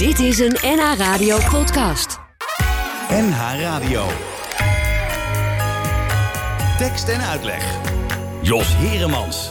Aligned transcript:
Dit 0.00 0.18
is 0.18 0.38
een 0.38 0.56
NH 0.62 0.94
Radio 0.96 1.38
podcast. 1.50 2.18
NH 3.10 3.60
Radio. 3.60 4.06
Tekst 6.78 7.08
en 7.08 7.20
uitleg. 7.20 7.64
Jos 8.42 8.76
Heremans. 8.76 9.50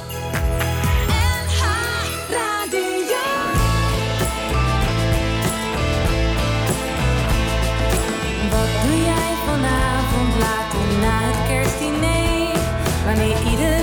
Wat 8.49 8.69
doe 8.83 9.01
jij 9.01 9.33
vanavond 9.45 10.35
laat 10.39 10.73
om 10.73 10.99
na 10.99 11.19
het 11.21 11.47
kerstdiner? 11.47 12.59
Wanneer 13.05 13.51
iedereen 13.51 13.78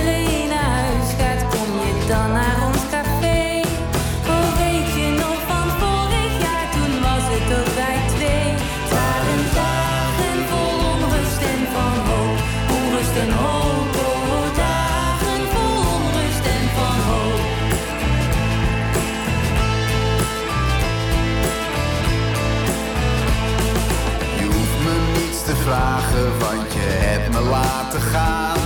gaan. 27.93 28.57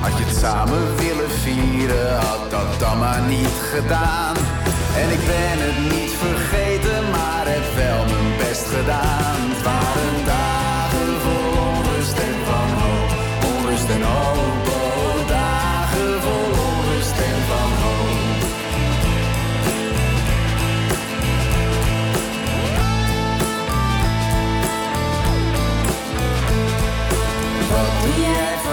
Had 0.00 0.18
je 0.18 0.24
het 0.24 0.36
samen 0.36 0.96
willen 0.96 1.30
vieren, 1.30 2.16
had 2.18 2.50
dat 2.50 2.80
dan 2.80 2.98
maar 2.98 3.22
niet 3.28 3.56
gedaan. 3.74 4.36
En 5.00 5.08
ik 5.16 5.22
ben 5.32 5.58
het 5.66 5.78
niet 5.94 6.12
vergeten, 6.24 7.10
maar 7.10 7.44
heb 7.46 7.66
wel 7.74 8.04
mijn 8.04 8.36
best 8.38 8.66
gedaan. 8.76 9.38
Het 9.52 9.62
waren 9.62 10.24
dagen 10.26 11.12
vol 11.24 11.50
onrust 11.72 12.18
en 12.28 12.36
van 12.48 12.68
hoop, 12.80 13.10
onrust 13.56 13.88
en 13.88 14.02
hoop. 14.02 14.45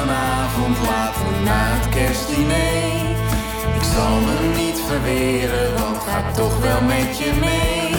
Vanavond 0.03 0.77
laat 0.87 1.17
na 1.47 1.59
het 1.75 1.89
kerstdiner? 1.95 2.93
Ik 3.79 3.85
zal 3.95 4.15
me 4.27 4.37
niet 4.61 4.79
verweren, 4.89 5.67
want 5.79 5.97
ga 6.07 6.19
toch 6.41 6.55
wel 6.65 6.81
met 6.93 7.11
je 7.21 7.31
mee. 7.47 7.91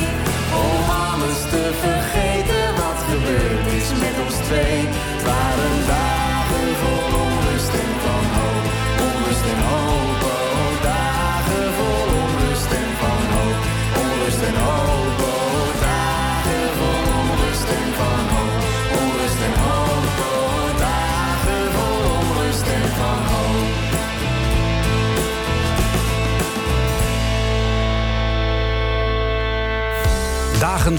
Om 0.64 0.82
alles 1.08 1.40
te 1.52 1.64
vergeten 1.84 2.64
wat 2.80 3.00
gebeurd 3.10 3.66
is 3.80 3.88
met 4.04 4.16
ons 4.24 4.36
twee. 4.48 4.80
Waren 5.28 5.76
dagen 5.92 6.68
vol 6.80 7.04
onrust 7.24 7.74
en 7.82 7.92
van 8.04 8.26
hoop. 8.36 8.64
Onrust 9.06 9.46
en 9.54 9.62
hoop, 9.70 10.13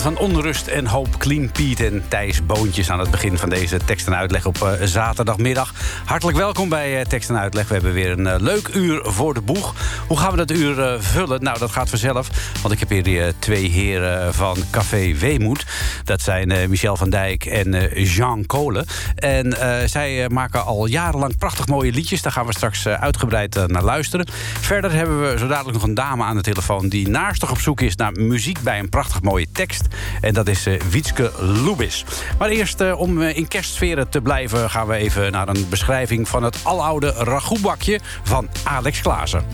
van 0.05 0.17
onrust 0.17 0.67
en 0.67 0.85
hoop. 0.85 1.17
Clean 1.17 1.51
Piet 1.51 1.79
en 1.79 2.03
Thijs 2.07 2.45
Boontjes 2.45 2.89
aan 2.89 2.99
het 2.99 3.11
begin 3.11 3.37
van 3.37 3.49
deze 3.49 3.79
tekst 3.85 4.07
en 4.07 4.15
uitleg 4.15 4.45
op 4.45 4.61
eh, 4.61 4.71
zaterdagmiddag. 4.83 5.73
Hartelijk 6.05 6.37
welkom 6.37 6.69
bij 6.69 6.99
eh, 6.99 7.05
tekst 7.05 7.29
en 7.29 7.39
uitleg. 7.39 7.67
We 7.67 7.73
hebben 7.73 7.93
weer 7.93 8.11
een 8.11 8.27
eh, 8.27 8.39
leuk 8.39 8.67
uur 8.73 9.01
voor 9.03 9.33
de 9.33 9.41
boeg. 9.41 9.73
Hoe 10.07 10.17
gaan 10.17 10.31
we 10.31 10.37
dat 10.37 10.51
uur 10.51 11.01
vullen? 11.01 11.43
Nou, 11.43 11.59
dat 11.59 11.71
gaat 11.71 11.89
vanzelf. 11.89 12.29
Want 12.61 12.73
ik 12.73 12.79
heb 12.79 13.05
hier 13.05 13.33
twee 13.39 13.69
heren 13.69 14.33
van 14.33 14.57
Café 14.71 15.13
Weemoed. 15.13 15.65
Dat 16.03 16.21
zijn 16.21 16.69
Michel 16.69 16.97
van 16.97 17.09
Dijk 17.09 17.45
en 17.45 18.01
Jean 18.03 18.45
Kolen. 18.45 18.85
En 19.15 19.57
zij 19.89 20.29
maken 20.29 20.65
al 20.65 20.85
jarenlang 20.85 21.37
prachtig 21.37 21.67
mooie 21.67 21.91
liedjes. 21.91 22.21
Daar 22.21 22.31
gaan 22.31 22.45
we 22.45 22.53
straks 22.53 22.87
uitgebreid 22.87 23.67
naar 23.67 23.83
luisteren. 23.83 24.27
Verder 24.59 24.91
hebben 24.91 25.21
we 25.21 25.37
zo 25.37 25.47
dadelijk 25.47 25.77
nog 25.77 25.87
een 25.87 25.93
dame 25.93 26.23
aan 26.23 26.35
de 26.35 26.41
telefoon... 26.41 26.89
die 26.89 27.09
naastig 27.09 27.51
op 27.51 27.59
zoek 27.59 27.81
is 27.81 27.95
naar 27.95 28.11
muziek 28.11 28.59
bij 28.61 28.79
een 28.79 28.89
prachtig 28.89 29.21
mooie 29.21 29.47
tekst. 29.51 29.94
En 30.21 30.33
dat 30.33 30.47
is 30.47 30.65
eh, 30.65 30.81
Wietske 30.89 31.31
Lubis. 31.39 32.05
Maar 32.37 32.49
eerst, 32.49 32.81
eh, 32.81 32.99
om 32.99 33.21
eh, 33.21 33.37
in 33.37 33.47
kerstsferen 33.47 34.09
te 34.09 34.21
blijven... 34.21 34.69
gaan 34.69 34.87
we 34.87 34.95
even 34.95 35.31
naar 35.31 35.47
een 35.47 35.65
beschrijving 35.69 36.29
van 36.29 36.43
het 36.43 36.57
aloude 36.63 37.13
ragoutbakje 37.17 37.99
van 38.23 38.49
Alex 38.63 39.01
Klaassen. 39.01 39.45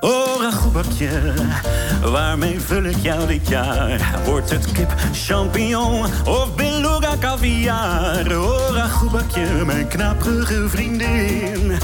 Oh, 0.00 0.42
ragoutbakje, 0.42 1.34
waarmee 2.02 2.60
vul 2.60 2.84
ik 2.84 2.96
jou 3.02 3.26
dit 3.26 3.48
jaar? 3.48 4.20
Wordt 4.24 4.50
het 4.50 4.72
kip, 4.72 4.94
champignon 5.12 6.04
of 6.24 6.54
beluga 6.54 7.16
caviar? 7.20 8.36
Oh, 8.36 8.74
ragoutbakje, 8.74 9.64
mijn 9.64 9.88
knaprige 9.88 10.68
vriendin. 10.68 11.78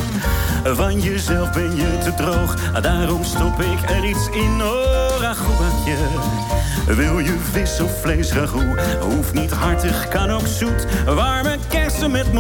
Van 0.65 1.01
jezelf 1.01 1.53
ben 1.53 1.77
je 1.77 1.99
te 2.05 2.15
droog, 2.15 2.81
daarom 2.81 3.25
stop 3.25 3.61
ik 3.61 3.91
er 3.91 4.05
iets 4.05 4.29
in. 4.33 4.63
Oh, 4.63 5.21
ragoutbakje, 5.21 5.97
wil 6.87 7.19
je 7.19 7.37
vis 7.53 7.81
of 7.81 8.01
vlees 8.01 8.33
ragout? 8.33 8.81
Hoeft 9.01 9.33
niet 9.33 9.53
hartig, 9.53 10.09
kan 10.09 10.31
ook 10.31 10.47
zoet. 10.47 10.87
Warme 11.05 11.57
kersen 11.69 12.11
met 12.11 12.33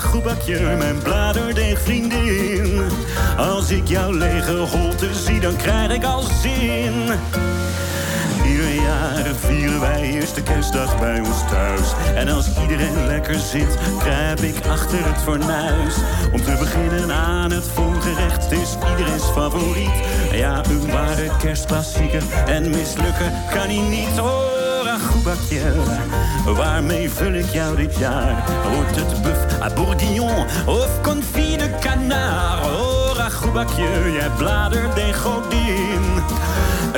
ragoutbakje, 0.00 0.76
mijn 0.76 0.98
bladerdeeg 1.02 1.80
vriendin. 1.80 2.82
Als 3.36 3.70
ik 3.70 3.88
jouw 3.88 4.12
lege 4.12 4.56
holte 4.56 5.14
zie, 5.14 5.40
dan 5.40 5.56
krijg 5.56 5.92
ik 5.92 6.04
al 6.04 6.22
zin. 6.22 6.92
Ieder 8.46 8.74
jaar 8.74 9.24
vieren 9.34 9.80
wij 9.80 10.02
eerste 10.02 10.42
kerstdag 10.42 10.98
bij 10.98 11.18
ons 11.18 11.48
thuis. 11.50 11.92
En 12.14 12.28
als 12.28 12.46
iedereen 12.60 13.06
lekker 13.06 13.38
zit, 13.38 13.76
kruip 13.98 14.40
ik 14.40 14.66
achter 14.66 14.98
het 15.04 15.22
fornuis. 15.22 15.94
Om 16.32 16.42
te 16.42 16.56
beginnen 16.58 17.12
aan 17.12 17.50
het 17.50 17.68
voorgerecht, 17.74 18.42
het 18.42 18.52
is 18.52 18.76
iedereen's 18.90 19.30
favoriet. 19.30 20.00
Ja, 20.32 20.62
een 20.64 20.90
ware 20.90 21.36
kerstklassieker 21.38 22.22
en 22.46 22.70
mislukken 22.70 23.32
kan 23.50 23.66
hij 23.66 23.88
niet. 23.88 24.20
Oh, 24.20 24.59
waarmee 26.44 27.10
vul 27.10 27.32
ik 27.32 27.50
jou 27.50 27.76
dit 27.76 27.96
jaar? 27.98 28.44
Wordt 28.74 28.96
het 28.96 29.22
buff 29.22 29.60
à 29.62 29.74
bourguignon 29.74 30.46
of 30.66 31.00
confit 31.02 31.58
de 31.58 31.70
canard? 31.80 32.64
Oh, 32.64 33.16
ragoutbakje, 33.16 34.12
jij 34.12 34.30
bladerdeeg 34.36 35.20
godin. 35.20 36.02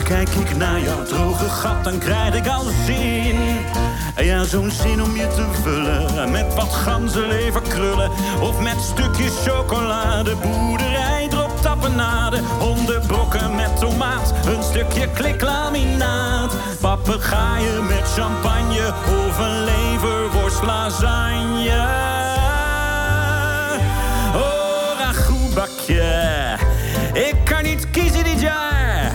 Kijk 0.04 0.28
ik 0.28 0.56
naar 0.56 0.80
jouw 0.80 1.02
droge 1.02 1.48
gat, 1.48 1.84
dan 1.84 1.98
krijg 1.98 2.34
ik 2.34 2.48
al 2.48 2.64
zin. 2.86 3.38
Ja, 4.16 4.44
zo'n 4.44 4.70
zin 4.70 5.02
om 5.02 5.16
je 5.16 5.26
te 5.26 5.46
vullen 5.62 6.30
met 6.30 6.54
wat 6.54 6.72
ganzenlever 6.72 7.62
krullen. 7.62 8.10
Of 8.40 8.60
met 8.60 8.80
stukjes 8.80 9.32
chocolade, 9.46 10.36
boerderij 10.36 11.21
tapenade. 11.82 12.40
Hondenbrokken 12.58 13.54
met 13.54 13.78
tomaat, 13.78 14.34
een 14.46 14.62
stukje 14.62 15.08
kliklaminaat. 15.14 16.54
Papegaaien 16.80 17.86
met 17.86 18.12
champagne 18.16 18.92
of 19.26 19.38
een 19.38 19.64
leverworst 19.64 20.62
lasagne. 20.62 21.86
Oh, 24.34 24.98
ragoutbakje, 24.98 26.56
ik 27.12 27.34
kan 27.44 27.62
niet 27.62 27.90
kiezen 27.90 28.24
dit 28.24 28.40
jaar. 28.40 29.12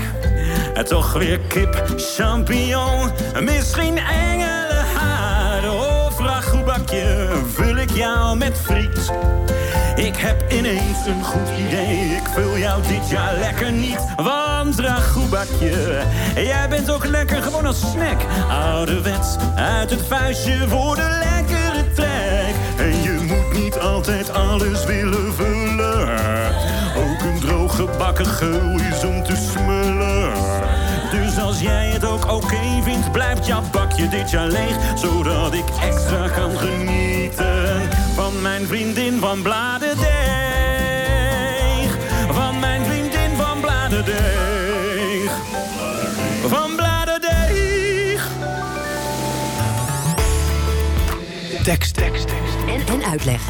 En 0.73 0.85
toch 0.85 1.13
weer 1.13 1.39
kip, 1.39 1.83
champignon, 1.97 3.11
misschien 3.39 3.97
engelenhaar 3.97 5.71
of 5.71 6.19
ragoutbakje. 6.19 7.27
Vul 7.53 7.75
ik 7.75 7.91
jou 7.91 8.37
met 8.37 8.57
friet. 8.63 9.11
Ik 10.17 10.23
heb 10.23 10.51
ineens 10.51 11.05
een 11.05 11.23
goed 11.23 11.49
idee, 11.67 12.05
ik 12.05 12.27
vul 12.33 12.57
jou 12.57 12.81
dit 12.87 13.09
jaar 13.09 13.35
lekker 13.35 13.71
niet. 13.71 13.99
Want 14.15 14.79
ragoutbakje, 14.79 16.01
jij 16.35 16.69
bent 16.69 16.91
ook 16.91 17.05
lekker 17.05 17.41
gewoon 17.41 17.65
als 17.65 17.79
snack. 17.91 18.21
Ouderwets, 18.49 19.35
uit 19.55 19.89
het 19.89 20.01
vuistje 20.07 20.67
voor 20.67 20.95
de 20.95 21.19
lekkere 21.23 21.91
trek. 21.93 22.55
En 22.77 23.01
je 23.01 23.25
moet 23.27 23.63
niet 23.63 23.79
altijd 23.79 24.29
alles 24.33 24.85
willen 24.85 25.33
vullen. 25.33 26.19
Ook 26.97 27.21
een 27.21 27.39
droog 27.39 27.75
gebakken 27.75 28.25
geul 28.25 28.79
is 28.91 29.03
om 29.03 29.23
te 29.23 29.35
smullen. 29.35 30.31
Dus 31.11 31.39
als 31.39 31.59
jij 31.59 31.89
het 31.89 32.05
ook 32.05 32.31
oké 32.31 32.81
vindt, 32.83 33.11
blijft 33.11 33.45
jouw 33.45 33.63
bakje 33.71 34.09
dit 34.09 34.29
jaar 34.29 34.47
leeg. 34.47 34.75
Zodat 34.95 35.53
ik 35.53 35.65
extra 35.81 36.27
kan 36.27 36.57
genieten 36.57 38.06
van 38.17 38.41
mijn 38.41 38.67
vriendin 38.67 39.19
van 39.19 39.41
Bladerdeeg. 39.41 40.07
Van 42.31 42.59
mijn 42.59 42.85
vriendin 42.85 43.35
van 43.35 43.59
Bladerdeeg. 43.61 45.31
Van 46.47 46.75
Bladerdeeg. 46.75 48.27
Tekst, 51.63 51.93
tekst, 51.93 52.27
tekst. 52.27 52.55
En, 52.67 52.87
en 52.93 53.05
uitleg. 53.05 53.41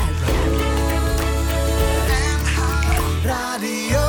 En 2.08 3.22
radio. 3.24 4.07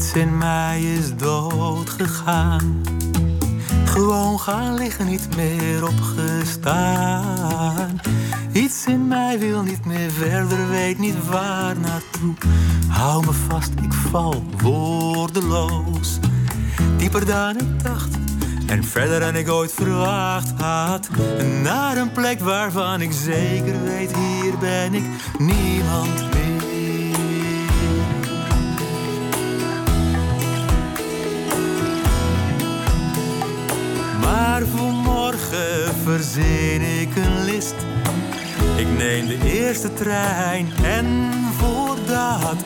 Iets 0.00 0.12
in 0.12 0.38
mij 0.38 0.82
is 0.82 1.16
dood 1.16 1.90
gegaan. 1.90 2.80
Gewoon 3.84 4.40
gaan 4.40 4.74
liggen, 4.74 5.06
niet 5.06 5.36
meer 5.36 5.88
opgestaan. 5.88 8.00
Iets 8.52 8.86
in 8.86 9.08
mij 9.08 9.38
wil 9.38 9.62
niet 9.62 9.84
meer 9.84 10.10
verder, 10.10 10.68
weet 10.68 10.98
niet 10.98 11.28
waar 11.28 11.78
naartoe. 11.78 12.34
Hou 12.88 13.26
me 13.26 13.32
vast, 13.32 13.72
ik 13.82 13.92
val 13.92 14.44
woordeloos. 14.62 16.18
Dieper 16.96 17.26
dan 17.26 17.58
ik 17.58 17.82
dacht 17.82 18.18
en 18.66 18.84
verder 18.84 19.20
dan 19.20 19.36
ik 19.36 19.50
ooit 19.50 19.72
verwacht 19.72 20.60
had. 20.60 21.08
Naar 21.62 21.96
een 21.96 22.12
plek 22.12 22.40
waarvan 22.40 23.00
ik 23.00 23.12
zeker 23.12 23.84
weet, 23.84 24.16
hier 24.16 24.58
ben 24.58 24.94
ik 24.94 25.04
niemand 25.38 26.32
meer. 26.32 26.39
Voor 34.66 34.92
morgen 34.92 35.94
verzin 36.04 37.00
ik 37.00 37.16
een 37.16 37.44
list. 37.44 37.74
Ik 38.76 38.86
neem 38.98 39.26
de 39.26 39.38
eerste 39.42 39.92
trein 39.92 40.68
en 40.84 41.30
voordat 41.58 42.56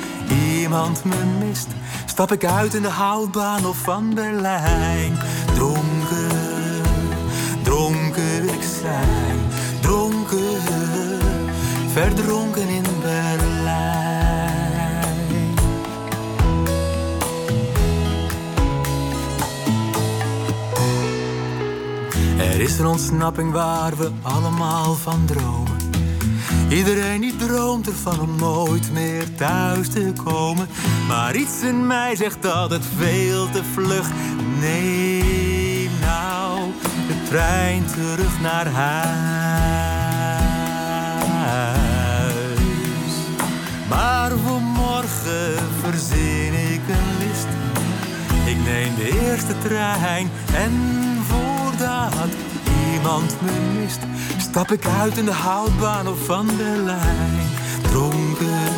iemand 0.59 1.05
me 1.05 1.25
mist, 1.39 1.67
stap 2.07 2.33
ik 2.33 2.45
uit 2.45 2.75
in 2.75 2.83
de 2.83 2.89
houtbaan 2.89 3.67
of 3.67 3.77
van 3.77 4.15
Berlijn. 4.15 5.19
Dronken, 5.55 6.83
dronken 7.63 8.49
ik 8.49 8.63
zijn, 8.81 9.39
dronken, 9.81 10.61
verdronken 11.93 12.69
in 12.69 12.85
Berlijn. 13.03 13.64
Er 22.55 22.61
is 22.61 22.79
een 22.79 22.87
ontsnapping 22.87 23.53
waar 23.53 23.97
we 23.97 24.11
allemaal 24.23 24.95
van 24.95 25.25
dromen. 25.27 25.77
Iedereen 26.69 27.21
die 27.21 27.37
droomt 27.37 27.87
ervan 27.87 28.21
om 28.21 28.37
nooit 28.37 28.93
meer 28.93 29.35
thuis 29.35 29.89
te 29.89 30.13
komen. 30.25 30.69
Maar 31.09 31.37
iets 31.37 31.63
in 31.63 31.87
mij 31.87 32.17
zegt 32.17 32.43
dat 32.43 32.71
het 32.71 32.85
veel 32.97 33.51
te 33.51 33.65
vlug. 33.65 34.11
Neem 34.61 35.91
nou 36.01 36.61
de 37.09 37.23
trein 37.29 37.85
terug 37.87 38.41
naar 38.41 38.67
huis. 38.67 39.15
Maar 43.89 44.31
voor 44.31 44.61
morgen 44.61 45.59
verzin 45.81 46.55
ik 46.73 46.81
een 46.89 47.19
list. 47.19 47.47
Ik 48.47 48.57
neem 48.65 48.95
de 48.95 49.21
eerste 49.29 49.59
trein 49.59 50.31
en 50.55 51.04
iemand 53.05 53.41
me 53.41 53.81
mist, 53.81 53.99
stap 54.39 54.73
ik 54.73 54.87
uit 54.87 55.17
in 55.17 55.25
de 55.25 55.33
houtbaan 55.33 56.09
of 56.09 56.25
van 56.25 56.47
de 56.47 56.83
lijn. 56.85 57.49
Dronken, 57.83 58.73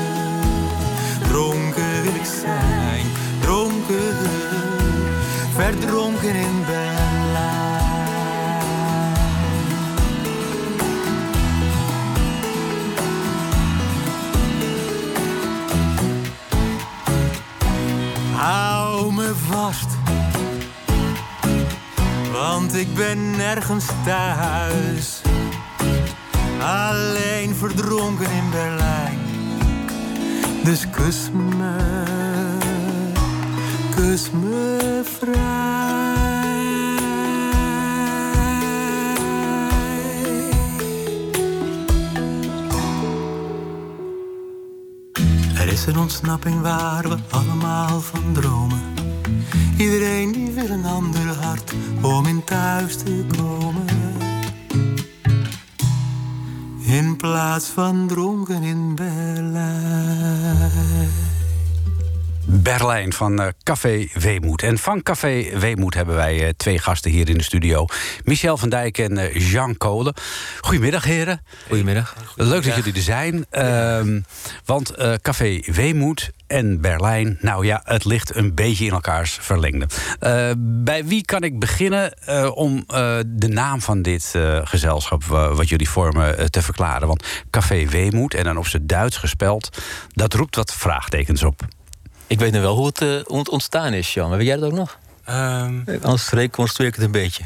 dronken 1.28 2.02
wil 2.02 2.14
ik 2.14 2.24
zijn, 2.42 3.06
dronken, 3.40 4.16
verdronken 5.54 6.34
in 6.34 6.64
Berlijn. 6.66 7.04
Hou 18.34 19.12
me 19.12 19.32
vast 19.48 19.85
want 22.36 22.74
ik 22.74 22.94
ben 22.94 23.30
nergens 23.30 23.86
thuis. 24.04 25.20
Alleen 26.60 27.54
verdronken 27.54 28.30
in 28.30 28.50
Berlijn. 28.50 29.18
Dus 30.64 30.90
kus 30.90 31.30
me, 31.32 31.76
kus 33.94 34.30
me 34.30 35.00
vrij. 35.04 36.14
Er 45.58 45.72
is 45.72 45.86
een 45.86 45.98
ontsnapping 45.98 46.60
waar 46.60 47.08
we 47.08 47.16
allemaal 47.30 48.00
van 48.00 48.32
dromen. 48.32 48.95
Iedereen 49.76 50.32
die 50.32 50.50
wil 50.50 50.70
een 50.70 50.84
ander 50.84 51.26
hart 51.40 51.72
om 52.02 52.26
in 52.26 52.44
thuis 52.44 52.96
te 52.96 53.24
komen. 53.36 53.84
In 56.86 57.16
plaats 57.16 57.66
van 57.66 58.06
dronken 58.06 58.62
in 58.62 58.94
Berlijn. 58.94 59.66
Berlijn 62.66 63.12
van 63.12 63.40
uh, 63.40 63.46
Café 63.62 64.08
Weemoed. 64.12 64.62
En 64.62 64.78
van 64.78 65.02
Café 65.02 65.58
Weemoed 65.58 65.94
hebben 65.94 66.14
wij 66.14 66.42
uh, 66.42 66.48
twee 66.56 66.78
gasten 66.78 67.10
hier 67.10 67.28
in 67.28 67.38
de 67.38 67.42
studio. 67.42 67.86
Michel 68.24 68.56
van 68.56 68.68
Dijk 68.68 68.98
en 68.98 69.18
uh, 69.18 69.50
Jean 69.50 69.76
Kolen. 69.76 70.14
Goedemiddag, 70.60 71.04
heren. 71.04 71.42
Goedemiddag. 71.68 72.16
Leuk 72.36 72.64
dat 72.64 72.74
jullie 72.74 72.94
er 72.94 73.00
zijn. 73.00 73.46
Ehm, 73.50 74.20
want 74.64 74.94
Café 75.22 75.60
Weemoed 75.64 76.30
en 76.46 76.80
Berlijn, 76.80 77.38
nou 77.40 77.66
ja, 77.66 77.80
het 77.84 78.04
ligt 78.04 78.36
een 78.36 78.54
beetje 78.54 78.84
in 78.84 78.92
elkaars 78.92 79.38
verlengde. 79.40 79.86
bij 80.58 81.04
wie 81.04 81.24
kan 81.24 81.42
ik 81.42 81.58
beginnen 81.58 82.12
om 82.54 82.84
de 83.26 83.48
naam 83.48 83.80
van 83.80 84.02
dit 84.02 84.34
gezelschap... 84.64 85.24
wat 85.24 85.68
jullie 85.68 85.90
vormen, 85.90 86.50
te 86.50 86.62
verklaren? 86.62 87.08
Want 87.08 87.24
Café 87.50 87.86
Weemoed, 87.88 88.34
en 88.34 88.44
dan 88.44 88.56
op 88.56 88.66
zijn 88.66 88.86
Duits 88.86 89.16
gespeld... 89.16 89.82
dat 90.08 90.34
roept 90.34 90.56
wat 90.56 90.74
vraagtekens 90.74 91.42
op. 91.42 91.66
Ik 92.26 92.38
weet 92.38 92.52
nu 92.52 92.60
wel 92.60 92.76
hoe 92.76 92.86
het, 92.86 93.00
uh, 93.00 93.20
hoe 93.24 93.38
het 93.38 93.48
ontstaan 93.48 93.92
is, 93.92 94.14
Jan. 94.14 94.28
Maar 94.28 94.38
weet 94.38 94.46
jij 94.46 94.56
dat 94.56 94.70
ook 94.70 94.76
nog? 94.76 94.98
Um, 95.30 95.84
Anders 96.02 96.28
reconstrueer 96.28 96.88
ik 96.88 96.94
het 96.94 97.04
een 97.04 97.10
beetje. 97.10 97.44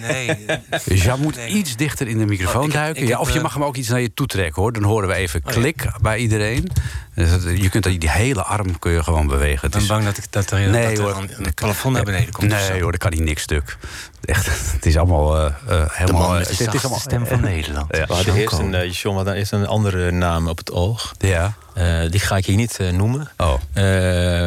Nee. 0.00 0.46
Dus 0.84 1.04
Jan 1.04 1.20
moet 1.20 1.36
nee. 1.36 1.48
iets 1.48 1.76
dichter 1.76 2.08
in 2.08 2.18
de 2.18 2.26
microfoon 2.26 2.60
oh, 2.60 2.66
ik, 2.66 2.72
duiken. 2.72 3.02
Ik 3.02 3.08
ja, 3.08 3.18
of 3.18 3.32
je 3.32 3.40
mag 3.40 3.54
hem 3.54 3.64
ook 3.64 3.76
iets 3.76 3.88
naar 3.88 4.00
je 4.00 4.14
toe 4.14 4.26
trekken, 4.26 4.62
hoor. 4.62 4.72
Dan 4.72 4.82
horen 4.82 5.08
we 5.08 5.14
even 5.14 5.42
klik 5.42 5.76
oh, 5.78 5.84
ja. 5.84 5.98
bij 6.00 6.18
iedereen. 6.18 6.70
Dus 7.14 7.42
je 7.60 7.68
kunt 7.68 7.84
die 7.84 8.10
hele 8.10 8.42
arm 8.42 8.78
kun 8.78 8.92
je 8.92 9.02
gewoon 9.02 9.26
bewegen. 9.26 9.66
Ik 9.66 9.72
ben 9.72 9.80
is... 9.80 9.86
bang 9.86 10.04
dat, 10.04 10.16
ik, 10.16 10.24
dat 10.30 10.50
er, 10.50 10.68
nee, 10.68 10.96
dat 10.96 11.04
hoor, 11.04 11.22
een, 11.22 11.30
een 11.46 11.54
plafond 11.54 11.94
naar 11.94 12.04
beneden 12.04 12.32
komt. 12.32 12.48
Nee 12.48 12.82
hoor, 12.82 12.90
dat 12.90 13.00
kan 13.00 13.10
niet 13.10 13.20
niks 13.20 13.42
stuk. 13.42 13.76
Echt, 14.24 14.72
het 14.72 14.86
is 14.86 14.96
allemaal 14.96 15.36
uh, 15.36 15.52
uh, 15.70 15.84
helemaal... 15.88 16.32
het 16.32 16.60
is 16.60 16.68
allemaal 16.68 16.98
stem 16.98 17.26
van 17.26 17.40
Nederland. 17.40 17.96
Ja. 17.96 18.06
We 18.06 18.14
hadden 18.14 18.34
eerst 18.34 18.58
een, 18.58 18.72
uh, 18.72 18.92
John, 18.92 19.28
eerst 19.28 19.52
een 19.52 19.66
andere 19.66 20.10
naam 20.10 20.48
op 20.48 20.58
het 20.58 20.72
oog. 20.72 21.14
Ja. 21.18 21.54
Uh, 21.76 22.10
die 22.10 22.20
ga 22.20 22.36
ik 22.36 22.46
hier 22.46 22.56
niet 22.56 22.78
uh, 22.80 22.90
noemen. 22.90 23.30
Oh. 23.36 23.52
Uh, 23.74 23.82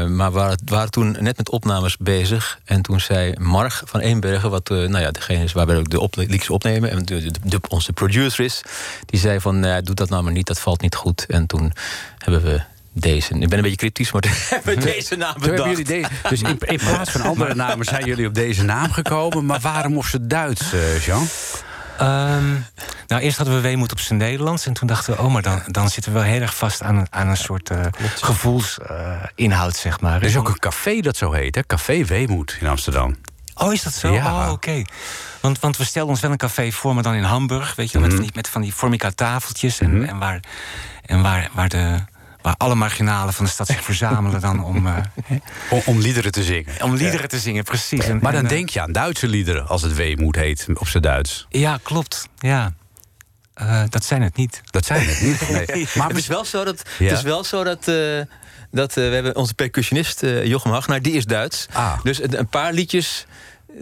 maar 0.07 0.31
we 0.31 0.39
waren, 0.39 0.57
waren 0.65 0.91
toen 0.91 1.17
net 1.19 1.37
met 1.37 1.49
opnames 1.49 1.97
bezig. 1.97 2.59
En 2.65 2.81
toen 2.81 2.99
zei 2.99 3.33
Marg 3.39 3.83
van 3.85 3.99
Eenbergen, 3.99 4.49
wat 4.49 4.69
nou 4.69 4.99
ja, 4.99 5.11
degene 5.11 5.43
is 5.43 5.53
waar 5.53 5.67
we 5.67 5.77
ook 5.77 5.89
de 5.89 5.99
op, 5.99 6.15
liedjes 6.15 6.49
opnemen. 6.49 6.89
En 6.89 7.05
de, 7.05 7.31
de, 7.31 7.31
de, 7.43 7.59
onze 7.67 7.93
producer 7.93 8.45
is. 8.45 8.61
Die 9.05 9.19
zei 9.19 9.39
van, 9.39 9.61
doe 9.61 9.95
dat 9.95 10.09
nou 10.09 10.23
maar 10.23 10.33
niet, 10.33 10.47
dat 10.47 10.59
valt 10.59 10.81
niet 10.81 10.95
goed. 10.95 11.25
En 11.25 11.45
toen 11.45 11.73
hebben 12.17 12.43
we 12.43 12.61
deze. 12.93 13.33
Ik 13.33 13.49
ben 13.49 13.57
een 13.57 13.61
beetje 13.61 13.77
cryptisch, 13.77 14.11
maar 14.11 14.23
hebben 14.49 14.75
we 14.75 14.85
deze 14.93 15.15
naam 15.15 15.35
bedacht. 15.39 15.69
Jullie 15.69 15.85
deze, 15.85 16.09
dus 16.29 16.41
in, 16.41 16.57
in, 16.59 16.77
plaats 16.77 17.11
van 17.11 17.21
andere 17.21 17.55
namen 17.55 17.85
zijn 17.85 18.05
jullie 18.05 18.27
op 18.27 18.33
deze 18.33 18.63
naam 18.63 18.91
gekomen. 18.91 19.45
Maar 19.45 19.59
waarom 19.59 19.97
op 19.97 20.05
z'n 20.05 20.27
Duits, 20.27 20.71
Jean? 21.05 21.27
Um, 22.01 22.65
nou, 23.07 23.21
eerst 23.21 23.37
hadden 23.37 23.55
we 23.55 23.61
weemoed 23.61 23.91
op 23.91 23.99
zijn 23.99 24.19
Nederlands. 24.19 24.65
En 24.65 24.73
toen 24.73 24.87
dachten 24.87 25.13
we, 25.13 25.21
oh, 25.21 25.33
maar 25.33 25.41
dan, 25.41 25.61
dan 25.67 25.89
zitten 25.89 26.13
we 26.13 26.19
wel 26.19 26.27
heel 26.27 26.41
erg 26.41 26.55
vast 26.55 26.81
aan, 26.81 27.05
aan 27.09 27.27
een 27.27 27.37
soort 27.37 27.69
uh, 27.71 27.79
gevoelsinhoud, 28.15 29.73
uh, 29.73 29.79
zeg 29.79 29.99
maar. 29.99 30.15
Er 30.15 30.27
is 30.27 30.37
ook 30.37 30.47
een 30.47 30.59
café 30.59 30.99
dat 30.99 31.17
zo 31.17 31.31
heet, 31.31 31.55
hè? 31.55 31.65
Café 31.65 32.05
Weemoed 32.05 32.57
in 32.59 32.67
Amsterdam. 32.67 33.15
Oh, 33.55 33.73
is 33.73 33.83
dat 33.83 33.93
zo? 33.93 34.13
Ja. 34.13 34.33
Oh, 34.33 34.41
oké. 34.41 34.51
Okay. 34.51 34.85
Want, 35.39 35.59
want 35.59 35.77
we 35.77 35.83
stelden 35.83 36.11
ons 36.11 36.21
wel 36.21 36.31
een 36.31 36.37
café 36.37 36.71
voor, 36.71 36.93
maar 36.93 37.03
dan 37.03 37.13
in 37.13 37.23
Hamburg. 37.23 37.75
Weet 37.75 37.91
je, 37.91 37.97
mm 37.97 38.03
-hmm. 38.03 38.13
met, 38.13 38.19
van 38.19 38.27
die, 38.27 38.35
met 38.35 38.49
van 38.49 38.61
die 38.61 38.73
formica 38.73 39.11
tafeltjes. 39.11 39.79
En, 39.79 39.89
mm 39.89 39.95
-hmm. 39.95 40.09
en, 40.09 40.17
waar, 40.17 40.39
en 41.05 41.21
waar, 41.21 41.49
waar 41.53 41.69
de 41.69 41.99
waar 42.43 42.55
alle 42.57 42.75
marginalen 42.75 43.33
van 43.33 43.45
de 43.45 43.51
stad 43.51 43.67
zich 43.67 43.83
verzamelen 43.83 44.41
dan 44.41 44.63
om... 44.63 44.87
Uh, 44.87 44.97
om, 45.69 45.81
om, 45.85 45.99
liederen 45.99 46.31
te 46.31 46.43
zingen. 46.43 46.83
Om 46.83 46.91
liederen 46.91 47.21
ja. 47.21 47.27
te 47.27 47.39
zingen, 47.39 47.63
precies. 47.63 48.05
En, 48.05 48.19
maar 48.21 48.31
dan 48.31 48.41
en, 48.41 48.47
denk 48.47 48.69
je 48.69 48.81
aan 48.81 48.91
Duitse 48.91 49.27
liederen, 49.27 49.67
als 49.67 49.81
het 49.81 49.93
Weemoed 49.95 50.35
heet, 50.35 50.67
op 50.73 50.87
zijn 50.87 51.03
Duits. 51.03 51.45
Ja, 51.49 51.79
klopt. 51.83 52.29
Ja. 52.37 52.73
Eh, 53.53 53.83
dat 53.89 54.03
zijn 54.03 54.21
het 54.21 54.35
niet. 54.35 54.61
Dat 54.71 54.85
zijn 54.85 55.07
het 55.07 55.21
niet. 55.21 55.49
Nee. 55.49 55.87
Maar 55.97 56.07
het 56.07 56.17
is 56.17 56.27
wel 56.27 56.45
zo 56.45 56.63
dat. 56.63 56.83
Ja. 56.99 57.05
Het 57.05 57.17
is 57.17 57.23
wel 57.23 57.43
zo 57.43 57.63
dat. 57.63 57.87
eh, 57.87 58.21
dat 58.73 58.97
eh, 58.97 59.07
we 59.07 59.13
hebben 59.13 59.35
onze 59.35 59.53
percussionist 59.53 60.23
eh, 60.23 60.45
Jochem 60.45 60.71
Hagnaar, 60.71 61.01
die 61.01 61.13
is 61.13 61.25
Duits. 61.25 61.67
Ah. 61.71 62.03
Dus 62.03 62.21
een, 62.21 62.39
een 62.39 62.47
paar 62.47 62.73
liedjes 62.73 63.25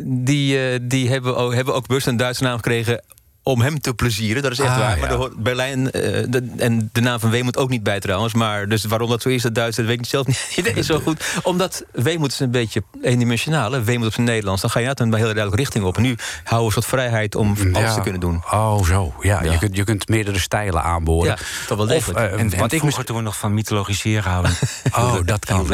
die, 0.04 0.70
eh, 0.70 0.80
die 0.82 1.10
hebben, 1.10 1.38
ook, 1.38 1.54
hebben 1.54 1.74
ook 1.74 1.88
bewust 1.88 2.08
een 2.08 2.18
Duitse 2.18 2.44
naam 2.44 2.56
gekregen 2.56 3.04
om 3.44 3.62
hem 3.62 3.80
te 3.82 3.94
plezieren. 3.94 4.42
Dat 4.44 4.52
is 4.52 4.60
echt 4.60 4.70
Ah, 4.70 4.78
waar. 4.78 5.00
ja. 5.00 5.08
Maar 5.18 5.18
de 5.30 5.32
Berlijn 5.38 5.92
eh, 5.92 6.02
de- 6.30 6.54
en 6.58 6.90
de 6.92 7.02
naam 7.02 7.20
van 7.20 7.30
Weemoed 7.30 7.58
ook 7.58 7.70
niet 7.70 7.84
bij 7.84 8.00
trouwens. 8.00 8.34
Maar 8.34 8.68
dus 8.68 8.84
waarom 8.86 9.10
dat 9.10 9.22
zo 9.22 9.30
is, 9.30 9.42
dat 9.42 9.56
Duits, 9.56 9.78
dat 9.78 9.86
weet 9.86 10.00
ik 10.00 10.06
zelf 10.06 10.28
niet, 10.28 10.66
eens 10.76 10.88
zo 10.88 11.00
goed. 11.00 11.24
Omdat 11.44 11.84
Weemoed 11.92 12.32
is 12.32 12.40
een 12.40 12.52
beetje 12.52 12.84
eendimensionaal. 13.02 13.72
hè. 13.72 13.84
Weemoed 13.84 14.08
op 14.08 14.14
zijn 14.14 14.26
Nederlands. 14.26 14.62
Dan 14.62 14.70
ga 14.72 14.80
je 14.80 14.86
net 14.86 15.00
een 15.00 15.08
hele 15.14 15.24
duidelijke 15.24 15.56
richting 15.58 15.84
op. 15.86 15.96
En 15.96 16.02
nu 16.02 16.16
houden 16.44 16.58
we 16.60 16.66
een 16.66 16.72
soort 16.72 16.86
vrijheid 16.86 17.36
om 17.36 17.56
alles 17.74 17.80
Ja. 17.90 17.94
te 17.94 18.02
kunnen 18.02 18.20
doen. 18.22 18.44
Oh, 18.52 18.84
zo. 18.86 19.14
Ja, 19.22 19.44
Ja. 19.44 19.52
Je, 19.52 19.58
kunt, 19.58 19.76
je 19.76 19.84
kunt 19.84 20.08
meerdere 20.10 20.40
stijlen 20.40 20.84
aanboren. 20.84 21.30
Ja, 21.30 21.38
toch 21.68 21.78
wel 21.88 21.96
Of, 21.96 22.08
eh, 22.08 22.24
En, 22.32 22.40
en 22.40 22.60
wat 22.60 22.72
ik 22.72 22.80
vroeger 22.80 23.06
toen 23.06 23.16
we 23.16 23.22
nog 23.22 23.38
van 23.38 23.54
mythologiseren 23.54 24.32
houden. 24.32 24.52
Oh, 24.98 25.16
dat 25.26 25.46
kan. 25.46 25.68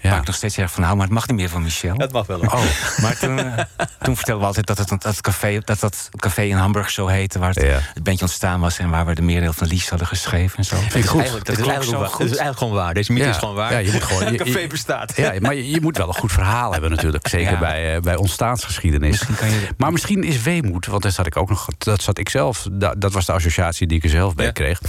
Ja. 0.00 0.10
Waar 0.10 0.18
ik 0.20 0.26
nog 0.26 0.34
steeds 0.34 0.56
erg 0.58 0.72
van 0.72 0.82
hou, 0.82 0.96
maar 0.96 1.04
het 1.06 1.14
mag 1.14 1.26
niet 1.28 1.36
meer 1.36 1.48
van 1.48 1.62
Michel. 1.62 1.96
Dat 1.96 2.12
mag 2.12 2.26
wel. 2.26 2.38
Oh, 2.40 2.62
Maar 3.02 3.18
toen, 3.18 3.38
eh, 3.38 3.64
toen 4.02 4.14
vertelden 4.16 4.40
we 4.42 4.46
altijd 4.46 4.66
dat 4.66 4.78
het, 4.78 4.88
dat 4.88 5.02
het 5.04 5.20
café, 5.20 5.58
dat 5.64 5.80
dat 5.80 6.08
café 6.16 6.42
in 6.42 6.56
Hamburg 6.56 6.90
zo 6.90 7.06
heette... 7.14 7.38
waar 7.38 7.48
het, 7.54 7.62
Ja. 7.62 7.78
het 7.94 8.02
bandje 8.02 8.24
ontstaan 8.24 8.60
was... 8.60 8.78
en 8.78 8.90
waar 8.90 9.06
we 9.06 9.14
de 9.14 9.22
merendeel 9.22 9.52
van 9.52 9.66
de 9.66 9.72
liedjes 9.72 9.90
hadden 9.90 10.08
geschreven 10.08 10.58
en 10.58 10.64
zo. 10.64 10.76
vind 10.76 10.94
ik 10.94 11.04
goed. 11.04 11.18
Eigenlijk, 11.18 11.46
dat, 11.46 11.58
is 11.58 11.66
eigenlijk, 11.66 12.04
goed. 12.10 12.18
dat 12.18 12.20
is 12.20 12.36
eigenlijk 12.36 12.58
gewoon 12.58 12.74
waar. 12.74 12.94
Deze 12.94 13.12
mythe 13.12 13.26
Ja. 13.26 13.32
is 13.32 13.38
gewoon 13.38 13.54
waar. 13.54 13.72
Ja, 13.72 13.78
je 13.78 13.92
moet 13.92 14.02
gewoon- 14.02 14.32
je- 14.32 14.38
café 14.38 14.66
bestaat. 14.66 15.12
Ja, 15.16 15.32
maar 15.40 15.54
je, 15.54 15.70
je 15.70 15.80
moet 15.80 15.96
wel 15.96 16.08
een 16.08 16.14
goed 16.14 16.32
verhaal 16.32 16.72
hebben 16.72 16.90
natuurlijk. 16.90 17.28
Zeker 17.28 17.52
Ja. 17.52 17.58
bij, 17.58 17.94
eh, 17.94 18.00
bij 18.00 18.16
ontstaansgeschiedenis. 18.16 19.10
Misschien 19.10 19.34
kan 19.36 19.50
je- 19.50 19.68
Maar 19.76 19.92
misschien 19.92 20.24
is 20.24 20.42
weemoed, 20.42 20.86
want 20.86 21.02
dat 21.02 21.12
zat 21.12 21.26
ik 21.26 21.36
ook 21.36 21.48
nog. 21.48 21.66
Dat 21.78 22.02
zat 22.02 22.18
ik 22.18 22.28
zelf. 22.28 22.66
da- 22.72 22.94
Dat 22.98 23.12
was 23.12 23.26
de 23.26 23.32
associatie 23.32 23.86
die 23.86 23.96
ik 23.96 24.04
er 24.04 24.10
zelf 24.10 24.34
bij 24.34 24.44
Ja. 24.46 24.50
kreeg. 24.52 24.80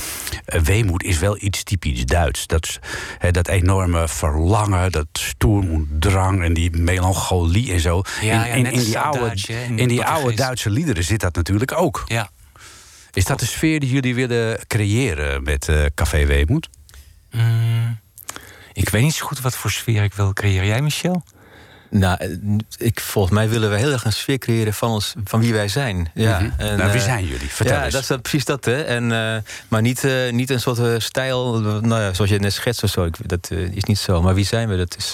Eh, 0.46 0.62
weemoed 0.62 1.04
is 1.04 1.20
wel 1.20 1.38
iets 1.40 1.64
typisch 1.64 2.06
Duits. 2.06 2.48
Dat, 2.48 2.66
is, 2.66 2.80
hè, 3.18 3.32
dat 3.32 3.48
enorme 3.48 4.08
verlangen, 4.08 4.92
dat 4.92 5.08
stoermoeddrang 5.14 6.44
en 6.44 6.54
die 6.54 6.78
melancholie 6.78 7.72
en 7.74 7.80
zo. 7.80 8.02
Ja, 8.22 8.46
in, 8.46 8.62
ja, 8.64 8.70
in, 8.70 8.80
die, 8.80 9.00
oude, 9.00 9.20
Duits, 9.20 9.46
in 9.46 9.80
in 9.80 9.88
die 9.88 10.04
oude 10.06 10.36
Duitse 10.36 10.70
liederen 10.70 11.04
zit 11.04 11.20
dat 11.20 11.36
natuurlijk 11.36 11.78
ook. 11.78 12.04
Is 13.16 13.26
dat 13.26 13.40
de 13.40 13.46
sfeer 13.46 13.80
die 13.80 13.90
jullie 13.90 14.16
willen 14.16 14.60
creëren 14.68 15.44
met 15.44 15.70
eh, 15.70 15.86
Café 15.96 16.26
Weemoed? 16.26 16.70
Mm, 17.32 18.00
ik 18.74 18.90
weet 18.90 19.02
niet 19.04 19.14
zo 19.14 19.26
goed 19.26 19.42
wat 19.42 19.56
voor 19.56 19.72
sfeer 19.72 20.04
ik 20.04 20.14
wil 20.14 20.34
creëren. 20.34 20.68
Jij, 20.68 20.82
Michel? 20.82 21.24
Nou, 21.90 22.18
eh, 22.20 22.30
ik, 22.78 23.00
volgens 23.00 23.34
mij 23.34 23.50
willen 23.50 23.70
we 23.70 23.78
heel 23.78 23.92
erg 23.92 24.06
een 24.06 24.14
sfeer 24.14 24.38
creëren 24.38 24.74
van, 24.74 24.90
ons, 24.90 25.14
van 25.24 25.40
wie 25.40 25.54
wij 25.54 25.68
zijn. 25.68 26.12
Ja, 26.14 26.40
Mhm. 26.40 26.50
en, 26.60 26.78
nou, 26.78 26.92
wie 26.92 27.00
eh, 27.00 27.06
zijn 27.06 27.26
jullie? 27.26 27.50
Vertel 27.50 27.76
ja, 27.76 27.84
eens. 27.84 27.94
dat 27.94 28.02
is 28.02 28.08
dat- 28.08 28.22
precies 28.22 28.46
dat. 28.46 28.66
Hè. 28.66 28.82
En, 28.82 29.12
eh, 29.12 29.38
maar 29.68 29.82
niet, 29.82 30.04
eh, 30.04 30.32
niet 30.32 30.50
een 30.50 30.60
soort 30.60 30.80
eh, 30.80 30.94
stijl, 30.98 31.60
nou 31.62 32.02
ja, 32.02 32.14
zoals 32.14 32.32
je 32.32 32.40
net 32.40 32.54
schetst 32.54 32.84
of 32.84 32.90
zo. 32.90 33.04
Ik, 33.06 33.16
dat 33.30 33.52
is 33.72 33.84
niet 33.84 34.00
zo. 34.00 34.22
Maar 34.22 34.34
wie 34.36 34.46
zijn 34.46 34.70
we? 34.70 34.78
Dat 34.78 34.96
is. 34.98 35.14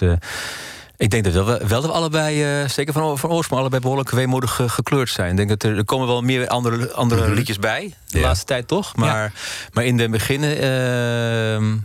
Ik 1.01 1.09
denk 1.09 1.23
dat 1.23 1.33
we 1.33 1.43
wel, 1.43 1.67
dat 1.67 1.85
we 1.85 1.91
allebei, 1.91 2.43
eh, 2.61 2.69
zeker 2.69 2.93
van, 2.93 3.17
van 3.17 3.29
oorsprong, 3.29 3.61
allebei 3.61 3.81
behoorlijk 3.81 4.09
weemoedig 4.09 4.59
eh, 4.59 4.69
gekleurd 4.69 5.09
zijn. 5.09 5.29
Ik 5.31 5.37
denk 5.37 5.49
dat 5.49 5.63
er, 5.63 5.77
er 5.77 5.85
komen 5.85 6.07
wel 6.07 6.21
meer 6.21 6.47
andere, 6.47 6.91
andere 6.93 7.21
Mhm. 7.21 7.33
liedjes 7.33 7.59
bij, 7.59 7.93
de 8.07 8.19
Ja. 8.19 8.25
laatste 8.25 8.45
tijd 8.45 8.67
toch? 8.67 8.95
Maar, 8.95 9.33
maar 9.73 9.85
in 9.85 9.97
de 9.97 10.09
beginnen 10.09 10.57
ehm, 10.61 11.77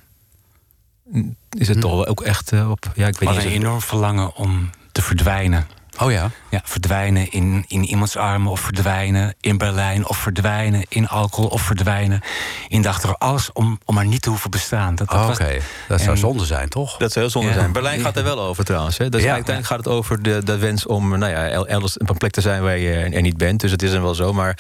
is 1.59 1.69
het 1.69 1.81
toch 1.81 1.91
wel 1.93 2.07
ook 2.07 2.21
echt 2.21 2.53
eh, 2.53 2.71
op. 2.71 2.91
Ja, 2.95 3.07
ik 3.07 3.19
We 3.19 3.25
weet 3.27 3.35
niet. 3.35 3.45
een 3.45 3.51
enorm 3.53 3.81
verlangen 3.81 4.35
om 4.37 4.71
te 4.93 5.03
verdwijnen. 5.03 5.67
Oh 6.01 6.11
ja. 6.13 6.31
Ja, 6.51 6.61
verdwijnen 6.65 7.31
in, 7.33 7.65
in 7.69 7.85
iemands 7.85 8.17
armen 8.17 8.51
of 8.53 8.61
verdwijnen 8.61 9.35
in 9.41 9.59
Berlijn 9.59 10.07
of 10.09 10.17
verdwijnen 10.19 10.85
in 10.89 11.09
alcohol 11.09 11.49
of 11.51 11.63
verdwijnen 11.63 12.21
in 12.69 12.83
de 12.83 12.89
achter 12.89 13.15
alles 13.15 13.51
om, 13.53 13.79
om 13.85 13.95
maar 13.95 14.07
niet 14.07 14.23
te 14.23 14.29
hoeven 14.29 14.51
bestaan. 14.51 14.95
Dat, 14.95 15.09
dat 15.09 15.19
Oh, 15.21 15.27
was- 15.27 15.39
Oké, 15.41 15.57
dat 15.89 15.99
zou 16.01 16.11
en- 16.11 16.19
zonde 16.19 16.45
zijn, 16.45 16.69
toch? 16.69 16.97
Dat 16.97 17.13
zou 17.13 17.25
heel 17.25 17.31
zonde 17.35 17.49
Ja. 17.49 17.55
zijn. 17.55 17.73
Berlijn 17.73 18.01
gaat 18.01 18.17
er 18.17 18.25
wel 18.25 18.41
over 18.41 18.65
trouwens. 18.65 18.99
Hè. 18.99 19.09
Dus 19.09 19.23
Ja. 19.23 19.33
uiteindelijk 19.33 19.67
gaat 19.67 19.85
het 19.85 19.89
over 19.95 20.23
de, 20.23 20.45
de 20.45 20.59
wens 20.59 20.87
om 20.87 21.19
nou 21.19 21.33
ja, 21.33 21.49
el- 21.49 21.67
elders 21.67 22.01
een 22.01 22.17
plek 22.17 22.31
te 22.31 22.41
zijn 22.41 22.63
waar 22.63 22.79
je 22.79 22.93
er 22.93 23.23
niet 23.23 23.37
bent. 23.37 23.61
Dus 23.61 23.71
het 23.71 23.83
is 23.83 23.91
dan 23.91 24.03
wel 24.03 24.15
zo. 24.15 24.33
Maar, 24.33 24.59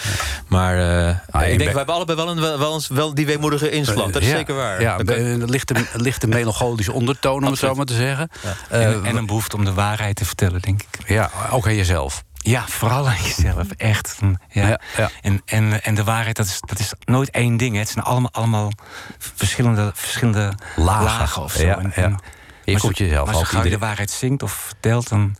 maar 0.48 0.78
eh, 1.08 1.14
Ah, 1.30 1.42
ik 1.42 1.46
denk, 1.48 1.58
Be- 1.58 1.64
we 1.70 1.76
hebben 1.76 1.94
allebei 1.94 2.16
wel, 2.18 2.28
een, 2.30 2.40
wel, 2.40 2.58
wel, 2.58 2.74
eens- 2.74 2.88
wel 2.88 3.14
die 3.14 3.26
weemoedige 3.26 3.70
inslag. 3.70 4.10
Dat 4.10 4.22
is 4.22 4.28
Ja, 4.28 4.36
zeker 4.36 4.54
waar. 4.54 4.80
Ja, 4.80 4.96
kan- 4.96 5.08
een 5.16 5.44
lichte, 5.50 5.74
lichte 5.94 6.26
melancholische 6.26 6.92
ondertoon, 6.92 7.44
om 7.44 7.50
het 7.50 7.58
zo 7.58 7.74
maar 7.74 7.84
te 7.84 7.94
zeggen. 7.94 8.28
en, 8.68 8.80
Eh, 8.80 9.08
en 9.08 9.16
een 9.16 9.26
behoefte 9.26 9.56
om 9.56 9.64
de 9.64 9.72
waarheid 9.74 10.16
te 10.16 10.24
vertellen, 10.24 10.60
denk 10.60 10.82
ik. 10.82 11.08
ja, 11.08 11.25
ook 11.50 11.66
aan 11.66 11.74
jezelf. 11.74 12.24
Ja, 12.34 12.66
vooral 12.68 13.08
aan 13.08 13.22
jezelf, 13.22 13.70
echt. 13.76 14.18
Ja. 14.48 14.66
Ja, 14.68 14.80
ja. 14.96 15.10
En, 15.22 15.42
en, 15.44 15.82
en 15.82 15.94
de 15.94 16.04
waarheid, 16.04 16.36
dat 16.36 16.46
is, 16.46 16.60
dat 16.60 16.78
is 16.78 16.92
nooit 17.04 17.30
één 17.30 17.56
ding. 17.56 17.72
Hè. 17.74 17.78
Het 17.80 17.88
zijn 17.88 18.04
allemaal, 18.04 18.32
allemaal 18.32 18.72
verschillende, 19.18 19.90
verschillende 19.94 20.52
Lagen. 20.76 21.04
lagen. 21.04 21.42
of 21.42 21.52
zo. 21.52 21.66
Ja, 21.66 21.78
En- 21.78 21.92
ja. 21.96 22.02
en- 22.02 22.18
Je 22.64 22.78
komt 22.78 22.98
jezelf 22.98 23.32
zodra 23.34 23.62
je 23.62 23.70
de 23.70 23.78
waarheid 23.78 24.10
zingt 24.10 24.42
of 24.42 24.52
vertelt, 24.52 25.08
dan 25.08 25.36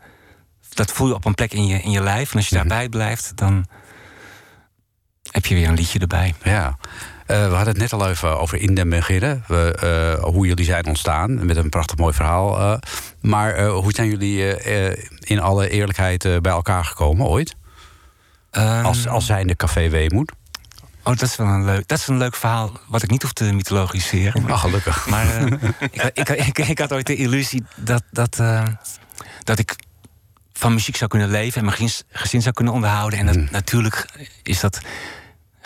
dat 0.75 0.93
voel 0.93 1.09
je 1.09 1.15
op 1.15 1.25
een 1.25 1.35
plek 1.35 1.53
in 1.53 1.67
je, 1.67 1.83
in 1.83 1.91
je 1.91 2.03
lijf. 2.03 2.31
En 2.31 2.37
als 2.37 2.49
je 2.49 2.57
Mhm. 2.57 2.69
daarbij 2.69 2.89
blijft, 2.89 3.33
dan 3.37 3.67
heb 5.31 5.47
je 5.47 5.55
weer 5.55 5.69
een 5.69 5.75
liedje 5.75 5.99
erbij. 5.99 6.35
Ja. 6.43 6.77
Eh, 7.27 7.49
we 7.49 7.55
hadden 7.55 7.69
het 7.75 7.79
net 7.79 7.93
al 7.93 8.09
even 8.09 8.39
over 8.41 8.59
in 8.59 8.75
den 8.75 8.89
beginnen. 8.89 9.45
We, 9.47 9.75
eh, 10.19 10.25
hoe 10.25 10.47
jullie 10.47 10.65
zijn 10.65 10.87
ontstaan. 10.87 11.47
Met 11.47 11.57
een 11.57 11.69
prachtig 11.69 11.97
mooi 11.97 12.15
verhaal. 12.15 12.59
eh. 12.59 12.79
maar 13.21 13.67
hoe 13.67 13.93
zijn 13.93 14.09
jullie 14.09 14.57
in 15.21 15.41
alle 15.41 15.69
eerlijkheid 15.69 16.23
bij 16.43 16.53
elkaar 16.53 16.85
gekomen 16.85 17.27
ooit? 17.27 17.55
Ehm, 18.51 18.85
Als, 18.85 19.09
als 19.09 19.27
zijnde 19.27 19.57
Café 19.57 19.89
Weemoed? 19.89 20.33
Oh, 21.03 21.17
dat 21.17 21.23
is 21.29 21.37
wel 21.37 21.47
een 21.47 21.65
leuk, 21.65 21.89
dat 21.89 21.99
is 21.99 22.07
een 22.07 22.17
leuk 22.19 22.35
verhaal 22.37 22.73
wat 22.89 23.03
ik 23.03 23.11
niet 23.11 23.23
hoef 23.23 23.33
te 23.33 23.45
mythologiseren. 23.53 24.51
Ah, 24.51 24.61
gelukkig. 24.61 25.07
Maar 25.07 25.27
ik, 25.91 26.11
ik, 26.15 26.29
ik, 26.29 26.59
ik 26.59 26.79
had 26.79 26.93
ooit 26.93 27.07
de 27.07 27.17
illusie 27.17 27.65
dat, 27.77 28.03
dat, 28.11 28.37
dat 29.45 29.59
ik 29.59 29.75
van 30.53 30.73
muziek 30.75 30.97
zou 30.97 31.11
kunnen 31.11 31.29
leven 31.31 31.59
en 31.59 31.65
mijn 31.65 31.77
gezin, 31.77 32.05
gezin 32.11 32.43
zou 32.43 32.55
kunnen 32.55 32.75
onderhouden. 32.75 33.19
En 33.19 33.27
dat, 33.27 33.35
Hmm. 33.35 33.49
natuurlijk 33.51 34.07
is 34.43 34.61
dat, 34.61 34.81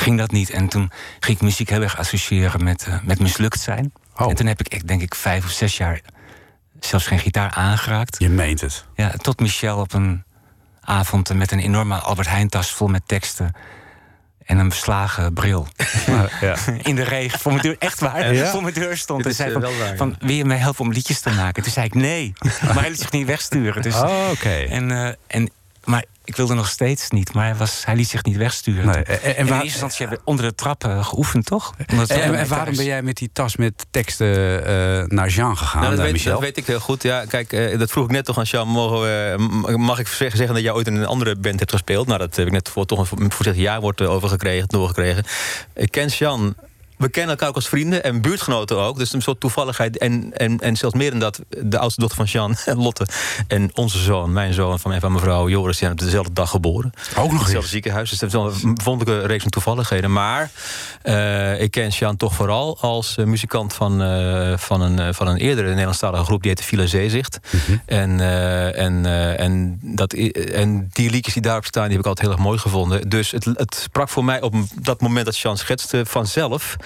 ging 0.00 0.18
dat 0.18 0.30
niet. 0.30 0.50
En 0.50 0.68
toen 0.68 0.90
ging 1.20 1.36
ik 1.36 1.42
muziek 1.42 1.70
heel 1.70 1.82
erg 1.82 1.98
associëren 1.98 2.64
met, 2.64 2.84
eh, 2.84 2.94
met 3.02 3.20
mislukt 3.20 3.60
zijn. 3.60 3.92
Oh. 4.16 4.30
En 4.30 4.34
toen 4.34 4.46
heb 4.46 4.60
ik, 4.60 4.74
ik 4.74 4.88
denk 4.88 5.02
ik, 5.02 5.14
vijf 5.14 5.44
of 5.44 5.50
zes 5.50 5.76
jaar 5.76 6.00
zelfs 6.80 7.06
geen 7.06 7.18
gitaar 7.18 7.50
aangeraakt. 7.50 8.16
Je 8.18 8.28
meent 8.28 8.60
het. 8.60 8.84
Ja, 8.94 9.10
tot 9.10 9.40
Michel 9.40 9.78
op 9.78 9.92
een 9.92 10.24
avond 10.80 11.34
met 11.34 11.52
een 11.52 11.58
enorme 11.58 11.96
Albert 11.96 12.28
Heijn 12.28 12.48
tas 12.48 12.72
vol 12.72 12.88
met 12.88 13.02
teksten. 13.06 13.52
En 14.44 14.58
een 14.58 14.68
beslagen 14.68 15.32
bril. 15.32 15.68
ja. 16.40 16.56
In 16.82 16.94
de 16.94 17.02
regen. 17.02 17.38
Voor 17.38 17.52
mijn 17.52 17.64
deur, 17.64 17.76
echt 17.78 18.00
waar. 18.00 18.34
Ja? 18.34 18.50
Voor 18.50 18.62
mijn 18.62 18.74
deur 18.74 18.96
stond. 18.96 19.26
En 19.26 19.34
zei 19.34 19.54
eh, 19.54 19.60
van, 19.60 19.78
waar, 19.78 19.96
van, 19.96 20.16
wil 20.20 20.34
je 20.34 20.44
mij 20.44 20.56
helpen 20.56 20.84
om 20.84 20.92
liedjes 20.92 21.20
te 21.20 21.30
maken? 21.30 21.62
Toen 21.62 21.72
zei 21.72 21.86
ik 21.86 21.94
nee. 21.94 22.32
Maar 22.64 22.80
hij 22.80 22.90
liet 22.90 23.00
zich 23.00 23.10
niet 23.10 23.26
wegsturen. 23.26 23.82
Dus, 23.82 23.94
Oh, 23.94 24.28
Oké. 24.30 24.48
en, 24.48 24.90
eh, 24.90 25.12
en, 25.26 25.50
maar 25.84 26.04
ik 26.30 26.36
wilde 26.36 26.54
nog 26.54 26.68
steeds 26.68 27.10
niet. 27.10 27.32
Maar 27.32 27.44
hij, 27.44 27.54
was, 27.56 27.84
hij 27.84 27.94
liet 27.96 28.08
zich 28.08 28.22
niet 28.24 28.36
wegsturen. 28.36 28.86
Nee, 28.86 29.02
en- 29.02 29.22
en 29.22 29.22
en 29.22 29.36
in 29.36 29.44
waar- 29.46 29.52
eerste 29.54 29.66
instantie 29.66 29.98
hebben 29.98 30.18
we 30.18 30.30
onder 30.30 30.44
de 30.44 30.54
trappen 30.54 31.04
geoefend, 31.04 31.46
toch? 31.46 31.74
En, 31.86 32.48
waarom 32.48 32.76
ben 32.76 32.84
jij 32.84 33.02
met 33.02 33.16
die 33.16 33.30
tas 33.32 33.56
met 33.56 33.86
teksten 33.90 34.64
eh, 34.66 35.04
naar 35.06 35.28
Jean 35.28 35.56
gegaan, 35.56 35.80
Nou, 35.80 35.90
dat, 35.90 35.98
eh, 35.98 36.04
weet, 36.04 36.12
Michel? 36.12 36.32
dat 36.32 36.40
weet 36.40 36.56
ik 36.56 36.66
heel 36.66 36.80
goed. 36.80 37.02
Ja, 37.02 37.24
kijk, 37.24 37.52
eh, 37.52 37.78
dat 37.78 37.90
vroeg 37.90 38.04
ik 38.04 38.10
net 38.10 38.24
toch 38.24 38.38
aan 38.38 38.44
Jean. 38.44 38.68
Mogen 38.68 39.00
we, 39.00 39.74
mag 39.78 39.98
ik 39.98 40.06
zeggen, 40.08 40.36
zeggen 40.36 40.54
dat 40.54 40.64
jij 40.64 40.72
ooit 40.72 40.86
in 40.86 40.94
een 40.96 41.06
andere 41.06 41.36
band 41.36 41.58
hebt 41.58 41.72
gespeeld? 41.72 42.06
Nou, 42.06 42.18
dat 42.18 42.36
heb 42.36 42.46
ik 42.46 42.52
net 42.52 42.68
voor 42.68 42.86
toch 42.86 42.98
een 42.98 43.06
voorzichtig 43.32 43.56
ja-woord 43.64 44.00
eh, 44.00 44.10
over 44.10 44.28
gekregen, 44.28 44.68
doorgekregen. 44.68 45.24
Ik 45.74 45.90
ken 45.90 46.06
Jean. 46.08 46.54
We 47.00 47.08
kennen 47.08 47.30
elkaar 47.30 47.48
ook 47.48 47.54
als 47.54 47.68
vrienden 47.68 48.04
en 48.04 48.20
buurtgenoten 48.20 48.76
ook. 48.76 48.98
Dus 48.98 49.12
een 49.12 49.22
soort 49.22 49.40
toevalligheid. 49.40 49.98
En, 49.98 50.30
en, 50.36 50.58
en 50.58 50.76
zelfs 50.76 50.94
meer 50.94 51.10
dan 51.10 51.20
dat, 51.20 51.40
de 51.48 51.78
oudste 51.78 52.00
dochter 52.00 52.16
van 52.16 52.26
Jean, 52.26 52.56
Lotte. 52.84 53.06
En 53.48 53.70
onze 53.74 53.98
zoon, 53.98 54.32
mijn 54.32 54.52
zoon 54.52 54.78
van 54.78 54.90
mijn, 54.90 55.00
van 55.02 55.12
mijn 55.12 55.24
vrouw 55.24 55.48
Joris, 55.48 55.78
die 55.78 55.86
zijn 55.86 55.92
op 55.92 55.98
dezelfde 55.98 56.32
dag 56.32 56.50
geboren. 56.50 56.92
Ook 57.10 57.16
nog 57.16 57.30
Hetzelfde 57.32 57.56
eens. 57.56 57.70
ziekenhuis. 57.70 58.10
Dus 58.10 58.18
dat 58.18 58.28
is 58.28 58.34
wel 58.34 58.46
een 58.46 58.78
wonderlijke 58.84 59.26
reeks 59.26 59.42
van 59.42 59.50
toevalligheden. 59.50 60.12
Maar 60.12 60.50
eh, 61.02 61.60
ik 61.60 61.70
ken 61.70 61.88
Jean 61.88 62.16
toch 62.16 62.34
vooral 62.34 62.78
als 62.80 63.16
eh, 63.16 63.24
muzikant 63.24 63.72
van, 63.72 64.02
eh, 64.02 64.58
van, 64.58 64.80
een, 64.80 65.14
van 65.14 65.26
een 65.26 65.36
eerdere 65.36 65.68
Nederlandstalige 65.68 66.24
groep. 66.24 66.40
Die 66.40 66.50
heette 66.50 66.64
Villa 66.66 66.86
Zeezicht. 66.86 67.38
en, 67.86 68.20
eh, 68.20 68.78
en, 68.78 69.06
eh, 69.06 69.40
en, 69.40 69.78
dat, 69.82 70.12
en 70.12 70.88
die 70.92 71.10
liedjes 71.10 71.34
die 71.34 71.42
daarop 71.42 71.64
staan, 71.64 71.82
die 71.82 71.92
heb 71.92 72.00
ik 72.00 72.06
altijd 72.06 72.26
heel 72.26 72.36
erg 72.36 72.46
mooi 72.46 72.58
gevonden. 72.58 73.08
Dus 73.08 73.30
het, 73.30 73.44
het 73.44 73.74
sprak 73.82 74.08
voor 74.08 74.24
mij 74.24 74.40
op 74.40 74.54
dat 74.74 75.00
moment 75.00 75.24
dat 75.24 75.38
Jean 75.38 75.58
schetste 75.58 76.06
vanzelf. 76.06 76.76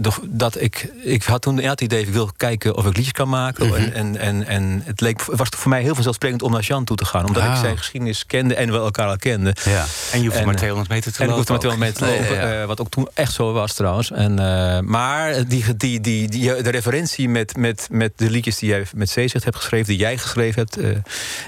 doch 0.00 0.20
dat 0.28 0.60
ik, 0.60 0.92
ik 1.02 1.22
had 1.22 1.42
toen 1.42 1.58
het 1.60 1.80
idee, 1.80 2.00
ik 2.00 2.08
wil 2.08 2.30
kijken 2.36 2.76
of 2.76 2.86
ik 2.86 2.94
liedjes 2.96 3.12
kan 3.12 3.28
maken. 3.28 3.66
Mhm. 3.66 3.74
en, 3.74 3.92
en, 3.92 4.16
en, 4.16 4.46
en 4.46 4.82
het 4.84 5.00
leek, 5.00 5.22
was 5.22 5.48
voor 5.56 5.70
mij 5.70 5.82
heel 5.82 5.94
vanzelfsprekend 5.94 6.42
om 6.42 6.52
naar 6.52 6.62
Jean 6.62 6.84
toe 6.84 6.96
te 6.96 7.04
gaan. 7.04 7.26
Omdat 7.26 7.42
Ah. 7.42 7.50
ik 7.52 7.56
zijn 7.56 7.78
geschiedenis 7.78 8.26
kende 8.26 8.54
en 8.54 8.70
we 8.72 8.76
elkaar 8.78 9.08
al 9.08 9.16
kenden. 9.16 9.54
Ja. 9.64 9.84
En 10.12 10.18
je 10.18 10.24
hoeft 10.26 10.38
En, 10.38 10.44
maar 10.44 10.54
eh, 10.54 10.58
200 10.60 10.90
meter 10.90 11.12
te 11.12 11.18
En 11.18 11.24
ik 11.24 11.30
lopen. 11.36 11.54
hoefde 11.54 11.68
maar 11.68 11.78
200 11.78 12.00
meter 12.00 12.16
te 12.28 12.34
lopen, 12.34 12.48
ja. 12.48 12.60
eh, 12.60 12.66
wat 12.66 12.80
ook 12.80 12.90
toen 12.90 13.08
echt 13.14 13.32
zo 13.32 13.52
was 13.52 13.74
trouwens. 13.74 14.10
En, 14.10 14.38
eh, 14.38 14.80
maar 14.80 15.48
die, 15.48 15.76
die, 15.76 16.00
die, 16.00 16.28
die, 16.28 16.62
de 16.62 16.70
referentie 16.70 17.28
met, 17.28 17.56
met, 17.56 17.88
met 17.90 18.12
de 18.16 18.30
liedjes 18.30 18.58
die 18.58 18.68
jij 18.68 18.86
met 18.94 19.10
Zeezicht 19.10 19.44
hebt 19.44 19.56
geschreven... 19.56 19.86
die 19.86 19.98
jij 19.98 20.18
geschreven 20.18 20.62
hebt, 20.62 20.76
eh, 20.76 20.96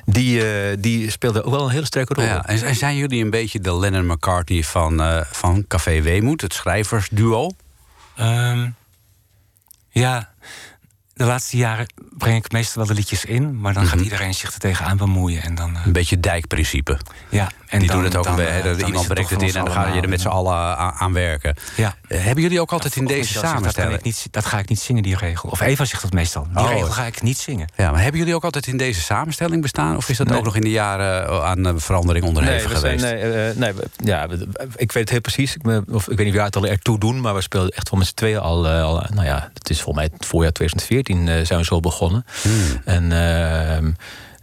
die, 0.04 0.44
eh, 0.52 0.76
die 0.78 1.10
speelde 1.10 1.42
ook 1.44 1.52
wel 1.52 1.64
een 1.64 1.70
hele 1.70 1.86
sterke 1.86 2.14
rol. 2.14 2.24
Ja, 2.24 2.46
en 2.46 2.62
en 2.62 2.74
zijn 2.74 2.96
jullie 2.96 3.24
een 3.24 3.30
beetje 3.30 3.60
de 3.60 3.78
Lennon 3.78 4.06
McCartney 4.06 4.62
van, 4.62 5.00
eh, 5.02 5.20
van 5.30 5.64
Café 5.68 6.02
Weemoed, 6.02 6.40
het 6.40 6.54
schrijversduo? 6.54 7.50
Ehm, 8.16 8.70
ja, 9.90 10.32
de 11.14 11.24
laatste 11.24 11.56
jaren 11.56 11.86
breng 12.18 12.44
ik 12.44 12.52
meestal 12.52 12.76
wel 12.76 12.86
de 12.86 12.94
liedjes 13.00 13.24
in, 13.24 13.60
maar 13.60 13.72
dan 13.74 13.84
gaat 13.86 13.94
Mhm. 13.94 14.04
iedereen 14.04 14.34
zich 14.34 14.52
er 14.52 14.58
tegenaan 14.58 14.96
bemoeien. 14.96 15.42
En 15.42 15.54
dan, 15.54 15.76
eh, 15.76 15.86
Een 15.86 15.92
beetje 15.92 16.20
dijkprincipe. 16.20 17.00
ja, 17.30 17.50
en 17.72 17.78
Die 17.78 17.88
dan, 17.88 17.96
doen 17.96 18.04
het 18.06 18.16
ook 18.16 18.24
dan, 18.24 18.32
een 18.38 18.44
beetje. 18.44 18.58
eh, 18.58 18.64
dan 18.64 18.86
Iemand 18.86 19.04
het 19.04 19.14
brengt 19.14 19.30
het 19.30 19.42
in 19.42 19.48
en 19.54 19.64
dan 19.64 19.74
ga 19.74 19.86
je 19.94 20.00
er 20.00 20.08
met 20.08 20.20
z'n 20.20 20.28
allen 20.28 20.76
aan, 20.98 21.12
werken. 21.12 21.54
Ja. 21.76 21.94
Eh, 22.08 22.24
Hebben 22.24 22.42
jullie 22.42 22.60
ook 22.60 22.72
altijd 22.72 22.96
in 22.96 23.04
Of 23.06 23.12
deze 23.12 23.32
samenstelling? 23.38 23.94
ik 23.94 24.02
niet, 24.04 24.26
dat 24.30 24.44
ga 24.46 24.58
ik 24.58 24.68
niet 24.68 24.80
zingen, 24.80 25.02
die 25.02 25.16
regel. 25.16 25.48
Of 25.48 25.60
Eva 25.60 25.84
zegt 25.84 26.02
dat 26.02 26.12
meestal. 26.12 26.46
Die 26.54 26.62
Oh. 26.64 26.70
regel 26.70 26.90
ga 26.90 27.04
ik 27.04 27.22
niet 27.22 27.38
zingen. 27.38 27.68
Ja, 27.76 27.90
maar 27.90 28.00
hebben 28.02 28.18
jullie 28.20 28.34
ook 28.34 28.44
altijd 28.44 28.66
in 28.66 28.76
deze 28.76 29.00
samenstelling 29.00 29.62
bestaan? 29.62 29.96
Of 29.96 30.08
is 30.08 30.16
dat 30.16 30.32
ook 30.32 30.44
nog 30.44 30.56
in 30.56 30.62
de 30.62 30.70
jaren 30.70 31.26
eh, 31.28 31.44
aan 31.44 31.80
verandering 31.80 32.24
onderhevig 32.24 32.72
geweest? 32.78 33.04
nee, 33.04 33.52
nee, 33.54 33.72
ja, 34.04 34.26
ik 34.76 34.92
weet 34.92 35.02
het 35.02 35.10
heel 35.10 35.20
precies. 35.20 35.54
Ik, 35.56 35.82
of, 35.90 36.08
ik 36.08 36.16
weet 36.16 36.26
niet 36.26 36.34
wie 36.34 36.42
het 36.44 36.56
al 36.56 36.66
ertoe 36.66 36.98
doen, 36.98 37.20
maar 37.20 37.34
we 37.34 37.40
speelden 37.40 37.70
echt 37.70 37.90
wel 37.90 37.98
met 37.98 38.08
z'n 38.08 38.14
tweeën 38.14 38.38
al, 38.38 38.68
al. 38.68 39.04
Nou 39.14 39.26
ja, 39.26 39.50
het 39.54 39.70
is 39.70 39.82
volgens 39.82 40.04
mij 40.04 40.14
het 40.16 40.26
voorjaar 40.26 40.52
2014 40.52 41.28
eh, 41.28 41.46
zijn 41.46 41.58
we 41.58 41.64
zo 41.64 41.80
begonnen. 41.80 42.24
Hmm. 42.42 42.80
En 42.84 43.12
ehm, 43.12 43.90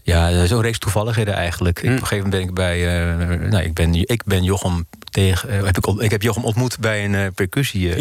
ja, 0.10 0.46
zo'n 0.46 0.62
reeks 0.62 0.78
toevalligheden 0.78 1.34
eigenlijk. 1.34 1.78
Ik, 1.80 1.86
Hmm. 1.86 1.96
op 1.96 2.02
een 2.02 2.08
gegeven 2.08 2.30
moment 2.30 2.42
ben 2.42 2.50
ik 2.50 2.56
bij. 2.56 3.10
eh, 3.10 3.50
nou, 3.50 3.64
ik 3.64 3.74
ben, 3.74 3.94
ik 3.94 4.24
ben 4.26 4.44
Jochem 4.44 4.88
tegen. 5.10 5.50
eh, 5.50 5.64
heb 5.66 5.78
ik, 5.78 5.86
ik 6.02 6.12
heb 6.12 6.22
Jochem 6.22 6.44
ontmoet 6.44 6.80
bij 6.80 7.06
een 7.06 7.16
eh, 7.16 7.26
percussie, 7.36 7.96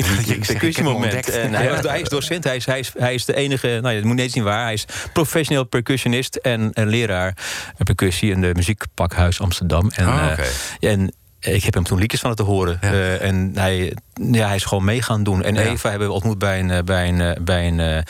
percussiemoment. 0.46 1.28
En 1.30 1.54
hij, 1.54 1.70
was, 1.70 1.80
hij 1.80 2.00
is 2.00 2.08
docent, 2.08 2.44
hij 2.44 2.56
is, 2.56 2.66
hij 2.66 2.78
is, 2.78 2.92
hij 2.98 3.14
is 3.14 3.24
de 3.24 3.34
enige. 3.36 3.78
Nou, 3.82 3.94
je 3.94 4.04
moet 4.04 4.16
net 4.16 4.32
zien 4.32 4.42
waar. 4.42 4.62
Hij 4.64 4.72
is 4.72 4.84
professioneel 5.12 5.64
percussionist 5.64 6.36
en, 6.36 6.72
en 6.72 6.88
leraar 6.88 7.36
percussie 7.84 8.30
in 8.30 8.40
de 8.40 8.50
muziekpakhuis 8.54 9.40
Amsterdam. 9.40 9.90
En, 9.94 10.06
Oh, 10.08 10.28
oké. 10.32 10.46
en 10.86 11.12
ik 11.40 11.64
heb 11.64 11.74
hem 11.74 11.84
toen 11.84 11.98
liedjes 11.98 12.20
van 12.20 12.28
het 12.30 12.38
te 12.38 12.44
horen. 12.44 12.78
Ja. 12.80 13.14
En 13.16 13.50
hij, 13.54 13.94
ja, 14.32 14.46
hij 14.46 14.56
is 14.56 14.64
gewoon 14.64 14.84
mee 14.84 15.02
gaan 15.02 15.22
doen. 15.22 15.42
En 15.42 15.54
Ja. 15.54 15.60
Eva 15.60 15.90
hebben 15.90 16.08
we 16.08 16.14
ontmoet 16.14 16.38
bij 16.38 16.58
een, 16.60 16.70
eh, 16.70 16.82
bij 16.84 17.08
een, 17.08 17.20
eh, 17.20 17.42
bij 17.42 17.66
een 17.68 17.80
eh, 17.80 18.02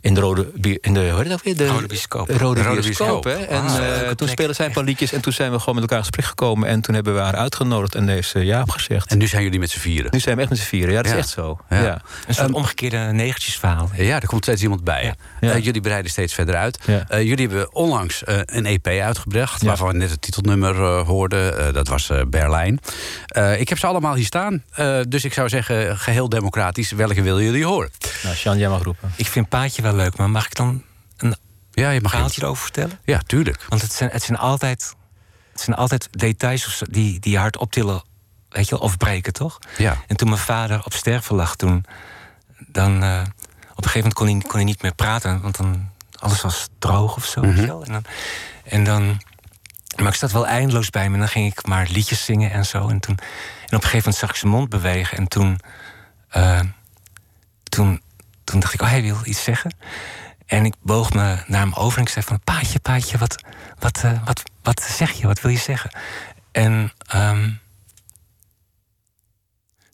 in 0.00 0.14
de 0.14 0.20
rode 0.20 0.50
in 0.80 0.94
de 0.94 1.10
hoe 1.10 1.20
heet 1.20 1.28
dat 1.28 1.42
weer? 1.42 1.56
De 1.56 1.66
Rode 1.66 1.86
bioscoop. 1.86 2.28
Rode, 2.30 2.62
Rode 2.62 2.80
bioscoop. 2.80 3.22
bioscoop. 3.22 3.24
hè? 3.48 3.54
En 3.56 3.62
Ah, 3.62 4.06
toen 4.06 4.16
plek. 4.16 4.28
speelden 4.30 4.54
zij 4.56 4.66
een 4.66 4.72
paar 4.72 4.84
liedjes 4.84 5.12
en 5.12 5.20
toen 5.20 5.32
zijn 5.32 5.52
we 5.52 5.58
gewoon 5.58 5.74
met 5.74 5.82
elkaar 5.82 5.98
in 5.98 6.04
gesprek 6.04 6.24
gekomen. 6.26 6.68
En 6.68 6.80
toen 6.80 6.94
hebben 6.94 7.14
we 7.14 7.20
haar 7.20 7.36
uitgenodigd 7.36 7.94
en 7.94 8.08
heeft 8.08 8.28
ze 8.28 8.38
ja 8.44 8.60
opgezegd. 8.62 9.10
En 9.10 9.18
nu 9.18 9.26
zijn 9.26 9.42
jullie 9.42 9.58
met 9.58 9.70
z'n 9.70 9.78
vieren. 9.78 10.10
nu 10.12 10.20
zijn 10.20 10.34
we 10.34 10.40
echt 10.40 10.50
met 10.50 10.58
z'n 10.58 10.64
vieren. 10.64 10.94
Ja, 10.94 11.02
dat 11.02 11.10
Ja. 11.10 11.16
is 11.18 11.24
echt 11.24 11.32
zo. 11.32 11.58
Ja. 11.70 11.82
Ja. 11.82 11.92
Een 12.26 12.34
soort 12.34 12.46
Ehm, 12.46 12.56
omgekeerde 12.56 12.96
negertjesverhaal. 12.98 13.90
Ja, 13.96 14.20
er 14.20 14.26
komt 14.26 14.42
steeds 14.44 14.62
iemand 14.62 14.84
bij. 14.84 15.14
Jullie 15.40 15.80
breiden 15.80 16.10
steeds 16.10 16.34
verder 16.34 16.54
uit. 16.56 16.78
Jullie 17.10 17.46
hebben 17.46 17.74
onlangs 17.74 18.22
een 18.26 18.66
EP 18.66 18.86
uitgebracht... 18.86 19.62
Waarvan 19.62 19.88
we 19.88 19.94
net 19.94 20.10
het 20.10 20.22
titelnummer 20.22 20.74
hoorden. 21.04 21.74
Dat 21.74 21.88
was 21.88 22.10
Berlijn. 22.28 22.78
Ik 23.58 23.68
heb 23.68 23.78
ze 23.78 23.86
allemaal 23.86 24.14
hier 24.14 24.24
staan. 24.24 24.62
Dus 25.08 25.24
ik 25.24 25.32
zou 25.32 25.48
zeggen, 25.52 25.98
geheel 25.98 26.28
democratisch. 26.28 26.90
Welke 26.90 27.22
willen 27.22 27.44
jullie 27.44 27.64
horen? 27.64 27.90
Nou, 28.22 28.36
Sjan, 28.36 28.58
jij 28.58 28.68
mag 28.68 28.82
roepen. 28.82 29.12
Ik 29.16 29.26
vind 29.26 29.48
Paatje 29.48 29.82
wel 29.82 29.94
leuk, 29.94 30.16
maar 30.16 30.30
mag 30.30 30.46
ik 30.46 30.54
dan 30.54 30.82
een 31.16 31.36
Ja, 31.70 31.90
je 31.90 32.00
mag 32.00 32.10
verhaaltje 32.10 32.42
erover 32.42 32.62
vertellen? 32.62 32.98
Ja, 33.04 33.20
tuurlijk. 33.26 33.64
Want 33.68 33.82
het 33.82 33.92
zijn, 33.92 34.10
het 34.10 34.22
zijn, 34.22 34.38
altijd, 34.38 34.94
het 35.52 35.60
zijn 35.60 35.76
altijd 35.76 36.08
details 36.10 36.82
die, 36.90 37.20
die 37.20 37.32
je 37.32 37.38
hart 37.38 37.56
optillen 37.56 38.02
weet 38.48 38.68
je 38.68 38.78
of 38.78 38.96
breken, 38.96 39.32
toch? 39.32 39.58
Ja. 39.78 39.96
En 40.06 40.16
toen 40.16 40.28
mijn 40.28 40.40
vader 40.40 40.84
op 40.84 40.92
sterven 40.92 41.36
lag, 41.36 41.56
toen, 41.56 41.84
dan, 42.66 43.02
eh, 43.02 43.20
op 43.70 43.84
een 43.84 43.90
gegeven 43.90 43.98
moment 43.98 44.14
kon 44.14 44.26
hij, 44.26 44.40
kon 44.40 44.54
hij 44.54 44.64
niet 44.64 44.82
meer 44.82 44.94
praten, 44.94 45.40
want 45.40 45.56
dan 45.56 45.90
alles 46.18 46.40
was 46.40 46.68
droog 46.78 47.16
of 47.16 47.24
zo. 47.24 47.40
wel. 47.40 47.84
En 47.84 47.92
dan, 47.92 48.04
en 48.64 48.84
dan, 48.84 49.20
maar 49.96 50.08
ik 50.08 50.14
zat 50.14 50.32
wel 50.32 50.46
eindeloos 50.46 50.90
bij 50.90 51.08
me 51.08 51.14
en 51.14 51.20
dan 51.20 51.28
ging 51.28 51.52
ik 51.52 51.66
maar 51.66 51.88
liedjes 51.90 52.24
zingen 52.24 52.50
en 52.50 52.66
zo. 52.66 52.88
En, 52.88 53.00
toen, 53.00 53.16
en 53.16 53.24
op 53.64 53.72
een 53.72 53.82
gegeven 53.82 53.96
moment 53.98 54.16
zag 54.16 54.30
ik 54.30 54.36
zijn 54.36 54.52
mond 54.52 54.68
bewegen 54.68 55.18
en 55.18 55.28
toen, 55.28 55.58
eh, 56.28 56.60
toen, 57.62 58.02
toen 58.44 58.60
dacht 58.60 58.74
ik, 58.74 58.82
oh, 58.82 58.88
hij 58.88 59.02
wil 59.02 59.18
iets 59.24 59.42
zeggen. 59.42 59.74
En 60.46 60.64
ik 60.64 60.74
boog 60.80 61.12
me 61.12 61.42
naar 61.46 61.60
hem 61.60 61.72
over 61.72 61.98
en 61.98 62.04
ik 62.04 62.10
zei 62.10 62.24
van... 62.24 62.40
Paatje, 62.44 62.80
Paatje, 62.80 63.18
wat, 63.18 63.42
wat, 63.78 64.04
eh, 64.04 64.24
wat, 64.24 64.42
wat 64.62 64.82
zeg 64.82 65.10
je? 65.10 65.26
Wat 65.26 65.40
wil 65.40 65.50
je 65.50 65.58
zeggen? 65.58 65.90
En 66.52 66.92
ehm, 67.06 67.50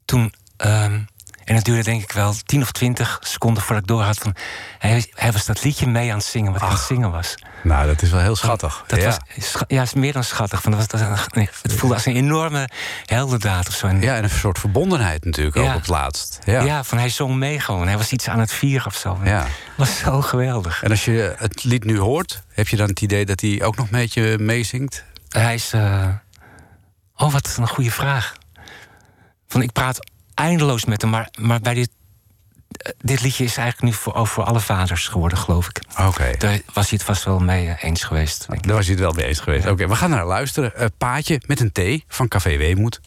toen... 0.04 0.34
ehm, 0.56 1.00
en 1.48 1.54
het 1.54 1.64
duurde 1.64 1.82
denk 1.82 2.02
ik 2.02 2.12
wel 2.12 2.34
tien 2.44 2.62
of 2.62 2.72
twintig 2.72 3.18
seconden 3.22 3.62
voordat 3.62 3.82
ik 3.82 3.88
door 3.88 4.02
had 4.02 4.18
van... 4.18 4.34
Hij, 4.78 5.04
hij 5.14 5.32
was 5.32 5.46
dat 5.46 5.64
liedje 5.64 5.86
mee 5.86 6.10
aan 6.10 6.16
het 6.16 6.26
zingen, 6.26 6.52
wat 6.52 6.60
hij 6.60 6.70
aan 6.70 6.76
het 6.76 6.84
zingen 6.84 7.10
was. 7.10 7.34
Nou, 7.62 7.86
dat 7.86 8.02
is 8.02 8.10
wel 8.10 8.20
heel 8.20 8.36
schattig. 8.36 8.84
Dat 8.86 9.00
ja. 9.00 9.04
was 9.06 9.18
scha- 9.38 9.64
ja, 9.68 9.82
is 9.82 9.94
meer 9.94 10.12
dan 10.12 10.24
schattig. 10.24 10.62
Van, 10.62 10.72
dat 10.72 10.90
was, 10.90 11.00
dat, 11.00 11.34
nee, 11.34 11.48
het 11.62 11.72
voelde 11.72 11.94
als 11.94 12.06
een 12.06 12.16
enorme 12.16 12.68
heldendaad 13.04 13.68
of 13.68 13.74
zo. 13.74 13.86
En, 13.86 14.00
ja, 14.00 14.16
en 14.16 14.24
een 14.24 14.30
soort 14.30 14.58
verbondenheid 14.58 15.24
natuurlijk 15.24 15.56
ook 15.56 15.66
op 15.66 15.74
het 15.74 15.88
laatst. 15.88 16.38
Ja. 16.44 16.62
ja. 16.62 16.84
van 16.84 16.98
hij 16.98 17.08
zong 17.08 17.34
mee 17.36 17.60
gewoon. 17.60 17.86
Hij 17.86 17.96
was 17.96 18.12
iets 18.12 18.28
aan 18.28 18.38
het 18.40 18.52
vieren 18.52 18.86
of 18.86 18.94
zo. 18.94 19.18
Ja. 19.24 19.46
was 19.76 19.98
zo 19.98 20.20
geweldig. 20.22 20.82
En 20.82 20.90
als 20.90 21.04
je 21.04 21.34
het 21.38 21.64
lied 21.64 21.84
nu 21.84 21.98
hoort, 21.98 22.42
heb 22.52 22.68
je 22.68 22.76
dan 22.76 22.88
het 22.88 23.00
idee 23.00 23.26
dat 23.26 23.40
hij 23.40 23.62
ook 23.62 23.76
nog 23.76 23.86
een 23.86 23.98
beetje 23.98 24.38
meezingt? 24.38 25.04
Hij 25.28 25.54
is. 25.54 25.72
eh, 25.72 26.08
Oh, 27.16 27.32
wat 27.32 27.56
een 27.60 27.68
goede 27.68 27.90
vraag. 27.90 28.34
Van, 29.48 29.62
ik 29.62 29.72
praat 29.72 30.10
eindeloos 30.38 30.84
met 30.84 31.00
hem, 31.00 31.10
maar, 31.10 31.28
maar 31.40 31.60
bij 31.60 31.74
dit, 31.74 31.90
dit 32.98 33.20
liedje 33.20 33.44
is 33.44 33.56
eigenlijk 33.56 33.92
nu 33.92 33.98
voor, 34.00 34.14
ook 34.14 34.26
voor 34.26 34.44
alle 34.44 34.60
vaders 34.60 35.08
geworden, 35.08 35.38
geloof 35.38 35.68
ik. 35.68 35.80
Oké. 36.06 36.34
Daar 36.38 36.60
was 36.72 36.88
hij 36.88 36.98
het 36.98 37.02
vast 37.02 37.24
wel 37.24 37.38
mee 37.38 37.68
eh, 37.68 37.84
eens 37.84 38.02
geweest. 38.04 38.46
denk 38.48 38.60
ik. 38.60 38.66
Daar 38.66 38.76
was 38.76 38.86
hij 38.86 38.94
het 38.94 39.04
wel 39.04 39.12
mee 39.12 39.24
eens 39.24 39.40
geweest. 39.40 39.66
Oké, 39.66 39.88
we 39.88 39.96
gaan 39.96 40.10
naar 40.10 40.26
luisteren. 40.26 40.76
Eh, 40.76 40.86
Paatje 40.98 41.40
met 41.46 41.60
een 41.60 41.72
T 41.72 42.04
van 42.08 42.28
Café 42.28 42.56
Weemoed. 42.56 43.00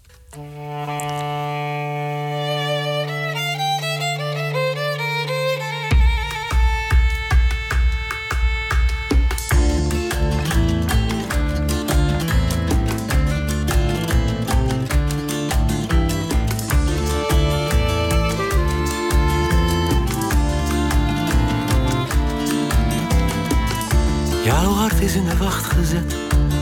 Jouw 24.44 24.72
hart 24.72 25.02
is 25.02 25.16
in 25.16 25.26
de 25.26 25.38
wacht 25.38 25.66
gezet. 25.66 26.16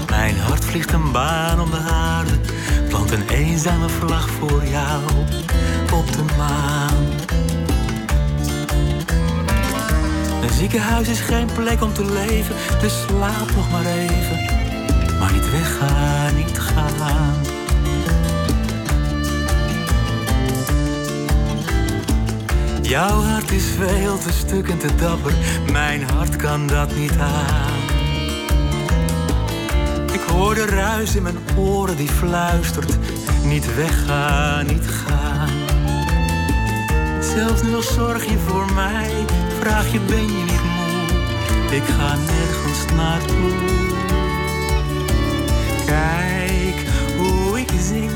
Mijn 0.10 0.38
hart 0.40 0.66
vliegt 0.66 0.92
een 0.94 1.12
baan 1.12 1.60
om 1.60 1.72
de 1.72 1.78
aarde. 1.78 2.32
Plant 2.90 3.12
een 3.12 3.28
eenzame 3.28 3.90
vlag 3.90 4.30
voor 4.30 4.66
jou 4.66 5.04
op 5.94 6.12
de 6.12 6.24
maan. 6.38 6.94
Een 10.42 10.54
ziekenhuis 10.54 11.08
is 11.08 11.20
geen 11.20 11.48
plek 11.54 11.82
om 11.82 11.94
te 11.94 12.06
leven, 12.06 12.56
dus 12.82 13.02
slaap 13.08 13.56
nog 13.56 13.72
maar 13.72 13.86
even. 13.86 14.38
Maar 15.20 15.32
niet 15.32 15.52
weggaan, 15.52 16.19
Jouw 23.00 23.22
hart 23.22 23.52
is 23.52 23.66
veel 23.78 24.18
te 24.18 24.32
stuk 24.32 24.70
en 24.70 24.78
te 24.78 24.96
dapper, 24.96 25.34
mijn 25.72 26.10
hart 26.10 26.36
kan 26.36 26.68
dat 26.68 26.96
niet 26.96 27.18
aan. 27.20 27.80
Ik 30.14 30.22
hoor 30.32 30.56
de 30.56 30.66
ruis 30.66 31.16
in 31.16 31.24
mijn 31.24 31.38
oren 31.58 31.98
die 31.98 32.08
fluistert, 32.08 32.98
niet 33.44 33.76
weggaan, 33.76 34.66
niet 34.66 34.88
gaan. 34.88 35.50
Zelfs 37.22 37.62
nu 37.62 37.76
al 37.76 37.82
zorg 37.82 38.26
je 38.26 38.38
voor 38.38 38.74
mij, 38.74 39.12
vraag 39.60 39.92
je 39.92 40.00
ben 40.00 40.24
je 40.24 40.44
niet 40.44 40.64
moe, 40.64 41.76
ik 41.76 41.84
ga 41.84 42.16
nergens 42.16 42.86
naartoe. 42.96 43.52
Kijk 45.86 46.88
hoe 47.18 47.60
ik 47.60 47.70
zing, 47.82 48.12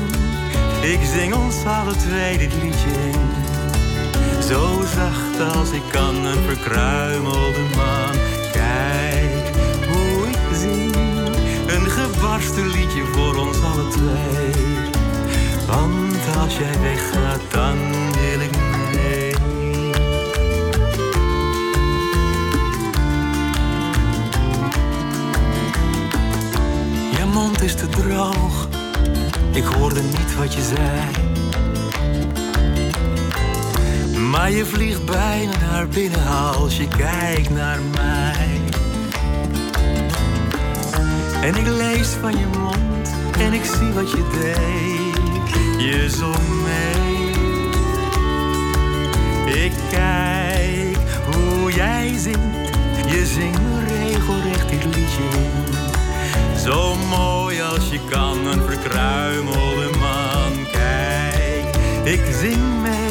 ik 0.82 1.00
zing 1.14 1.34
ons 1.34 1.64
alle 1.64 1.96
twee 1.96 2.38
dit 2.38 2.52
liedje. 2.62 3.43
Zo 4.48 4.82
zacht 4.94 5.56
als 5.56 5.70
ik 5.70 5.82
kan 5.92 6.24
een 6.24 6.42
verkruimelde 6.42 7.60
man. 7.76 8.14
Kijk 8.52 9.50
hoe 9.92 10.28
ik 10.28 10.56
zie, 10.56 10.90
een 11.66 11.86
gebarsten 11.90 12.66
liedje 12.66 13.04
voor 13.04 13.36
ons 13.36 13.62
alle 13.62 13.88
twee. 13.88 14.90
Want 15.66 16.36
als 16.38 16.56
jij 16.56 16.80
weggaat, 16.80 17.40
dan 17.50 17.78
wil 18.12 18.40
ik 18.40 18.56
mee. 18.94 19.34
Je 27.10 27.24
mond 27.32 27.62
is 27.62 27.74
te 27.74 27.88
droog, 27.88 28.68
ik 29.52 29.64
hoorde 29.64 30.02
niet 30.02 30.36
wat 30.36 30.54
je 30.54 30.62
zei 30.62 31.23
Maar 34.34 34.50
je 34.50 34.64
vliegt 34.64 35.04
bijna 35.04 35.52
naar 35.70 35.88
binnen 35.88 36.26
als 36.26 36.76
je 36.76 36.88
kijkt 36.88 37.50
naar 37.50 37.78
mij. 37.92 38.60
En 41.42 41.56
ik 41.56 41.66
lees 41.66 42.08
van 42.08 42.38
je 42.38 42.46
mond 42.58 43.14
en 43.38 43.52
ik 43.52 43.64
zie 43.64 43.92
wat 43.92 44.10
je 44.10 44.24
deed. 44.40 45.82
Je 45.84 46.10
zong 46.10 46.62
mee. 46.64 47.32
Ik 49.64 49.72
kijk 49.90 50.96
hoe 51.32 51.72
jij 51.72 52.14
zingt. 52.18 52.68
Je 53.06 53.26
zingt 53.26 53.60
regelrecht 53.88 54.68
dit 54.68 54.84
liedje 54.84 55.22
in. 55.32 56.58
Zo 56.58 56.96
mooi 56.96 57.62
als 57.62 57.90
je 57.90 58.00
kan, 58.10 58.46
een 58.46 58.62
verkruimelde 58.62 59.90
man. 59.98 60.66
Kijk, 60.72 61.76
ik 62.04 62.20
zing 62.40 62.82
mee. 62.82 63.03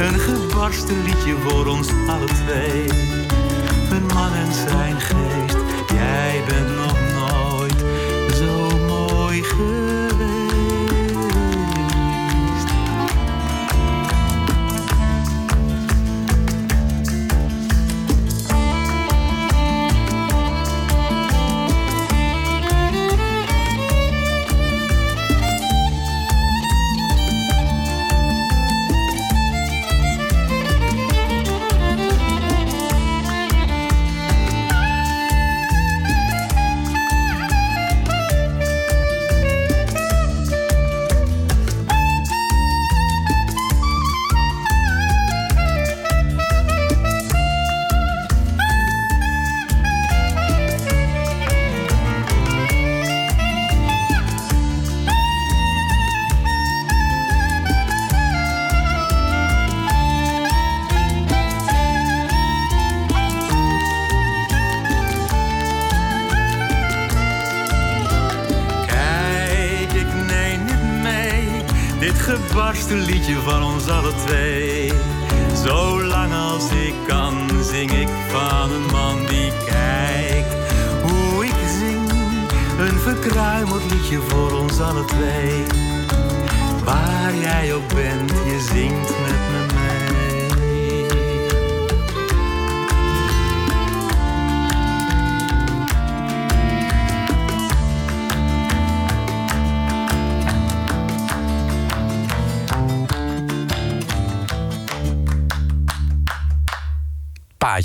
Een 0.00 0.18
gebarsten 0.18 1.02
liedje 1.02 1.36
voor 1.36 1.66
ons 1.66 1.88
alle 2.08 2.26
twee. 2.26 2.88
Een 3.90 4.06
man 4.06 4.32
en 4.32 4.52
zijn 4.52 5.00
geest. 5.00 5.56
Jij 5.92 6.42
bent 6.48 6.76
nog 6.76 6.89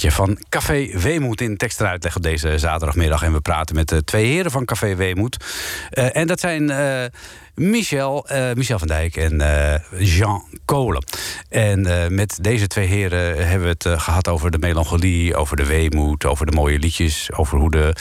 Van 0.01 0.43
Café 0.49 0.99
Weemoed 0.99 1.41
in 1.41 1.58
tekst 1.58 1.79
en 1.79 1.88
uitleg 1.88 2.15
op 2.15 2.21
deze 2.21 2.58
zaterdagmiddag. 2.58 3.23
En 3.23 3.34
we 3.34 3.41
praten 3.41 3.75
met 3.75 3.89
de 3.89 4.03
twee 4.03 4.25
heren 4.25 4.51
van 4.51 4.65
Café 4.65 4.95
Weemoed. 4.95 5.45
Eh, 5.89 6.15
en 6.15 6.27
dat 6.27 6.39
zijn 6.39 6.69
eh, 6.69 7.03
Michel, 7.55 8.27
eh, 8.27 8.53
Michel 8.53 8.79
van 8.79 8.88
Dijk 8.88 9.15
en 9.15 9.43
Jean 9.97 10.43
Kolen. 10.65 11.03
En 11.49 11.81
met 12.15 12.38
deze 12.41 12.67
twee 12.67 12.88
heren 12.88 13.47
hebben 13.47 13.62
we 13.62 13.73
het 13.73 13.86
eh, 13.86 13.99
gehad 13.99 14.27
over 14.27 14.51
de 14.51 14.58
melancholie, 14.58 15.36
over 15.36 15.58
de 15.58 15.65
weemoed, 15.65 16.25
over 16.25 16.45
de 16.45 16.51
mooie 16.51 16.79
liedjes, 16.79 17.31
over 17.31 17.58
hoe 17.58 17.71
de, 17.71 17.95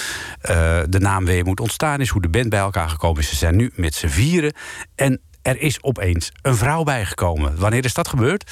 de 0.88 0.98
naam 0.98 1.24
Weemoed 1.24 1.60
ontstaan 1.60 2.00
is, 2.00 2.08
hoe 2.08 2.22
de 2.22 2.28
band 2.28 2.48
bij 2.48 2.60
elkaar 2.60 2.88
gekomen 2.88 3.20
is. 3.20 3.28
Ze 3.28 3.36
zijn 3.36 3.56
nu 3.56 3.70
met 3.74 3.94
z'n 3.94 4.06
vieren. 4.06 4.52
En 4.94 5.20
er 5.42 5.60
is 5.60 5.82
opeens 5.82 6.32
een 6.42 6.56
vrouw 6.56 6.82
bijgekomen. 6.82 7.58
Wanneer 7.58 7.84
is 7.84 7.94
dat 7.94 8.08
gebeurd? 8.08 8.50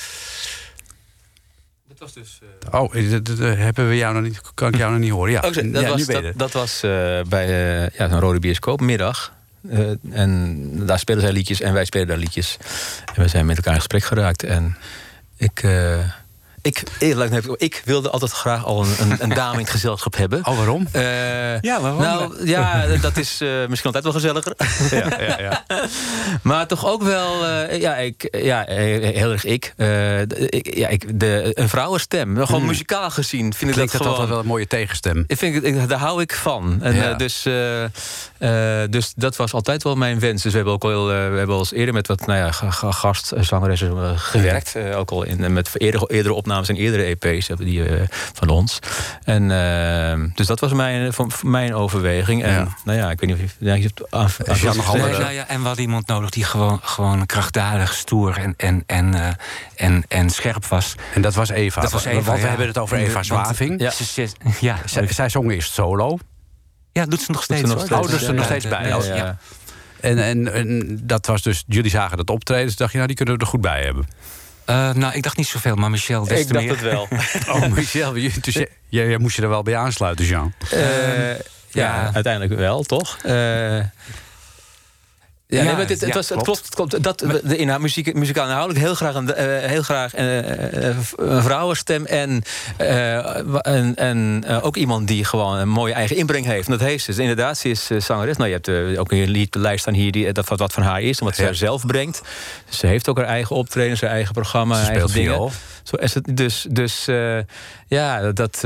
Was 2.02 2.12
dus... 2.12 2.38
Oh, 2.70 2.96
eh, 2.96 3.10
dat- 3.10 3.26
dat- 3.26 3.38
hebben 3.38 3.88
we 3.88 3.96
jou 3.96 4.14
nog 4.14 4.22
niet, 4.22 4.40
kan 4.54 4.68
ik 4.68 4.76
jou 4.76 4.90
nog 4.92 5.00
niet 5.00 5.10
horen? 5.10 5.32
Ja, 5.32 5.38
Oh, 5.38 5.52
dat, 5.52 5.64
ja, 5.82 5.88
was, 5.88 6.06
dat, 6.06 6.24
dat 6.36 6.52
was 6.52 6.82
eh, 6.82 7.20
bij 7.28 7.46
eh, 7.84 7.98
ja, 7.98 8.08
zo'n 8.08 8.20
rode 8.20 8.38
bioscoopmiddag. 8.38 9.32
Eh, 9.68 9.90
en 10.10 10.86
daar 10.86 10.98
spelen 10.98 11.20
zij 11.22 11.32
liedjes 11.32 11.60
en 11.60 11.72
wij 11.72 11.84
spelen 11.84 12.06
daar 12.06 12.16
liedjes. 12.16 12.56
En 13.14 13.22
we 13.22 13.28
zijn 13.28 13.46
met 13.46 13.56
elkaar 13.56 13.72
in 13.72 13.78
gesprek 13.78 14.04
geraakt. 14.04 14.42
En 14.42 14.76
ik, 15.36 15.62
eh, 15.62 15.98
ik, 16.62 16.82
eerlijk, 16.98 17.34
gezegd, 17.34 17.62
ik 17.62 17.82
wilde 17.84 18.10
altijd 18.10 18.32
graag 18.32 18.64
al 18.64 18.82
een, 18.84 18.94
een, 19.00 19.16
een 19.22 19.28
dame 19.28 19.52
in 19.54 19.60
het 19.60 19.70
gezelschap 19.70 20.16
hebben. 20.16 20.46
Oh, 20.46 20.56
waarom? 20.56 20.86
Eh, 20.92 21.60
Ja, 21.60 21.80
waarom? 21.80 22.00
Nou, 22.00 22.46
ja, 22.46 22.86
dat 23.00 23.16
is 23.16 23.40
eh, 23.40 23.48
misschien 23.68 23.92
altijd 23.94 24.04
wel 24.04 24.12
gezelliger. 24.12 24.54
Ja, 24.90 25.20
ja, 25.20 25.40
ja. 25.40 25.64
Maar 26.42 26.66
toch 26.66 26.86
ook 26.86 27.02
wel, 27.02 27.46
eh, 27.46 27.80
ja, 27.80 27.96
ik, 27.96 28.28
ja, 28.30 28.64
heel 28.66 29.32
erg 29.32 29.44
ik. 29.44 29.74
Ik- 30.36 30.76
ja, 30.76 30.88
ik 30.88 31.20
de, 31.20 31.50
een 31.54 31.68
vrouwenstem. 31.68 32.36
Gewoon 32.36 32.60
Hmm. 32.60 32.66
muzikaal 32.70 33.10
gezien 33.10 33.54
vind 33.54 33.70
ik 33.70 33.72
Klinkt 33.76 33.76
dat 33.76 33.90
dat 33.92 34.00
gewoon... 34.00 34.08
altijd 34.10 34.28
wel 34.28 34.38
een 34.38 34.46
mooie 34.46 34.66
tegenstem. 34.66 35.24
Ik 35.26 35.38
vind, 35.38 35.64
ik, 35.64 35.88
daar 35.88 35.98
hou 35.98 36.20
ik 36.22 36.32
van. 36.34 36.78
En, 36.82 36.94
Ja. 36.94 37.14
dus, 37.14 37.46
eh, 38.42 38.82
dus 38.90 39.12
dat 39.16 39.36
was 39.36 39.52
altijd 39.52 39.82
wel 39.82 39.94
mijn 39.94 40.18
wens. 40.18 40.42
Dus 40.42 40.50
we 40.50 40.56
hebben 40.56 40.74
ook 40.74 40.82
wel, 40.82 41.10
eh, 41.12 41.16
we 41.30 41.36
hebben 41.36 41.54
al 41.54 41.58
eens 41.58 41.72
eerder 41.72 41.94
met 41.94 42.06
wat 42.06 42.26
nou 42.26 42.38
ja, 42.38 42.52
ga- 42.52 42.70
ga- 42.70 42.90
gastzangeressen 42.92 43.90
eh, 43.90 44.10
gewerkt. 44.14 44.74
Eh, 44.74 44.98
ook 44.98 45.10
al 45.10 45.22
in, 45.22 45.52
met 45.52 45.70
eerdere, 45.74 46.06
eerdere 46.10 46.34
opnames 46.34 46.68
en 46.68 46.76
eerdere 46.76 47.02
EP's 47.20 47.48
hebben 47.48 47.66
die 47.66 47.82
van 48.32 48.48
ons. 48.48 48.78
En, 49.24 49.48
dus 50.34 50.46
dat 50.46 50.60
was 50.60 50.72
mijn, 50.72 51.12
van, 51.12 51.30
mijn 51.42 51.74
overweging. 51.74 52.42
En 52.42 52.50
Ja. 52.52 52.76
nou 52.84 52.98
ja, 52.98 53.10
ik 53.10 53.20
weet 53.20 53.30
niet 53.30 53.38
of 53.44 53.54
je, 53.58 53.66
ja, 53.66 53.74
je 53.74 53.82
hebt 53.82 54.12
aan, 54.12 54.28
aan- 54.46 54.56
Jean 54.56 54.76
nog 54.76 54.96
nou 54.96 55.32
ja, 55.32 55.48
en 55.48 55.60
we 55.60 55.66
hadden 55.66 55.84
iemand 55.84 56.06
nodig 56.06 56.30
die 56.30 56.44
gewoon, 56.44 56.80
gewoon 56.82 57.26
krachtdadig, 57.26 57.92
stoer 57.94 58.36
en, 58.38 58.54
en, 58.56 58.82
en, 58.86 59.14
eh, 59.14 59.28
en, 59.76 60.04
en 60.08 60.30
scherp 60.30 60.66
was. 60.66 60.94
En 61.14 61.22
dat 61.22 61.34
was 61.34 61.48
Eva. 61.50 61.80
Dat 61.80 61.92
was 61.92 62.04
Want 62.04 62.16
Eva, 62.16 62.32
we 62.34 62.40
ja. 62.40 62.46
hebben 62.48 62.66
het 62.66 62.78
over 62.78 62.96
Eva 62.96 63.12
want- 63.12 63.26
Zwaving. 63.26 63.80
Ja. 63.80 63.92
Ja, 64.60 64.76
Zij, 64.86 65.06
zij 65.12 65.28
zong 65.28 65.52
eerst 65.52 65.72
solo. 65.72 66.18
Ja, 66.92 67.06
doet 67.06 67.20
ze 67.20 67.30
nog 67.32 67.42
steeds. 67.42 67.60
ze 67.60 67.66
nog 67.66 67.78
steeds. 67.86 68.00
Oh, 68.00 68.10
dus 68.10 68.22
er 68.22 68.34
nog 68.34 68.44
steeds 68.44 68.68
bij. 68.68 68.86
Ja, 68.88 68.96
Oh, 68.98 69.04
ja. 69.04 69.14
ja. 69.16 69.36
En, 70.00 70.18
en, 70.18 70.52
en 70.52 70.98
dat 71.02 71.26
was 71.26 71.42
dus, 71.42 71.64
jullie 71.66 71.90
zagen 71.90 72.16
dat 72.16 72.30
optreden. 72.30 72.66
Dus 72.66 72.76
dacht 72.76 72.90
je, 72.90 72.96
nou, 72.96 73.08
die 73.08 73.16
kunnen 73.16 73.34
we 73.34 73.40
er 73.40 73.46
goed 73.46 73.60
bij 73.60 73.82
hebben. 73.84 74.08
Eh, 74.64 74.92
nou, 74.92 75.14
ik 75.14 75.22
dacht 75.22 75.36
niet 75.36 75.46
zoveel, 75.46 75.74
maar 75.74 75.90
Michel 75.90 76.24
des 76.24 76.40
Ik 76.40 76.46
te 76.46 76.52
dacht 76.52 76.64
meer. 76.64 76.74
het 76.74 76.82
wel. 76.82 77.08
Oh, 77.54 77.66
Michel, 77.72 78.14
je- 78.16 78.32
dus 78.40 78.64
jij, 78.88 79.18
moest 79.18 79.36
je 79.36 79.42
er 79.42 79.48
wel 79.48 79.62
bij 79.62 79.76
aansluiten, 79.76 80.24
Jean. 80.24 80.52
Eh, 80.70 80.78
ja, 81.30 81.36
ja. 81.70 82.10
uiteindelijk 82.14 82.54
wel, 82.60 82.82
toch? 82.82 83.18
Eh, 83.22 83.78
ja, 85.56 85.62
nee, 85.62 85.86
het, 85.86 86.00
ja, 86.00 86.08
was, 86.08 86.28
het 86.28 86.42
klopt. 86.42 86.44
klopt. 86.44 86.92
Het 86.92 87.02
klopt 87.02 87.20
dat, 87.22 87.40
de 87.44 87.56
inhoud, 87.56 87.80
muziek, 87.80 88.14
muzikaal 88.14 88.44
inhoudelijk 88.44 88.84
heel 88.84 88.94
graag 88.94 89.14
een, 89.14 89.34
eh, 89.34 89.68
heel 89.70 89.82
graag, 89.82 90.14
eh, 90.14 90.88
eh, 90.88 90.96
een 91.16 91.42
vrouwenstem. 91.42 92.06
En, 92.06 92.42
en, 92.76 93.94
en 93.96 94.44
ook 94.62 94.76
iemand 94.76 95.08
die 95.08 95.24
gewoon 95.24 95.58
een 95.58 95.68
mooie 95.68 95.92
eigen 95.92 96.16
inbreng 96.16 96.46
heeft. 96.46 96.66
En 96.66 96.72
dat 96.72 96.80
heeft 96.80 97.04
ze. 97.04 97.10
Dus 97.10 97.20
inderdaad, 97.20 97.58
ze 97.58 97.68
is 97.68 97.86
zangeres. 97.98 98.36
Nou, 98.36 98.48
je 98.48 98.60
hebt 98.62 98.98
ook 98.98 99.12
een 99.12 99.28
liedlijst 99.28 99.80
staan 99.80 99.94
hier 99.94 100.12
die, 100.12 100.32
dat, 100.32 100.48
wat, 100.48 100.58
wat 100.58 100.72
van 100.72 100.82
haar 100.82 101.02
is. 101.02 101.18
En 101.18 101.24
wat 101.24 101.36
ze 101.36 101.42
Ja. 101.42 101.52
zelf 101.52 101.86
brengt. 101.86 102.22
Ze 102.68 102.86
heeft 102.86 103.08
ook 103.08 103.16
haar 103.16 103.26
eigen 103.26 103.56
optredens, 103.56 104.00
haar 104.00 104.10
eigen 104.10 104.32
programma. 104.32 104.74
Ze 104.74 104.80
haar 104.80 104.90
eigen 104.90 105.08
speelt 105.08 105.24
dingen. 105.24 105.38
viool. 105.38 105.52
Zo 105.82 105.96
is 105.96 106.14
het 106.14 106.36
dus, 106.36 106.66
dus 106.70 107.04
ja, 107.86 108.32
dat. 108.32 108.64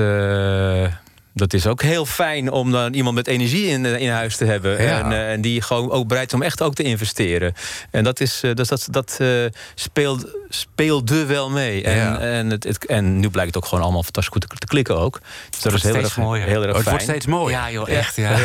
Eh, 1.36 1.42
Dat 1.42 1.52
is 1.52 1.66
ook 1.66 1.82
heel 1.82 2.06
fijn 2.06 2.50
om 2.50 2.70
dan 2.72 2.94
iemand 2.94 3.14
met 3.14 3.26
energie 3.26 3.66
in, 3.66 3.84
in 3.84 4.10
huis 4.10 4.36
te 4.36 4.44
hebben. 4.44 4.82
Ja. 4.82 4.98
En, 5.04 5.12
eh, 5.12 5.32
en 5.32 5.40
die 5.40 5.62
gewoon 5.62 5.90
ook 5.90 6.08
bereid 6.08 6.26
is 6.28 6.34
om 6.34 6.42
echt 6.42 6.62
ook 6.62 6.74
te 6.74 6.82
investeren. 6.82 7.52
En 7.90 8.04
dat, 8.04 8.20
is, 8.20 8.40
eh, 8.42 8.54
dus 8.54 8.68
dat, 8.68 8.86
dat 8.90 9.16
eh, 9.20 9.28
speelt, 9.74 10.26
speelde 10.48 11.26
wel 11.26 11.50
mee. 11.50 11.82
En, 11.82 11.96
Ja. 11.96 12.18
en, 12.18 12.50
het, 12.50 12.64
het- 12.64 12.86
en 12.86 13.20
nu 13.20 13.30
blijkt 13.30 13.54
het 13.54 13.62
ook 13.62 13.68
gewoon 13.68 13.84
allemaal 13.84 14.02
fantastisch 14.02 14.32
goed 14.32 14.48
te, 14.50 14.56
te 14.58 14.66
klikken 14.66 14.98
ook. 14.98 15.20
Dus 15.50 15.60
dat 15.60 15.72
is 15.72 15.82
heel 15.82 15.90
steeds 15.92 16.06
erg, 16.06 16.16
mooier. 16.16 16.46
heel 16.46 16.62
erg 16.62 16.70
Oh, 16.70 16.74
het 16.74 16.82
fijn. 16.82 16.96
wordt 16.96 17.10
steeds 17.10 17.26
mooier. 17.26 17.58
Ja, 17.58 17.70
joh, 17.70 17.88
echt. 17.88 18.16
Ja. 18.16 18.30
Eh, 18.32 18.38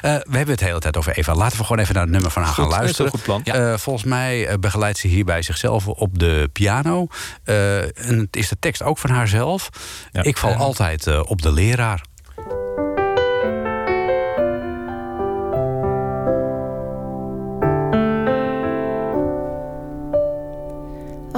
we 0.00 0.08
hebben 0.36 0.48
het 0.48 0.58
de 0.58 0.64
hele 0.64 0.78
tijd 0.80 0.96
over 0.96 1.16
Eva. 1.18 1.34
Laten 1.34 1.58
we 1.58 1.64
gewoon 1.64 1.82
even 1.82 1.94
naar 1.94 2.02
het 2.02 2.12
nummer 2.12 2.30
van 2.30 2.42
haar 2.42 2.52
gaan 2.54 2.64
Goed, 2.64 2.74
dat 2.74 2.82
is 2.90 2.98
luisteren. 2.98 3.12
een 3.12 3.18
goed 3.42 3.44
plan. 3.52 3.70
Eh, 3.72 3.78
volgens 3.78 4.04
mij 4.04 4.46
eh, 4.46 4.58
begeleidt 4.58 4.98
ze 4.98 5.06
hierbij 5.08 5.42
zichzelf 5.42 5.86
op 5.86 6.18
de 6.18 6.48
piano. 6.52 7.06
Eh, 7.44 7.78
en 8.08 8.18
het 8.18 8.36
is 8.36 8.48
de 8.48 8.56
tekst 8.60 8.82
ook 8.82 8.98
van 8.98 9.10
haarzelf. 9.10 9.68
Ja. 10.12 10.22
Ik 10.22 10.36
val 10.36 10.54
altijd 10.54 11.06
eh, 11.06 11.20
op 11.26 11.42
de 11.42 11.52
leraar. 11.52 12.04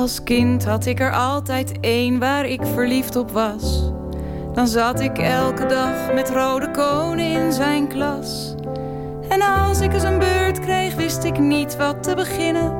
Als 0.08 0.22
kind 0.22 0.64
had 0.64 0.86
ik 0.86 1.00
er 1.00 1.12
altijd 1.12 1.72
één 1.80 2.18
waar 2.18 2.46
ik 2.46 2.60
verliefd 2.74 3.16
op 3.16 3.30
was. 3.30 3.92
Dan 4.54 4.66
zat 4.66 5.00
ik 5.00 5.18
elke 5.18 5.66
dag 5.66 6.14
met 6.14 6.30
rode 6.30 6.70
konen 6.70 7.30
in 7.30 7.52
zijn 7.52 7.88
klas. 7.88 8.54
En 9.28 9.42
als 9.42 9.80
ik 9.80 9.92
eens 9.92 10.02
een 10.02 10.18
beurt 10.18 10.60
kreeg, 10.60 10.94
wist 10.94 11.24
ik 11.24 11.38
niet 11.38 11.76
wat 11.76 12.02
te 12.02 12.14
beginnen. 12.14 12.72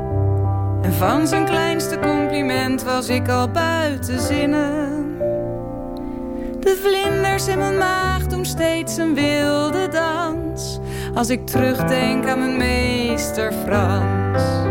En 0.82 0.92
van 0.92 1.26
zijn 1.26 1.44
kleinste 1.44 1.98
compliment 1.98 2.82
was 2.82 3.08
ik 3.08 3.28
al 3.28 3.50
buiten 3.50 4.20
zinnen. 4.20 5.16
De 6.60 6.80
vlinders 6.82 7.48
in 7.48 7.58
mijn 7.58 7.78
maag 7.78 8.26
doen 8.26 8.44
steeds 8.44 8.96
een 8.96 9.14
wilde 9.14 9.88
dans. 9.88 10.78
Als 11.14 11.30
ik 11.30 11.46
terugdenk 11.46 12.26
aan 12.26 12.38
mijn 12.38 12.56
meester 12.56 13.52
Frans. 13.52 14.67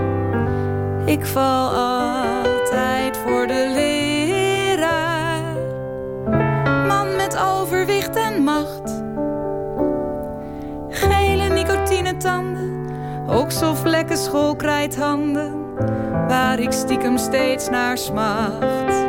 Ik 1.08 1.26
val 1.26 1.70
altijd 1.70 3.18
voor 3.18 3.48
de 3.48 3.72
leraar. 3.74 5.42
Man 6.88 7.16
met 7.16 7.38
overwicht 7.38 8.16
en 8.16 8.44
macht. 8.44 9.04
Gele 10.90 11.50
nicotinetanden, 11.54 12.90
okselvlekken, 13.30 14.18
schoolkrijthanden. 14.18 15.76
Waar 16.28 16.60
ik 16.60 16.72
stiekem 16.72 17.18
steeds 17.18 17.70
naar 17.70 17.98
smacht. 17.98 19.06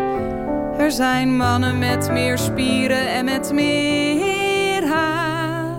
Er 0.78 0.90
zijn 0.90 1.37
mannen 1.37 1.78
met 1.78 2.11
meer 2.11 2.38
spieren 2.38 3.08
en 3.08 3.24
met 3.24 3.52
meer 3.52 4.87
haar. 4.87 5.76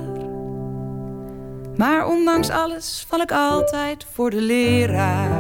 Maar 1.76 2.08
ondanks 2.08 2.50
alles 2.50 3.06
val 3.08 3.20
ik 3.20 3.32
altijd 3.32 4.06
voor 4.14 4.30
de 4.30 4.42
leraar. 4.42 5.39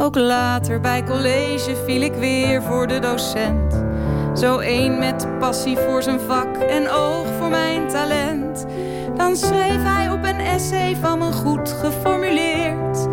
Ook 0.00 0.16
later 0.16 0.80
bij 0.80 1.04
college 1.04 1.76
viel 1.86 2.02
ik 2.02 2.14
weer 2.14 2.62
voor 2.62 2.86
de 2.86 2.98
docent. 2.98 3.84
Zo 4.34 4.58
één 4.58 4.98
met 4.98 5.26
passie 5.38 5.76
voor 5.76 6.02
zijn 6.02 6.20
vak 6.20 6.56
en 6.56 6.90
oog 6.90 7.26
voor 7.38 7.48
mijn 7.48 7.88
talent. 7.88 8.66
Dan 9.16 9.36
schreef 9.36 9.82
hij 9.82 10.10
op 10.10 10.24
een 10.24 10.40
essay 10.40 10.96
van 10.96 11.18
me 11.18 11.32
goed 11.32 11.68
geformuleerd. 11.68 13.08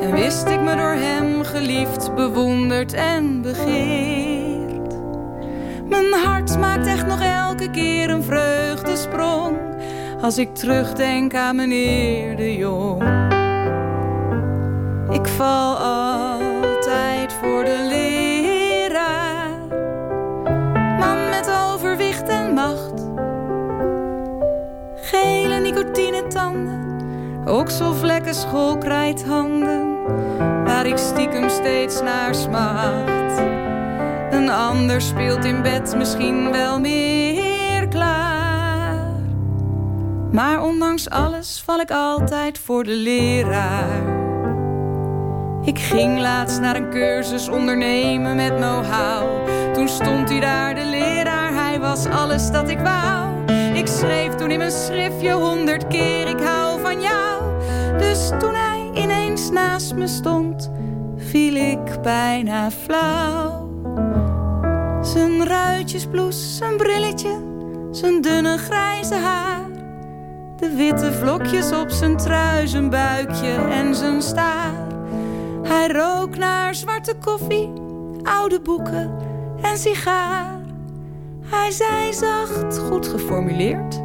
En 0.00 0.12
wist 0.12 0.48
ik 0.48 0.60
me 0.60 0.76
door 0.76 0.94
hem 0.94 1.42
geliefd, 1.42 2.14
bewonderd 2.14 2.92
en 2.92 3.42
begeerd. 3.42 4.94
Mijn 5.88 6.12
hart 6.24 6.58
maakt 6.58 6.86
echt 6.86 7.06
nog 7.06 7.20
elke 7.22 7.70
keer 7.70 8.10
een 8.10 8.22
vreugdesprong. 8.22 9.56
Als 10.20 10.38
ik 10.38 10.54
terugdenk 10.54 11.34
aan 11.34 11.56
meneer 11.56 12.36
de 12.36 12.56
Jong. 12.56 13.02
Ik 15.10 15.26
val 15.26 15.76
altijd 15.76 16.29
Gele 25.92 26.10
nicotinetanden. 26.10 27.48
Okselvlekken, 27.48 28.34
schoolkrijthanden. 28.34 30.04
Waar 30.64 30.86
ik 30.86 30.96
stiekem 30.96 31.48
steeds 31.48 32.02
naar 32.02 32.34
smacht. 32.34 33.38
Een 34.30 34.50
ander 34.50 35.00
speelt 35.00 35.44
in 35.44 35.62
bed 35.62 35.94
misschien 35.96 36.50
wel 36.50 36.80
meer 36.80 37.88
klaar. 37.88 38.98
Maar 40.30 40.62
ondanks 40.62 41.10
alles 41.10 41.62
val 41.64 41.80
ik 41.80 41.90
altijd 41.90 42.58
voor 42.58 42.84
de 42.84 42.96
leraar. 42.96 44.18
Ik 45.62 45.78
ging 45.78 46.20
laatst 46.20 46.60
naar 46.60 46.76
een 46.76 46.90
cursus 46.90 47.48
ondernemen 47.48 48.36
met 48.36 48.56
know-how. 48.56 49.48
Toen 49.74 49.88
stond 49.88 50.28
hij 50.28 50.40
daar, 50.40 50.74
de 50.74 50.84
leraar, 50.84 51.54
hij 51.54 51.80
was 51.80 52.06
alles 52.06 52.50
dat 52.50 52.68
ik 52.68 52.78
wou. 52.78 53.29
Ik 53.80 53.86
schreef 53.86 54.34
toen 54.34 54.50
in 54.50 54.58
mijn 54.58 54.70
schriftje 54.70 55.32
honderd 55.32 55.86
keer, 55.86 56.26
ik 56.28 56.40
hou 56.40 56.80
van 56.80 57.00
jou. 57.00 57.42
Dus 57.98 58.28
toen 58.38 58.54
hij 58.54 58.90
ineens 58.94 59.50
naast 59.50 59.94
me 59.94 60.06
stond, 60.06 60.70
viel 61.16 61.54
ik 61.54 62.02
bijna 62.02 62.70
flauw. 62.70 63.68
Zijn 65.02 65.46
ruitjesblouse, 65.46 66.48
zijn 66.48 66.76
brilletje, 66.76 67.40
zijn 67.90 68.20
dunne 68.20 68.58
grijze 68.58 69.14
haar. 69.14 69.68
De 70.56 70.74
witte 70.74 71.12
vlokjes 71.12 71.72
op 71.72 71.90
zijn 71.90 72.16
trui, 72.16 72.68
zijn 72.68 72.90
buikje 72.90 73.54
en 73.70 73.94
zijn 73.94 74.22
staar. 74.22 74.86
Hij 75.62 75.88
rook 75.88 76.36
naar 76.36 76.74
zwarte 76.74 77.14
koffie, 77.14 77.72
oude 78.22 78.60
boeken 78.60 79.16
en 79.62 79.78
sigaar. 79.78 80.59
Hij 81.50 81.70
zei 81.70 82.12
zacht, 82.12 82.78
goed 82.78 83.08
geformuleerd. 83.08 84.00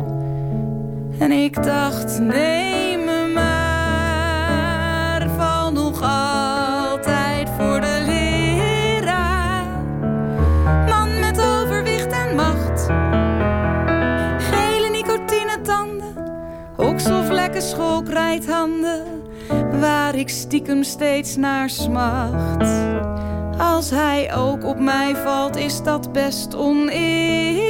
En 1.20 1.32
ik 1.32 1.64
dacht, 1.64 2.20
neem 2.20 3.04
me 3.04 3.32
maar, 3.34 5.30
val 5.38 5.72
nog 5.72 6.02
altijd 6.02 7.50
voor 7.58 7.82
de 7.82 8.04
leraar. 8.06 9.66
Man 10.88 11.20
met 11.20 11.42
overwicht 11.42 12.12
en 12.12 12.36
macht. 12.36 12.86
Gele 14.44 14.90
nicotinetanden, 14.92 16.16
okselvlekken, 16.76 17.62
schoolkrijthanden. 17.62 19.04
Waar 19.80 20.16
ik 20.16 20.30
stiekem 20.30 20.84
steeds 20.84 21.36
naar 21.36 21.70
smacht. 21.70 22.70
Als 23.58 23.90
hij 23.90 24.36
ook 24.36 24.66
op 24.66 24.80
mij 24.80 25.16
valt, 25.16 25.56
is 25.56 25.84
dat 25.84 26.12
best 26.12 26.56
oneerbaar. 26.56 27.64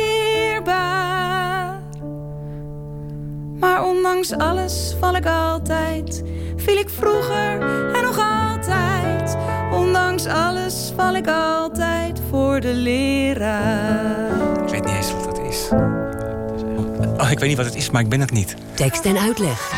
Maar 3.59 3.83
ondanks 3.85 4.31
alles 4.37 4.95
val 4.99 5.15
ik 5.15 5.25
altijd, 5.25 6.23
viel 6.55 6.77
ik 6.77 6.89
vroeger 6.89 7.61
en 7.95 8.03
nog 8.03 8.19
altijd. 8.19 9.37
Ondanks 9.71 10.25
alles 10.25 10.93
val 10.95 11.15
ik 11.15 11.27
altijd 11.27 12.21
voor 12.29 12.59
de 12.59 12.73
leraar. 12.73 14.31
Ik 14.63 14.69
weet 14.69 14.85
niet 14.85 14.95
eens 14.95 15.11
wat 15.11 15.23
dat 15.23 15.39
is. 15.39 15.69
Oh, 17.17 17.31
ik 17.31 17.39
weet 17.39 17.49
niet 17.49 17.57
wat 17.57 17.65
het 17.65 17.75
is, 17.75 17.89
maar 17.89 18.01
ik 18.01 18.09
ben 18.09 18.19
het 18.19 18.31
niet. 18.31 18.55
Tekst 18.73 19.05
en 19.05 19.17
uitleg. 19.17 19.73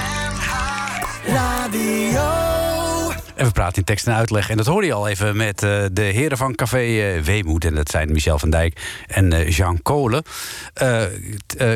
En 3.38 3.46
we 3.46 3.52
praten 3.52 3.78
in 3.78 3.84
tekst 3.84 4.08
en 4.08 4.14
uitleg. 4.14 4.50
En 4.50 4.58
dat 4.58 4.66
hoorde 4.66 4.88
je 4.88 4.94
al 4.94 5.08
even 5.08 5.38
met 5.38 5.64
eh, 5.64 5.84
de 5.92 6.02
heren 6.02 6.38
van 6.38 6.56
Café 6.56 6.78
eh, 6.78 7.22
Weemoed. 7.22 7.66
En 7.66 7.76
dat 7.76 7.90
zijn 7.90 8.12
Michel 8.12 8.40
van 8.40 8.50
Dijk 8.50 9.04
en 9.08 9.34
eh, 9.34 9.50
Jean 9.50 9.82
Kolen. 9.82 10.24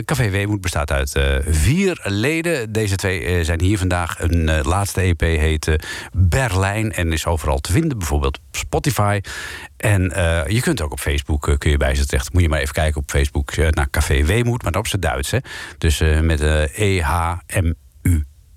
Café 0.05 0.29
Weemoed 0.29 0.61
bestaat 0.61 0.91
uit 0.91 1.19
vier 1.47 1.99
leden. 2.03 2.71
Deze 2.71 2.95
twee 2.95 3.43
zijn 3.43 3.61
hier 3.61 3.77
vandaag. 3.77 4.19
Een 4.19 4.61
laatste 4.61 5.01
EP 5.01 5.19
heet 5.19 5.75
Berlijn 6.13 6.91
en 6.91 7.11
is 7.11 7.25
overal 7.25 7.59
te 7.59 7.71
vinden. 7.71 7.97
Bijvoorbeeld 7.97 8.37
op 8.37 8.57
Spotify. 8.57 9.21
En 9.77 10.01
je 10.47 10.61
kunt 10.61 10.81
ook 10.81 10.91
op 10.91 10.99
Facebook, 10.99 11.55
kun 11.57 11.71
je 11.71 11.77
bij 11.77 11.95
ze 11.95 12.05
terecht. 12.05 12.33
Moet 12.33 12.41
je 12.41 12.49
maar 12.49 12.59
even 12.59 12.73
kijken 12.73 13.01
op 13.01 13.09
Facebook 13.09 13.55
naar 13.55 13.89
Café 13.89 14.25
Weemoed. 14.25 14.63
Maar 14.63 14.71
dan 14.71 14.81
op 14.81 14.87
zijn 14.87 15.01
Duits, 15.01 15.31
hè. 15.31 15.37
Dus 15.77 15.99
met 16.21 16.41
eh, 16.41 17.75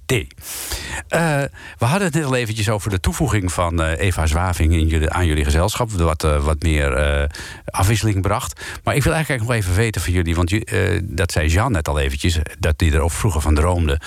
Eh, 0.06 1.42
we 1.78 1.84
hadden 1.84 2.02
het 2.02 2.14
net 2.14 2.24
al 2.24 2.34
eventjes 2.34 2.68
over 2.68 2.90
de 2.90 3.00
toevoeging 3.00 3.52
van 3.52 3.82
eh, 3.82 4.06
Eva 4.06 4.26
Zwaving 4.26 4.72
in 4.72 4.86
jullie, 4.86 5.10
aan 5.10 5.26
jullie 5.26 5.44
gezelschap. 5.44 5.90
Wat, 5.90 6.24
eh, 6.24 6.44
wat 6.44 6.62
meer 6.62 7.30
afwisseling 7.64 8.22
bracht. 8.22 8.60
Maar 8.84 8.96
ik 8.96 9.02
wil 9.02 9.12
eigenlijk 9.12 9.42
nog 9.42 9.52
even 9.52 9.74
weten 9.74 10.00
van 10.00 10.12
jullie. 10.12 10.34
Want 10.34 10.54
dat 11.02 11.32
zei 11.32 11.48
Jean 11.48 11.72
net 11.72 11.88
al 11.88 11.98
eventjes. 11.98 12.38
Dat 12.58 12.74
hij 12.76 12.92
er 12.92 13.00
ook 13.00 13.10
vroeger 13.10 13.40
van 13.40 13.54
droomde. 13.54 14.00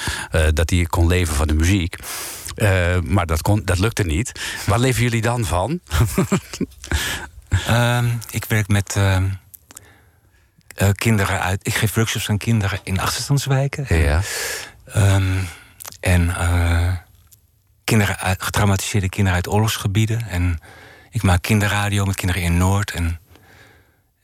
dat 0.53 0.69
hij 0.69 0.85
kon 0.85 1.07
leven 1.07 1.35
van 1.35 1.47
de 1.47 1.53
muziek. 1.53 1.95
Maar 3.03 3.25
dat, 3.25 3.41
kon, 3.41 3.61
dat 3.65 3.79
lukte 3.79 4.03
niet. 4.03 4.31
Waar 4.65 4.79
leven 4.79 5.03
jullie 5.03 5.21
dan 5.21 5.45
van? 5.45 5.79
Ehm, 7.67 8.05
ik 8.29 8.45
werk 8.45 8.67
met 8.67 8.95
ehm, 8.95 9.25
eh, 10.75 10.89
kinderen 10.95 11.41
uit. 11.41 11.59
Ik 11.63 11.73
geef 11.75 11.93
workshops 11.93 12.29
aan 12.29 12.37
kinderen 12.37 12.79
in 12.83 12.99
achterstandswijken. 12.99 13.97
Ja. 13.97 14.21
Ehm, 14.85 15.33
en 16.07 16.35
eh, 16.35 16.93
kinderen 17.83 18.17
uit, 18.19 18.43
getraumatiseerde 18.43 19.09
kinderen 19.09 19.35
uit 19.35 19.47
oorlogsgebieden. 19.47 20.27
En 20.29 20.59
ik 21.09 21.23
maak 21.23 21.41
kinderradio 21.41 22.05
met 22.05 22.15
kinderen 22.15 22.41
in 22.43 22.57
Noord. 22.57 22.91
En, 22.91 23.19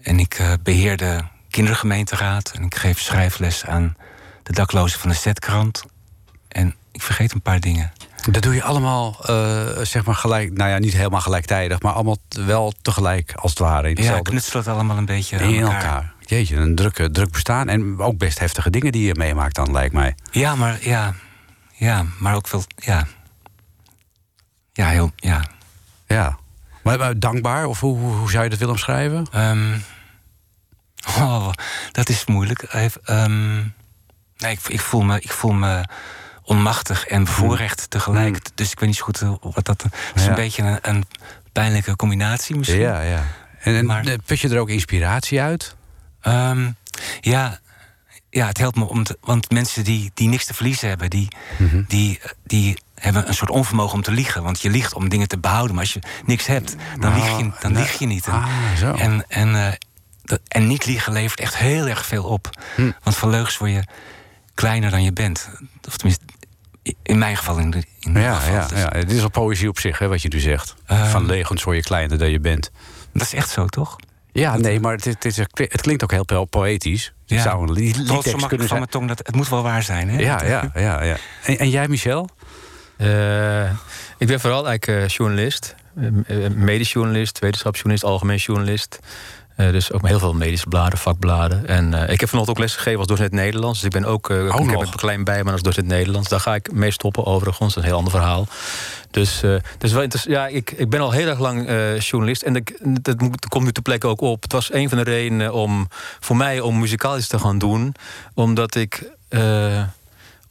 en 0.01 0.19
ik 0.19 0.33
eh, 0.33 0.53
beheer 0.63 0.97
de 0.97 1.19
kindergemeenteraad. 1.49 2.51
En 2.55 2.63
ik 2.63 2.75
geef 2.75 2.99
schrijfles 2.99 3.65
aan 3.65 3.95
de 4.43 4.53
daklozen 4.53 4.99
van 4.99 5.09
de 5.09 5.15
Zetkrant. 5.15 5.83
En 6.47 6.75
ik 6.91 7.01
vergeet 7.01 7.33
een 7.33 7.41
paar 7.41 7.59
dingen. 7.59 7.91
Dat 8.31 8.43
doe 8.43 8.53
je 8.55 8.63
allemaal, 8.63 9.17
eh, 9.25 9.67
zeg 9.81 10.05
maar 10.05 10.15
gelijk, 10.15 10.53
nou 10.53 10.69
ja, 10.69 10.77
niet 10.77 10.93
helemaal 10.93 11.21
gelijktijdig, 11.21 11.81
maar 11.81 11.93
allemaal 11.93 12.17
wel 12.29 12.73
tegelijk 12.81 13.33
als 13.35 13.51
het 13.51 13.59
ware. 13.59 13.83
In 13.89 13.95
Ja, 13.95 14.01
hetzelfde- 14.01 14.29
knutsel 14.29 14.59
het 14.59 14.67
allemaal 14.67 14.97
een 14.97 15.05
beetje 15.05 15.37
in 15.37 15.61
elkaar. 15.61 15.75
elkaar. 15.83 16.13
Jeetje, 16.19 16.55
een 16.55 16.75
druk, 16.75 16.99
eh, 16.99 17.05
druk 17.05 17.31
bestaan. 17.31 17.69
En 17.69 17.99
ook 17.99 18.17
best 18.17 18.39
heftige 18.39 18.69
dingen 18.69 18.91
die 18.91 19.05
je 19.07 19.15
meemaakt 19.15 19.55
dan, 19.55 19.71
lijkt 19.71 19.93
mij. 19.93 20.15
Ja, 20.31 20.55
maar 20.55 20.77
ja, 20.81 21.13
ja, 21.73 22.05
maar 22.19 22.35
ook 22.35 22.49
wel, 22.49 22.63
ja. 22.75 23.07
Ja, 24.73 24.87
heel, 24.87 25.11
ja. 25.15 25.43
Ja. 26.07 26.37
Maar, 26.83 26.97
maar 26.97 27.19
dankbaar, 27.19 27.65
of 27.65 27.79
hoe, 27.79 27.97
hoe, 27.97 28.31
zou 28.31 28.43
je 28.43 28.49
dat 28.49 28.59
willen 28.59 28.73
omschrijven? 28.73 29.27
Ehm, 29.31 29.77
oh, 31.07 31.49
dat 31.91 32.09
is 32.09 32.25
moeilijk. 32.25 32.61
Ehm, 32.63 33.55
nee, 34.37 34.51
ik, 34.51 34.59
ik, 34.67 34.79
voel 34.79 35.01
me, 35.01 35.19
ik 35.21 35.31
voel 35.31 35.51
me 35.53 35.83
onmachtig 36.43 37.05
en 37.05 37.23
bevoorrecht 37.23 37.89
tegelijk. 37.89 38.55
Dus 38.55 38.71
ik 38.71 38.79
weet 38.79 38.89
niet 38.89 38.97
zo 38.97 39.03
goed 39.05 39.21
eh, 39.21 39.33
wat 39.41 39.65
dat... 39.65 39.81
Het 39.83 39.93
is 40.15 40.23
Ja. 40.23 40.29
een 40.29 40.35
beetje 40.35 40.63
een, 40.63 40.77
een 40.81 41.05
pijnlijke 41.51 41.95
combinatie 41.95 42.55
misschien. 42.55 42.79
Ja, 42.79 43.01
ja. 43.01 43.23
En, 43.59 43.75
en 43.75 43.85
Maar- 43.85 44.05
put 44.25 44.39
je 44.39 44.49
er 44.49 44.59
ook 44.59 44.69
inspiratie 44.69 45.41
uit? 45.41 45.75
Ehm, 46.21 46.71
ja, 47.21 47.59
ja, 48.33 48.47
het 48.47 48.57
helpt 48.57 48.75
me 48.75 48.85
om 48.87 49.03
te, 49.03 49.17
want 49.21 49.51
mensen 49.51 49.83
die, 49.83 50.11
die 50.13 50.27
niks 50.27 50.45
te 50.45 50.53
verliezen 50.53 50.87
hebben, 50.89 51.09
die, 51.09 51.27
Mhm. 51.57 51.83
die, 51.87 52.19
die 52.45 52.77
hebben 52.95 53.27
een 53.27 53.33
soort 53.33 53.49
onvermogen 53.49 53.93
om 53.95 54.01
te 54.01 54.11
liegen. 54.11 54.43
Want 54.43 54.61
je 54.61 54.69
liegt 54.69 54.93
om 54.93 55.09
dingen 55.09 55.27
te 55.27 55.37
behouden, 55.39 55.75
maar 55.75 55.83
als 55.83 55.93
je 55.93 55.99
niks 56.25 56.45
hebt, 56.45 56.75
dan, 56.99 57.13
lieg, 57.13 57.37
je, 57.37 57.51
dan 57.59 57.75
lieg 57.75 57.99
je 57.99 58.05
niet. 58.05 58.25
En, 58.27 58.33
Ah, 58.33 58.47
zo. 58.77 58.93
en, 58.93 59.25
en, 59.27 59.55
eh, 59.67 59.73
dat- 60.23 60.39
en 60.47 60.67
niet 60.67 60.85
liegen 60.85 61.13
levert 61.13 61.39
echt 61.39 61.57
heel 61.57 61.87
erg 61.87 62.05
veel 62.05 62.23
op. 62.23 62.49
Hm. 62.75 62.91
Want 63.03 63.15
van 63.17 63.29
leugens 63.29 63.57
word 63.57 63.71
je 63.71 63.83
kleiner 64.53 64.89
dan 64.89 65.03
je 65.03 65.13
bent. 65.13 65.49
Of 65.87 65.97
tenminste, 65.97 66.23
in 67.03 67.17
mijn 67.17 67.37
geval. 67.37 67.57
In, 67.57 67.69
de, 67.71 67.83
in 67.99 68.13
Ja, 68.19 68.33
geval. 68.35 68.53
ja, 68.53 68.67
Dus, 68.67 68.79
ja. 68.79 68.89
Het 68.95 69.11
is 69.11 69.21
al 69.23 69.29
poëzie 69.29 69.69
op 69.69 69.79
zich, 69.79 69.99
hè, 69.99 70.07
wat 70.07 70.21
je 70.21 70.27
nu 70.29 70.39
zegt. 70.39 70.75
Ehm. 70.85 71.05
Van 71.09 71.25
legens 71.25 71.63
word 71.63 71.77
je 71.77 71.83
kleiner 71.83 72.17
dan 72.17 72.31
je 72.31 72.39
bent. 72.39 72.71
Dat 73.13 73.21
is 73.21 73.33
echt 73.33 73.49
zo, 73.49 73.65
toch? 73.65 73.95
Ja, 74.33 74.57
nee, 74.57 74.79
maar 74.79 74.91
het, 74.93 75.05
het, 75.05 75.25
is, 75.25 75.37
het 75.37 75.81
klinkt 75.81 76.03
ook 76.03 76.11
heel 76.11 76.25
po- 76.25 76.45
poëtisch. 76.45 77.03
Het 77.05 77.37
Ja. 77.37 77.41
zou 77.43 77.67
een 77.67 77.73
lied- 77.73 77.95
kunnen 77.95 78.13
van 78.13 78.47
zijn. 78.47 78.69
mijn 78.79 78.89
tong, 78.89 79.07
dat, 79.07 79.17
het 79.17 79.35
moet 79.35 79.49
wel 79.49 79.63
waar 79.63 79.83
zijn. 79.83 80.09
Hè? 80.09 80.19
Ja, 80.19 80.43
ja, 80.45 80.71
ja, 80.75 81.03
ja. 81.03 81.15
En, 81.43 81.57
en 81.57 81.69
jij, 81.69 81.87
Michel? 81.87 82.29
Eh, 82.97 83.63
ik 84.17 84.27
ben 84.27 84.39
vooral 84.39 84.67
eigenlijk 84.67 85.01
eh, 85.03 85.07
journalist. 85.07 85.75
Eh, 86.27 86.45
eh, 86.45 86.51
medisch 86.53 86.91
journalist, 86.91 87.39
wetenschapsjournalist, 87.39 88.03
algemeen 88.03 88.37
journalist. 88.37 88.99
Eh, 89.63 89.71
dus 89.71 89.91
ook 89.91 90.07
heel 90.07 90.19
veel 90.19 90.33
medische 90.33 90.67
bladen, 90.67 90.99
vakbladen. 90.99 91.67
En 91.67 91.93
eh, 91.93 92.13
ik 92.13 92.19
heb 92.19 92.29
vanochtend 92.29 92.57
ook 92.57 92.63
lesgegeven 92.63 92.99
als 92.99 93.07
docent 93.07 93.31
Nederlands. 93.31 93.79
Dus 93.79 93.87
ik 93.87 94.01
ben 94.01 94.09
ook, 94.09 94.29
eh 94.29 94.37
ik 94.37 94.45
nog. 94.45 94.69
heb 94.69 94.81
een 94.81 94.95
klein 94.95 95.23
bijbaan 95.23 95.53
als 95.53 95.61
docent 95.61 95.87
Nederlands. 95.87 96.29
Daar 96.29 96.39
ga 96.39 96.55
ik 96.55 96.71
mee 96.71 96.91
stoppen 96.91 97.25
overigens. 97.25 97.59
Dat 97.59 97.69
is 97.69 97.75
een 97.75 97.95
heel 97.95 97.97
ander 97.97 98.13
verhaal. 98.13 98.47
Dus, 99.11 99.43
dus 99.77 99.91
wel 99.91 100.07
ja, 100.23 100.47
ik, 100.47 100.71
ik 100.71 100.89
ben 100.89 100.99
al 100.99 101.11
heel 101.11 101.27
erg 101.27 101.39
lang 101.39 101.67
journalist. 101.99 102.41
En 102.41 102.55
ik, 102.55 102.79
dat 103.01 103.15
komt 103.47 103.63
nu 103.65 103.71
ter 103.71 103.83
plekke 103.83 104.07
ook 104.07 104.21
op. 104.21 104.43
Het 104.43 104.51
was 104.51 104.73
een 104.73 104.89
van 104.89 104.97
de 104.97 105.03
redenen 105.03 105.53
om, 105.53 105.87
voor 106.19 106.35
mij 106.35 106.59
om 106.59 106.79
muzikaal 106.79 107.17
iets 107.17 107.27
te 107.27 107.39
gaan 107.39 107.57
doen. 107.57 107.95
Omdat 108.33 108.75
ik... 108.75 109.11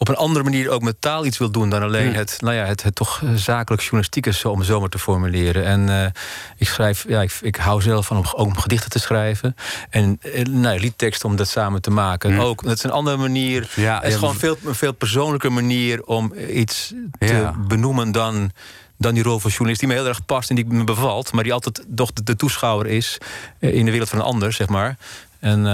op 0.02 0.08
een 0.08 0.16
andere 0.16 0.44
manier 0.44 0.70
ook 0.70 0.82
met 0.82 1.00
taal 1.00 1.26
iets 1.26 1.38
wil 1.38 1.50
doen 1.50 1.70
dan 1.70 1.82
alleen 1.82 2.14
het, 2.14 2.36
nou 2.40 2.54
ja, 2.54 2.64
het, 2.64 2.82
het 2.82 2.94
toch 2.94 3.20
eh, 3.22 3.30
zakelijk 3.34 3.82
journalistieke, 3.82 4.32
zo, 4.32 4.48
om 4.50 4.58
het 4.58 4.66
zo 4.66 4.80
maar 4.80 4.88
te 4.88 4.98
formuleren. 4.98 5.64
En 5.64 5.88
eh, 5.88 6.10
ik 6.56 6.68
schrijf, 6.68 7.04
ja, 7.08 7.22
ik, 7.22 7.38
ik 7.42 7.56
hou 7.56 7.82
zelf 7.82 8.06
van 8.06 8.16
om, 8.16 8.24
ook 8.34 8.46
om 8.46 8.56
gedichten 8.58 8.90
te 8.90 8.98
schrijven. 8.98 9.56
En 9.90 10.18
eh, 10.20 10.44
nou, 10.44 10.78
liedteksten 10.80 11.28
om 11.28 11.36
dat 11.36 11.48
samen 11.48 11.82
te 11.82 11.90
maken. 11.90 12.38
Ook, 12.38 12.62
dat 12.62 12.76
is 12.76 12.82
een 12.82 12.90
andere 12.90 13.16
manier. 13.16 13.70
Ja, 13.74 13.94
het 13.94 14.04
is 14.04 14.12
ja, 14.12 14.18
gewoon 14.18 14.34
veel, 14.34 14.58
een 14.64 14.74
veel 14.74 14.92
persoonlijke 14.92 15.48
manier 15.48 16.04
om 16.04 16.32
iets 16.50 16.92
te 17.18 17.26
Ja. 17.26 17.54
benoemen 17.68 18.12
dan. 18.12 18.50
Dan 18.98 19.14
die 19.14 19.22
rol 19.22 19.38
van 19.38 19.50
journalist, 19.50 19.80
die 19.80 19.88
me 19.88 19.94
heel 19.94 20.06
erg 20.06 20.24
past 20.24 20.50
en 20.50 20.56
die 20.56 20.66
me 20.66 20.84
bevalt, 20.84 21.32
maar 21.32 21.42
die 21.44 21.52
altijd 21.52 21.84
toch 21.94 22.12
de, 22.12 22.22
de 22.22 22.36
toeschouwer 22.36 22.86
is 22.86 23.18
in 23.58 23.84
de 23.84 23.90
wereld 23.90 24.08
van 24.08 24.18
een 24.18 24.24
ander, 24.24 24.52
zeg 24.52 24.68
maar. 24.68 24.96
En 25.40 25.66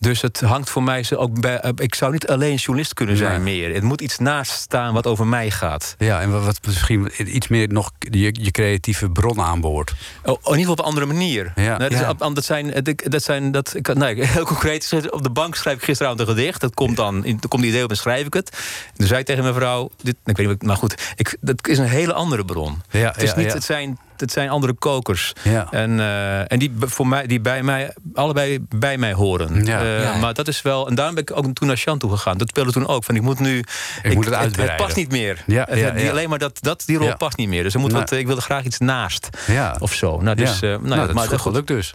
dus 0.00 0.20
het 0.22 0.40
hangt 0.40 0.70
voor 0.70 0.82
mij 0.82 1.04
ook 1.16 1.40
bij. 1.40 1.58
eh, 1.60 1.70
Ik 1.76 1.94
zou 1.94 2.12
niet 2.12 2.28
alleen 2.28 2.54
journalist 2.54 2.94
kunnen 2.94 3.16
zijn 3.16 3.42
meer. 3.42 3.74
Het 3.74 3.82
moet 3.82 4.00
iets 4.00 4.18
naast 4.18 4.52
staan 4.52 4.94
wat 4.94 5.06
over 5.06 5.26
mij 5.26 5.50
gaat. 5.50 5.94
Ja, 5.98 6.20
en 6.20 6.44
wat, 6.44 6.58
misschien 6.66 7.10
iets 7.36 7.48
meer 7.48 7.68
nog 7.68 7.90
je, 7.98 8.34
je 8.40 8.50
creatieve 8.50 9.10
bron 9.10 9.40
aanboord. 9.40 9.92
Oh, 10.24 10.32
in 10.32 10.34
ieder 10.42 10.56
geval 10.58 10.72
op 10.72 10.78
een 10.78 10.84
andere 10.84 11.06
manier. 11.06 11.52
Ja. 11.54 11.62
Nou, 11.62 11.78
dat, 11.78 11.90
Ja. 11.90 11.96
zijn, 12.42 12.82
dat, 12.82 13.02
dat 13.04 13.22
zijn 13.22 13.50
dat, 13.52 13.74
ik, 13.74 13.94
nou, 13.94 14.24
heel 14.24 14.44
concreet. 14.44 15.10
Op 15.10 15.22
de 15.22 15.30
bank 15.30 15.54
schrijf 15.54 15.76
ik 15.76 15.84
gisteravond 15.84 16.20
een 16.20 16.26
gedicht. 16.26 16.60
Dat 16.60 16.74
komt 16.74 16.96
dan, 16.96 17.24
in, 17.24 17.40
komt 17.48 17.62
die 17.62 17.70
idee 17.70 17.84
op 17.84 17.90
en 17.90 17.96
schrijf 17.96 18.26
ik 18.26 18.34
het. 18.34 18.58
Toen 18.94 19.06
zei 19.06 19.20
ik 19.20 19.26
tegen 19.26 19.42
mijn 19.42 19.54
vrouw, 19.54 19.90
dit, 20.02 20.16
ik 20.24 20.36
weet 20.36 20.48
niet, 20.48 20.62
maar 20.62 20.76
goed, 20.76 21.12
ik, 21.16 21.36
dat 21.40 21.68
is 21.68 21.78
een 21.78 21.84
hele 21.88 22.12
andere 22.12 22.44
bron. 22.44 22.82
Ja, 22.90 23.10
het, 23.12 23.22
is 23.22 23.34
niet, 23.34 23.46
ja. 23.46 23.52
het, 23.52 23.64
zijn, 23.64 23.98
het 24.20 24.32
zijn 24.32 24.48
andere 24.48 24.72
kokers. 24.72 25.32
Ja. 25.42 25.66
En, 25.70 26.00
eh, 26.00 26.52
en 26.52 26.58
die, 26.58 26.72
voor 26.78 27.06
mij, 27.06 27.26
die 27.26 27.40
bij 27.40 27.62
mij, 27.62 27.94
allebei 28.14 28.58
bij 28.76 28.98
mij 28.98 29.12
horen. 29.12 29.64
Ja. 29.64 29.80
Eh, 29.80 30.02
Ja. 30.02 30.16
Maar 30.16 30.34
dat 30.34 30.48
is 30.48 30.62
wel, 30.62 30.88
en 30.88 30.94
daarom 30.94 31.14
ben 31.14 31.22
ik 31.24 31.36
ook 31.36 31.54
toen 31.54 31.68
naar 31.68 31.96
toe 31.98 32.10
gegaan. 32.10 32.38
Dat 32.38 32.48
speelde 32.48 32.72
toen 32.72 32.86
ook. 32.86 33.04
Van 33.04 33.14
ik 33.16 33.22
moet 33.22 33.38
nu. 33.38 33.58
Ik, 34.02 34.14
moet 34.14 34.24
het 34.24 34.34
het, 34.34 34.42
uitbreiden. 34.42 34.76
past 34.76 34.96
niet 34.96 35.10
meer. 35.10 35.42
Ja, 35.46 35.66
Het- 35.68 35.78
ja, 35.78 35.90
die- 35.90 36.04
ja. 36.04 36.10
Alleen 36.10 36.28
maar 36.28 36.38
dat, 36.38 36.58
dat, 36.60 36.82
die 36.86 36.96
rol 36.98 37.06
Ja. 37.06 37.14
past 37.16 37.36
niet 37.36 37.48
meer. 37.48 37.62
Dus 37.62 37.74
er 37.74 37.80
moet 37.80 37.92
wat, 37.92 38.10
ik 38.10 38.26
wilde 38.26 38.40
graag 38.40 38.64
iets 38.64 38.78
naast. 38.78 39.28
Ja. 39.46 39.76
Of 39.78 39.94
zo. 39.94 40.20
Nou, 40.20 40.36
dus, 40.36 40.58
ja. 40.58 40.66
eh, 40.66 40.72
nou, 40.72 40.82
Nou, 40.88 41.06
dat 41.06 41.14
maar 41.14 41.24
is 41.24 41.30
goed 41.30 41.40
gelukt 41.40 41.66
dus. 41.66 41.94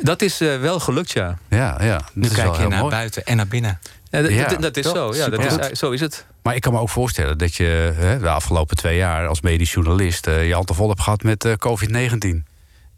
Dat 0.00 0.22
is 0.22 0.40
eh, 0.40 0.60
wel 0.60 0.80
gelukt, 0.80 1.10
ja. 1.10 1.38
Ja, 1.48 1.78
ja. 1.82 2.00
Nu 2.12 2.28
kijk 2.28 2.56
je 2.56 2.66
naar 2.68 2.78
mooi. 2.78 2.90
buiten 2.90 3.24
en 3.24 3.36
naar 3.36 3.46
binnen. 3.48 3.78
Ja, 4.10 4.22
dat, 4.22 4.30
Ja, 4.30 4.48
dat- 4.48 4.62
dat 4.62 4.76
is 4.76 4.84
toch? 4.84 4.94
zo. 4.94 5.14
Ja, 5.14 5.28
dat 5.28 5.70
is, 5.70 5.78
zo 5.78 5.90
is 5.90 6.00
het. 6.00 6.26
Maar 6.48 6.56
ik 6.56 6.62
kan 6.62 6.72
me 6.72 6.80
ook 6.80 6.88
voorstellen 6.88 7.38
dat 7.38 7.54
je 7.54 7.92
hè, 7.94 8.18
de 8.18 8.28
afgelopen 8.28 8.76
twee 8.76 8.96
jaar 8.96 9.26
als 9.26 9.40
medisch 9.40 9.72
journalist 9.72 10.26
eh, 10.26 10.46
je 10.46 10.54
hand 10.54 10.66
te 10.66 10.74
vol 10.74 10.88
hebt 10.88 11.00
gehad 11.00 11.22
met 11.22 11.44
eh, 11.44 11.52
COVID-19. 11.52 12.42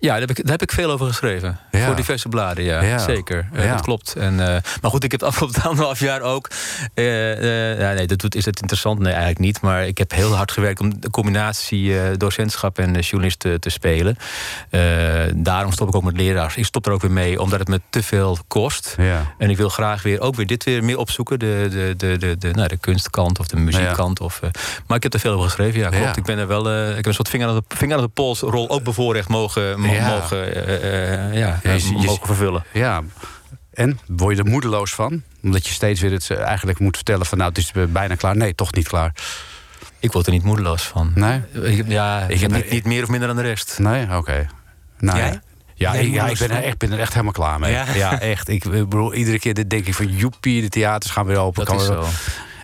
Ja, 0.01 0.11
daar 0.11 0.21
heb, 0.21 0.31
ik, 0.31 0.37
daar 0.37 0.51
heb 0.53 0.63
ik 0.63 0.73
veel 0.73 0.91
over 0.91 1.07
geschreven. 1.07 1.59
Ja. 1.71 1.87
Voor 1.87 1.97
diverse 1.97 2.29
bladen, 2.29 2.65
ja. 2.65 2.83
Ja. 2.83 2.99
Zeker. 2.99 3.49
Eh, 3.53 3.65
Ja. 3.65 3.73
Dat 3.73 3.81
klopt. 3.83 4.15
En, 4.15 4.41
eh, 4.41 4.57
maar 4.81 4.91
goed, 4.91 5.05
ik 5.05 5.11
heb 5.11 5.21
het 5.21 5.29
afgelopen 5.31 5.63
anderhalf 5.63 6.01
jaar 6.01 6.21
ook... 6.21 6.49
eh, 6.95 7.81
ja, 7.81 7.93
nee, 7.93 8.07
dat 8.07 8.19
doet, 8.19 8.35
is 8.35 8.45
het 8.45 8.61
interessant? 8.61 8.99
Nee, 8.99 9.09
eigenlijk 9.13 9.39
niet. 9.41 9.61
Maar 9.61 9.87
ik 9.87 9.99
heb 9.99 10.11
heel 10.13 10.35
hard 10.37 10.51
gewerkt 10.53 10.81
om 10.81 11.01
de 11.01 11.11
combinatie 11.11 12.17
docentschap 12.17 12.79
en 12.79 12.93
journalist 13.01 13.39
te, 13.39 13.59
te 13.59 13.71
spelen. 13.71 14.17
Daarom 15.35 15.73
stop 15.73 15.89
ik 15.89 15.95
ook 15.95 16.03
met 16.05 16.17
leraars. 16.17 16.57
Ik 16.57 16.65
stop 16.65 16.87
er 16.87 16.93
ook 16.93 17.01
weer 17.03 17.11
mee, 17.11 17.41
omdat 17.41 17.59
het 17.59 17.69
me 17.69 17.81
te 17.91 18.03
veel 18.03 18.39
kost. 18.49 18.95
Ja. 18.99 19.35
En 19.39 19.51
ik 19.51 19.57
wil 19.57 19.69
graag 19.69 20.03
weer 20.03 20.21
ook 20.21 20.35
weer 20.35 20.47
dit 20.47 20.65
weer 20.65 20.85
meer 20.85 20.99
opzoeken. 20.99 21.39
De, 21.39 21.67
de, 21.71 21.95
de, 21.97 22.17
de, 22.19 22.37
de, 22.39 22.51
nou, 22.51 22.69
de 22.69 22.77
kunstkant 22.77 23.39
of 23.39 23.47
de 23.47 23.57
muziekkant. 23.57 24.21
Of, 24.21 24.41
maar 24.87 24.97
ik 24.97 25.03
heb 25.03 25.15
er 25.15 25.21
veel 25.21 25.33
over 25.33 25.45
geschreven, 25.45 25.81
ja, 25.81 25.89
klopt. 25.89 26.17
Ik 26.17 26.25
ben 26.25 26.39
er 26.39 26.47
wel. 26.47 26.89
ik 26.89 26.95
heb 26.97 27.07
een 27.07 27.15
soort 27.15 27.29
vinger 27.29 27.49
aan 27.49 27.55
de, 27.55 27.63
vinger 27.77 27.97
aan 27.97 28.03
de 28.03 28.09
pols 28.09 28.41
rol 28.41 28.71
ook 28.71 28.83
bevoorrecht 28.83 29.29
mogen, 29.29 29.81
mo- 29.81 29.90
Ja. 29.95 30.09
mogen, 30.09 30.55
eh, 30.67 31.25
eh, 31.29 31.35
ja, 31.35 31.61
Ja, 31.63 31.73
je- 31.73 31.87
je- 31.87 31.93
mogen 32.07 32.27
vervullen. 32.27 32.65
ja. 32.73 33.03
En 33.73 33.99
word 34.07 34.37
je 34.37 34.43
er 34.43 34.49
moedeloos 34.49 34.95
van? 34.95 35.23
Omdat 35.43 35.67
je 35.67 35.73
steeds 35.73 36.01
weer 36.01 36.13
het 36.13 36.31
eh, 36.31 36.41
eigenlijk 36.41 36.79
moet 36.79 36.97
vertellen 36.97 37.27
van 37.27 37.39
nou, 37.39 37.51
het 37.51 37.59
is 37.59 37.73
bijna 37.89 38.15
klaar. 38.15 38.37
Nee, 38.37 38.55
toch 38.55 38.73
niet 38.73 38.89
klaar. 38.89 39.13
Ik 39.99 40.13
word 40.13 40.27
er 40.27 40.33
niet 40.33 40.43
moedeloos 40.45 40.83
van. 40.83 41.13
Nee? 41.15 41.41
Ik, 41.63 41.85
ja, 41.89 42.25
ik 42.29 42.41
heb 42.41 42.51
niet, 42.51 42.71
niet 42.71 42.85
meer 42.85 43.03
of 43.03 43.09
minder 43.09 43.29
dan 43.29 43.37
de 43.37 43.43
rest. 43.43 43.79
Nee? 43.79 44.17
Oké. 44.17 44.47
Nou, 44.99 45.19
Jij? 45.19 45.29
ja. 45.29 45.41
Ja, 45.75 45.93
Nee, 45.93 46.07
ik, 46.07 46.13
ja, 46.15 46.27
ik 46.29 46.39
ben, 46.39 46.51
er 46.51 46.63
echt, 46.63 46.79
ben 46.79 46.93
er 46.93 46.99
echt 46.99 47.11
helemaal 47.13 47.33
klaar 47.33 47.59
mee. 47.59 47.73
Ja, 47.73 47.85
Ja? 47.95 48.21
echt. 48.21 48.49
Ik 48.49 48.65
bedoel, 48.71 49.15
iedere 49.15 49.39
keer 49.39 49.69
denk 49.69 49.87
ik 49.87 49.95
van 49.95 50.07
joepie, 50.07 50.63
de 50.63 50.69
theaters 50.69 51.13
gaan 51.13 51.27
weer 51.27 51.39
open. 51.39 51.65
Dat 51.65 51.75
kan 51.75 51.81
is 51.81 51.87
zo. 51.87 52.07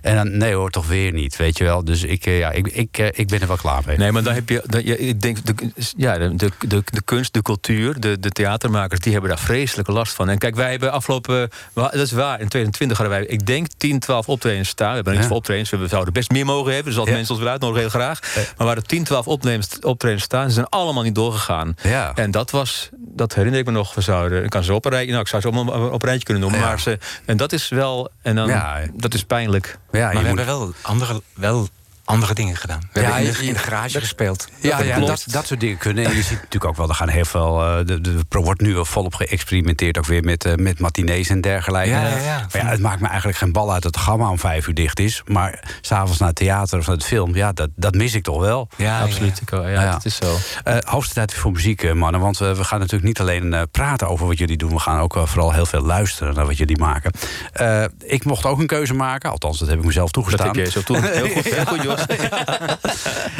En 0.06 0.14
dan, 0.16 0.36
nee 0.36 0.54
hoor, 0.54 0.70
toch 0.70 0.86
weer 0.86 1.12
niet, 1.12 1.36
weet 1.36 1.58
je 1.58 1.64
wel. 1.64 1.84
Dus 1.84 2.02
ik, 2.02 2.26
eh, 2.26 2.38
ja, 2.38 2.50
ik, 2.50 2.66
ik, 2.66 2.98
eh, 2.98 3.06
ik 3.12 3.28
ben 3.28 3.40
er 3.40 3.46
wel 3.46 3.56
klaar 3.56 3.82
mee. 3.86 3.96
Nee, 3.96 4.12
maar 4.12 4.22
dan 4.22 4.34
heb 4.34 4.48
je. 4.48 4.62
Dan, 4.66 4.84
ja, 4.84 4.94
ik 4.94 5.20
denk, 5.20 5.44
de, 5.46 5.54
ja, 5.96 6.18
de, 6.18 6.34
de, 6.36 6.50
de, 6.68 6.82
de 6.84 7.02
kunst, 7.04 7.32
de 7.34 7.42
cultuur, 7.42 8.00
de, 8.00 8.20
de 8.20 8.30
theatermakers, 8.30 9.00
die 9.00 9.12
hebben 9.12 9.30
daar 9.30 9.38
vreselijke 9.38 9.92
last 9.92 10.12
van. 10.14 10.28
En 10.28 10.38
kijk, 10.38 10.54
wij 10.54 10.70
hebben 10.70 10.92
afgelopen. 10.92 11.48
Dat 11.74 11.94
is 11.94 12.12
waar, 12.12 12.40
in 12.40 12.48
2020 12.48 12.96
hadden 12.98 13.18
wij, 13.18 13.26
ik 13.26 13.46
denk, 13.46 13.66
10, 13.76 13.98
12 13.98 14.28
optredens 14.28 14.68
staan. 14.68 14.88
We 14.88 14.94
hebben 14.94 15.12
niet 15.12 15.22
Ja. 15.22 15.28
veel 15.28 15.36
optredens, 15.36 15.70
we 15.70 15.86
zouden 15.88 16.12
best 16.12 16.30
meer 16.30 16.44
mogen 16.44 16.74
hebben. 16.74 16.94
Dus 16.94 17.04
Ja. 17.04 17.10
mensen 17.10 17.28
ons 17.28 17.38
willen 17.38 17.52
uitnodigen, 17.52 17.80
heel 17.82 18.00
graag. 18.00 18.20
Maar 18.34 18.54
we 18.56 18.64
hadden 18.64 18.86
10, 18.86 19.04
12 19.04 19.26
optredens, 19.26 19.78
optredens 19.80 20.22
staan. 20.22 20.48
Ze 20.48 20.54
zijn 20.54 20.66
allemaal 20.68 21.02
niet 21.02 21.14
doorgegaan. 21.14 21.76
Ja. 21.82 22.12
En 22.14 22.30
dat 22.30 22.50
was, 22.50 22.88
dat 22.98 23.34
herinner 23.34 23.60
ik 23.60 23.66
me 23.66 23.72
nog. 23.72 23.94
We 23.94 24.00
zouden, 24.00 24.44
ik 24.44 24.50
kan 24.50 24.64
ze 24.64 24.74
op 24.74 24.84
een 24.84 24.90
rijtje, 24.90 25.10
nou, 25.10 25.22
ik 25.22 25.28
zou 25.28 25.42
ze 25.42 25.48
allemaal 25.50 25.90
op 25.90 26.02
een 26.02 26.08
rijtje 26.08 26.24
kunnen 26.24 26.42
noemen. 26.42 26.60
Maar 26.60 26.80
ze, 26.80 26.98
en 27.24 27.36
dat 27.36 27.52
is 27.52 27.68
wel, 27.68 28.10
en 28.22 28.34
dan, 28.34 28.48
Ja. 28.48 28.78
dat 28.94 29.14
is 29.14 29.24
pijnlijk. 29.24 29.78
Ja, 29.96 30.04
maar 30.12 30.22
we 30.22 30.28
moet- 30.28 30.38
hebben 30.38 30.46
wel 30.58 30.72
andere, 30.82 31.22
wel 31.34 31.68
andere 32.06 32.34
dingen 32.34 32.56
gedaan. 32.56 32.80
We 32.92 33.00
Ja, 33.00 33.06
hebben 33.06 33.26
in 33.26 33.32
de, 33.40 33.46
in 33.46 33.52
de 33.52 33.58
garage 33.58 34.00
gespeeld. 34.00 34.48
Ja, 34.60 34.80
ja 34.82 34.94
klopt. 34.96 35.08
dat, 35.08 35.24
dat 35.26 35.46
soort 35.46 35.60
dingen 35.60 35.78
kunnen. 35.78 36.04
En 36.04 36.14
je 36.14 36.22
ziet 36.22 36.30
natuurlijk 36.36 36.64
ook 36.64 36.76
wel, 36.76 36.88
er 36.88 36.94
gaan 36.94 37.08
heel 37.08 37.24
veel. 37.24 37.62
eh, 37.62 37.76
de, 37.86 38.00
de, 38.00 38.24
er 38.28 38.40
wordt 38.42 38.60
nu 38.60 38.74
wel 38.74 38.84
volop 38.84 39.14
geëxperimenteerd, 39.14 39.98
ook 39.98 40.06
weer 40.06 40.22
met, 40.24 40.44
eh, 40.44 40.54
met 40.54 40.78
matinees 40.78 41.28
en 41.28 41.40
dergelijke. 41.40 41.88
Ja, 41.90 42.02
ja, 42.08 42.16
ja. 42.16 42.46
Maar 42.52 42.62
ja, 42.62 42.68
het 42.68 42.80
maakt 42.80 43.00
me 43.00 43.06
eigenlijk 43.08 43.38
geen 43.38 43.52
bal 43.52 43.72
uit 43.72 43.82
dat 43.82 43.94
het 43.94 44.04
gamma 44.04 44.30
om 44.30 44.38
vijf 44.38 44.66
uur 44.66 44.74
dicht 44.74 44.98
is. 45.00 45.22
Maar 45.26 45.62
s'avonds 45.80 46.18
naar 46.18 46.28
het 46.28 46.36
theater 46.36 46.78
of 46.78 46.86
naar 46.86 46.96
het 46.96 47.04
film, 47.04 47.34
ja, 47.34 47.52
dat, 47.52 47.68
dat 47.76 47.94
mis 47.94 48.14
ik 48.14 48.22
toch 48.22 48.40
wel. 48.40 48.68
Ja, 48.76 49.00
Absoluut. 49.00 49.40
Ik, 49.40 49.50
ja, 49.50 49.68
Ja. 49.68 49.90
dat 49.92 50.04
is 50.04 50.16
zo. 50.16 50.36
Eh 50.64 50.76
hoogste 50.84 51.14
tijd 51.14 51.34
voor 51.34 51.52
muziek, 51.52 51.82
eh, 51.82 51.92
mannen. 51.92 52.20
Want 52.20 52.40
eh, 52.40 52.52
we 52.52 52.64
gaan 52.64 52.78
natuurlijk 52.78 53.06
niet 53.06 53.20
alleen 53.20 53.54
eh, 53.54 53.62
praten 53.70 54.08
over 54.08 54.26
wat 54.26 54.38
jullie 54.38 54.56
doen. 54.56 54.70
We 54.70 54.78
gaan 54.78 55.00
ook 55.00 55.16
eh, 55.16 55.26
vooral 55.26 55.52
heel 55.52 55.66
veel 55.66 55.82
luisteren 55.82 56.34
naar 56.34 56.46
wat 56.46 56.56
jullie 56.56 56.78
maken. 56.78 57.10
Eh, 57.52 57.84
ik 58.04 58.24
mocht 58.24 58.44
ook 58.44 58.58
een 58.58 58.66
keuze 58.66 58.94
maken. 58.94 59.30
Althans, 59.30 59.58
dat 59.58 59.68
heb 59.68 59.78
ik 59.78 59.84
mezelf 59.84 60.10
Dat 60.10 60.24
toegestaan. 60.24 60.46
heb 60.56 60.64
je 60.64 60.70
zo 60.70 60.80
toen. 60.82 61.02
Heel 61.02 61.28
goed, 61.28 61.44
heel 61.44 61.64
goed 61.64 61.82
Jos. 61.86 61.95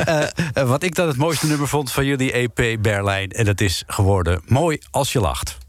Eh, 0.07 0.23
eh, 0.23 0.69
wat 0.69 0.83
ik 0.83 0.95
dan 0.95 1.09
het 1.09 1.17
mooiste 1.17 1.47
nummer 1.47 1.69
vond 1.69 1.93
van 1.93 2.05
jullie 2.05 2.33
EP 2.33 2.83
Berlijn. 2.83 3.31
En 3.31 3.45
dat 3.45 3.61
is 3.61 3.83
geworden 3.87 4.43
Mooi 4.47 4.79
als 4.91 5.13
je 5.13 5.21
lacht. 5.21 5.66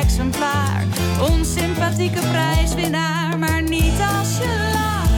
Exemplaar. 0.00 0.84
Onsympathieke 1.30 2.20
prijswinnaar, 2.20 3.38
maar 3.38 3.62
niet 3.62 4.00
als 4.18 4.38
je 4.38 4.70
lacht. 4.72 5.10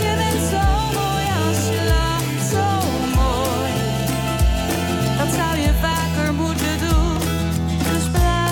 Je 0.00 0.14
bent 0.16 0.42
zo 0.50 0.64
mooi 0.98 1.26
als 1.46 1.60
je 1.68 1.80
lacht, 1.88 2.50
zo 2.50 2.66
mooi. 3.14 3.72
Dat 5.18 5.34
zou 5.34 5.56
je 5.58 5.72
vaker 5.80 6.34
moeten 6.34 6.78
doen. 6.78 7.18
Dus 7.92 8.10
blijf 8.10 8.46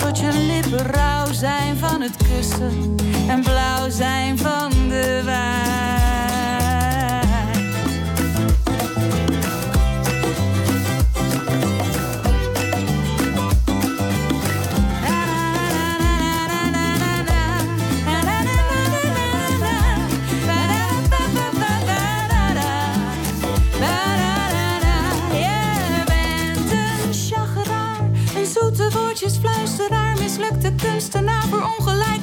tot 0.00 0.18
je 0.18 0.32
lippen 0.32 0.86
rauw 0.86 1.32
zijn 1.32 1.76
van 1.76 2.00
het 2.00 2.16
kussen 2.16 2.96
en 3.28 3.42
blauw 3.42 3.90
zijn 3.90 4.38
van 4.38 4.70
de 4.88 5.22
wijn. 5.24 6.05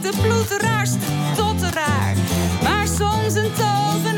Verongelijkte 0.04 0.22
ploeteraar, 0.22 0.88
stotteraar. 1.34 2.16
Maar 2.64 2.88
soms 2.88 3.34
een 3.34 3.52
tovenaar 3.54 4.13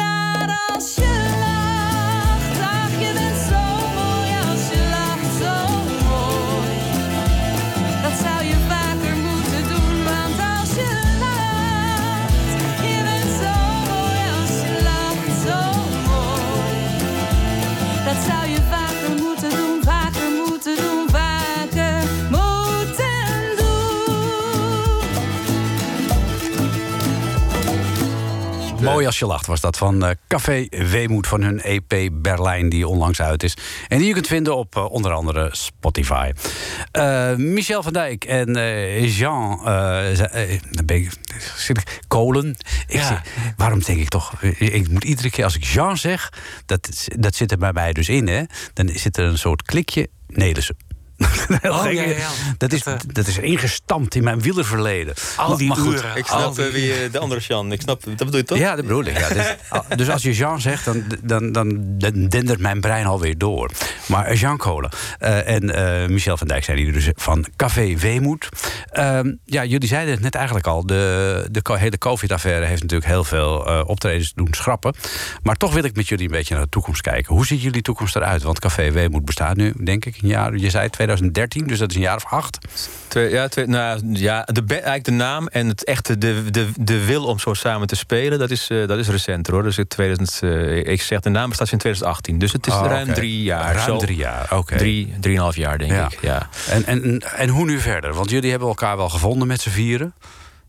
Mooi 28.91 29.05
als 29.05 29.19
je 29.19 29.25
lacht 29.25 29.45
was 29.45 29.61
dat 29.61 29.77
van 29.77 30.05
eh, 30.05 30.11
Café 30.27 30.67
Weemoed 30.69 31.27
van 31.27 31.41
hun 31.41 31.61
EP 31.61 32.09
Berlijn 32.11 32.69
die 32.69 32.87
onlangs 32.87 33.21
uit 33.21 33.43
is. 33.43 33.57
En 33.87 33.97
die 33.97 34.07
je 34.07 34.13
kunt 34.13 34.27
vinden 34.27 34.55
op 34.55 34.75
eh, 34.75 34.91
onder 34.91 35.11
andere 35.11 35.49
Spotify. 35.51 36.31
Eh, 36.91 37.35
Michel 37.35 37.83
van 37.83 37.93
Dijk 37.93 38.23
en 38.23 38.51
Jean 39.07 39.59
Kolen. 42.07 42.57
Ik 42.87 42.99
Ja. 42.99 43.21
waarom 43.57 43.79
denk 43.79 43.99
ik 43.99 44.09
toch... 44.09 44.41
Ik 44.57 44.89
moet 44.89 45.03
iedere 45.03 45.29
keer 45.29 45.43
als 45.43 45.55
ik 45.55 45.63
Jean 45.63 45.97
zeg, 45.97 46.29
dat, 46.65 47.07
dat 47.17 47.35
zit 47.35 47.51
er 47.51 47.57
bij 47.57 47.73
mij 47.73 47.93
dus 47.93 48.09
in. 48.09 48.27
Hè, 48.27 48.43
dan 48.73 48.89
zit 48.93 49.17
er 49.17 49.25
een 49.25 49.37
soort 49.37 49.61
klikje 49.61 50.09
Nederse. 50.27 50.75
Oh, 51.63 51.81
gek. 51.81 51.93
ja, 51.93 52.01
ja, 52.03 52.09
ja. 52.17 52.29
Dat, 52.57 52.71
is, 52.73 52.83
Dat, 52.83 52.93
eh, 53.03 53.09
dat 53.13 53.27
is 53.27 53.37
ingestampt 53.37 54.15
in 54.15 54.23
mijn 54.23 54.41
wielerverleden. 54.41 55.13
Al 55.35 55.57
die 55.57 55.67
Maar 55.67 55.77
goed, 55.77 55.93
uren. 55.93 56.15
Ik 56.15 56.27
al 56.27 56.39
snap 56.39 56.55
die- 56.55 56.65
eh, 56.65 56.71
wie 56.73 56.93
eh, 56.93 57.11
de 57.11 57.19
andere 57.19 57.41
Jean. 57.41 57.71
Ik 57.71 57.81
snap, 57.81 58.03
dat 58.03 58.17
bedoel 58.17 58.35
je 58.37 58.43
toch? 58.43 58.57
Ja, 58.57 58.75
dat 58.75 58.85
bedoel 58.85 59.05
ik. 59.05 59.17
Ja. 59.17 59.27
Dus, 59.29 59.55
dus 59.97 60.09
als 60.09 60.21
je 60.21 60.33
Jean 60.33 60.61
zegt, 60.61 60.85
dan, 60.85 61.03
dan, 61.23 61.51
dan, 61.51 61.97
dan 61.97 62.27
dendert 62.27 62.59
mijn 62.59 62.81
brein 62.81 63.05
alweer 63.05 63.37
door. 63.37 63.71
Maar 64.07 64.33
Jean 64.33 64.57
Kolen 64.57 64.89
eh, 65.19 65.47
en 65.49 65.75
eh, 65.75 66.09
Michel 66.09 66.37
van 66.37 66.47
Dijk 66.47 66.63
zijn 66.63 66.77
hier 66.77 66.93
dus 66.93 67.09
van 67.15 67.45
Café 67.55 67.95
Weemoed. 67.97 68.49
Ehm, 68.89 69.33
ja, 69.45 69.63
jullie 69.65 69.87
zeiden 69.87 70.13
het 70.13 70.23
net 70.23 70.35
eigenlijk 70.35 70.67
al. 70.67 70.85
De, 70.85 71.47
de 71.51 71.61
hele 71.77 71.97
COVID-affaire 71.97 72.65
heeft 72.65 72.81
natuurlijk 72.81 73.09
heel 73.09 73.23
veel 73.23 73.67
eh, 73.67 73.81
optredens 73.85 74.33
doen 74.33 74.47
schrappen. 74.51 74.95
Maar 75.43 75.55
toch 75.55 75.73
wil 75.73 75.83
ik 75.83 75.95
met 75.95 76.07
jullie 76.07 76.25
een 76.25 76.31
beetje 76.31 76.53
naar 76.53 76.63
de 76.63 76.69
toekomst 76.69 77.01
kijken. 77.01 77.35
Hoe 77.35 77.45
ziet 77.45 77.61
jullie 77.61 77.81
toekomst 77.81 78.15
eruit? 78.15 78.43
Want 78.43 78.59
Café 78.59 78.91
Weemoed 78.91 79.25
bestaat 79.25 79.55
nu, 79.55 79.73
denk 79.83 80.05
ik, 80.05 80.17
een 80.21 80.27
jaar. 80.27 80.55
Je 80.55 80.69
zei 80.69 80.89
2013, 81.07 81.67
dus 81.67 81.79
dat 81.79 81.89
is 81.89 81.95
een 81.95 82.01
jaar 82.01 82.15
of 82.15 82.25
acht. 82.25 82.57
Twee, 83.07 83.29
ja, 83.29 83.47
twee, 83.47 83.65
nou, 83.65 83.99
ja 84.13 84.43
de, 84.51 84.63
eigenlijk 84.67 85.03
de 85.03 85.11
naam 85.11 85.47
en 85.47 85.67
het 85.67 85.83
echte 85.83 86.17
de, 86.17 86.51
de, 86.51 86.67
de 86.79 87.05
wil 87.05 87.25
om 87.25 87.39
zo 87.39 87.53
samen 87.53 87.87
te 87.87 87.95
spelen, 87.95 88.39
dat 88.39 88.51
is, 88.51 88.69
eh, 88.69 88.87
dat 88.87 88.97
is 88.97 89.07
recenter 89.09 89.53
hoor. 89.53 89.63
Dus 89.63 89.77
het 89.77 89.89
2000, 89.89 90.39
eh, 90.43 90.77
ik 90.93 91.01
zeg 91.01 91.19
de 91.19 91.29
naam 91.29 91.49
bestaat 91.49 91.67
sinds 91.67 91.83
2018. 91.83 92.39
Dus 92.39 92.51
het 92.51 92.67
is 92.67 92.73
Oh, 92.73 92.85
ruim 92.85 93.13
drie 93.13 93.43
jaar. 93.43 93.73
Ruim 93.73 93.85
zo. 93.85 93.97
drie 93.97 94.17
jaar, 94.17 94.57
oké. 94.57 94.77
Drie, 94.77 95.13
drieënhalf 95.19 95.55
jaar 95.55 95.77
denk 95.77 95.91
Ja. 95.91 96.05
ik. 96.05 96.21
Ja. 96.21 96.49
En, 96.69 96.85
en, 96.85 97.19
en 97.35 97.49
hoe 97.49 97.65
nu 97.65 97.79
verder? 97.79 98.13
Want 98.13 98.29
jullie 98.29 98.49
hebben 98.49 98.67
elkaar 98.67 98.97
wel 98.97 99.09
gevonden 99.09 99.47
met 99.47 99.61
z'n 99.61 99.69
vieren. 99.69 100.13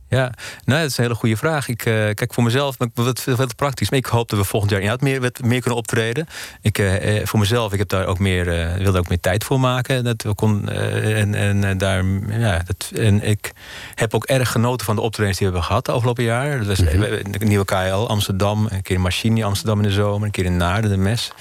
Ja, 0.08 0.32
nou, 0.64 0.80
dat 0.80 0.90
is 0.90 0.96
een 0.96 1.02
hele 1.04 1.16
goede 1.16 1.36
vraag. 1.36 1.68
Ik, 1.68 1.78
eh, 1.86 1.92
kijk, 1.92 2.34
voor 2.34 2.44
mezelf 2.44 2.76
wat, 2.78 2.88
wat, 2.94 3.24
wat 3.24 3.56
praktisch. 3.56 3.90
Maar 3.90 3.98
ik 3.98 4.06
hoop 4.06 4.28
dat 4.28 4.38
we 4.38 4.44
volgend 4.44 4.70
jaar 4.72 4.80
inderdaad 4.80 5.08
meer, 5.08 5.20
wat 5.20 5.40
meer 5.42 5.60
kunnen 5.60 5.78
optreden. 5.78 6.26
Ik, 6.60 6.78
eh, 6.78 7.18
eh, 7.20 7.26
voor 7.26 7.38
mezelf, 7.38 7.72
ik 7.72 7.78
heb 7.78 7.88
daar 7.88 8.06
ook 8.06 8.18
meer, 8.18 8.48
eh, 8.60 8.76
wilde 8.76 8.98
ook 8.98 9.08
meer 9.08 9.20
tijd 9.20 9.44
voor 9.44 9.60
maken. 9.60 10.04
Dat 10.04 10.22
we 10.22 10.34
kon, 10.34 10.68
eh, 10.68 11.20
en, 11.20 11.34
en, 11.34 11.64
eh, 11.64 11.78
daar, 11.78 12.04
ja, 12.28 12.62
dat, 12.66 12.90
en 12.98 13.22
ik 13.22 13.52
heb 13.94 14.14
ook 14.14 14.24
erg 14.24 14.50
genoten 14.50 14.86
van 14.86 14.96
de 14.96 15.02
optredens 15.02 15.38
die 15.38 15.46
we 15.46 15.52
hebben 15.52 15.68
gehad 15.70 15.84
de 15.86 15.92
afgelopen 15.92 16.24
jaar. 16.24 16.58
Dat 16.58 16.66
was 16.66 16.80
Mhm. 16.80 17.02
eh, 17.02 17.18
een 17.40 17.48
nieuwe 17.48 17.64
KL 17.64 18.06
Amsterdam, 18.08 18.66
een 18.70 18.82
keer 18.82 18.96
in 18.96 19.02
Machine 19.02 19.44
Amsterdam 19.44 19.76
in 19.78 19.88
de 19.88 19.92
zomer, 19.94 20.26
een 20.26 20.32
keer 20.32 20.44
in 20.44 20.56
Naarden, 20.56 20.90
de 20.90 20.96
Mes. 20.96 21.32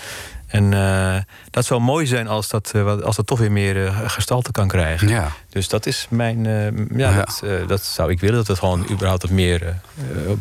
En 0.56 0.74
eh, 0.74 1.16
dat 1.52 1.66
zou 1.66 1.82
mooi 1.82 2.06
zijn 2.06 2.28
als 2.28 2.48
dat, 2.50 2.72
eh, 2.76 2.98
als 3.02 3.16
dat 3.16 3.28
toch 3.28 3.40
weer 3.40 3.52
meer 3.52 3.86
eh, 3.86 4.00
gestalte 4.10 4.52
kan 4.52 4.68
krijgen. 4.68 5.08
Ja. 5.08 5.32
Dus 5.50 5.68
dat 5.68 5.86
is 5.86 6.08
mijn. 6.10 6.46
eh, 6.46 6.64
ja, 6.98 7.10
Ja. 7.10 7.16
Dat, 7.16 7.42
eh, 7.44 7.68
dat 7.68 7.84
zou 7.84 8.12
ik 8.12 8.20
willen. 8.20 8.36
Dat 8.36 8.48
we 8.48 8.56
gewoon 8.56 8.86
überhaupt 8.92 9.22
wat 9.22 9.32
meer 9.32 9.76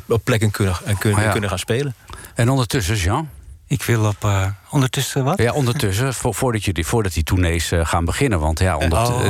op, 0.09 0.21
plekken 0.25 0.51
kunnen, 0.51 0.75
en 0.85 0.99
kunnen, 0.99 1.23
Ja. 1.23 1.31
kunnen 1.31 1.49
gaan 1.51 1.59
spelen. 1.59 1.95
En 2.35 2.49
ondertussen, 2.49 2.97
Jean? 2.97 3.29
Ik 3.67 3.83
wil 3.83 4.05
op 4.05 4.25
eh, 4.25 4.47
ondertussen 4.71 5.25
wat? 5.25 5.39
Ja, 5.39 5.53
ondertussen, 5.53 6.15
vo- 6.15 6.33
voordat, 6.33 6.65
jullie, 6.65 6.87
voordat 6.87 7.13
die 7.13 7.23
tournees 7.25 7.71
gaan 7.83 8.05
beginnen. 8.05 8.39
Want 8.41 8.59
ja, 8.59 8.77
Oh, 8.77 8.89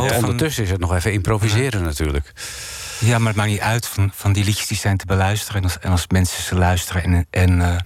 van- 0.09 0.15
ondertussen 0.17 0.63
is 0.65 0.71
het 0.71 0.81
nog 0.81 0.95
even 0.95 1.13
improviseren 1.13 1.83
natuurlijk. 1.83 2.33
Ja, 2.99 3.19
maar 3.19 3.27
het 3.29 3.37
maakt 3.37 3.49
niet 3.51 3.61
uit. 3.61 3.87
Van, 3.87 4.11
van 4.15 4.33
die 4.33 4.45
liedjes 4.45 4.67
die 4.67 4.77
zijn 4.77 4.97
te 4.97 5.07
beluisteren. 5.07 5.57
En 5.57 5.63
als, 5.65 5.79
en 5.79 5.91
als 5.91 6.05
mensen 6.09 6.43
ze 6.43 6.55
luisteren 6.55 7.03
en, 7.03 7.27
en, 7.31 7.61
eh, 7.63 7.77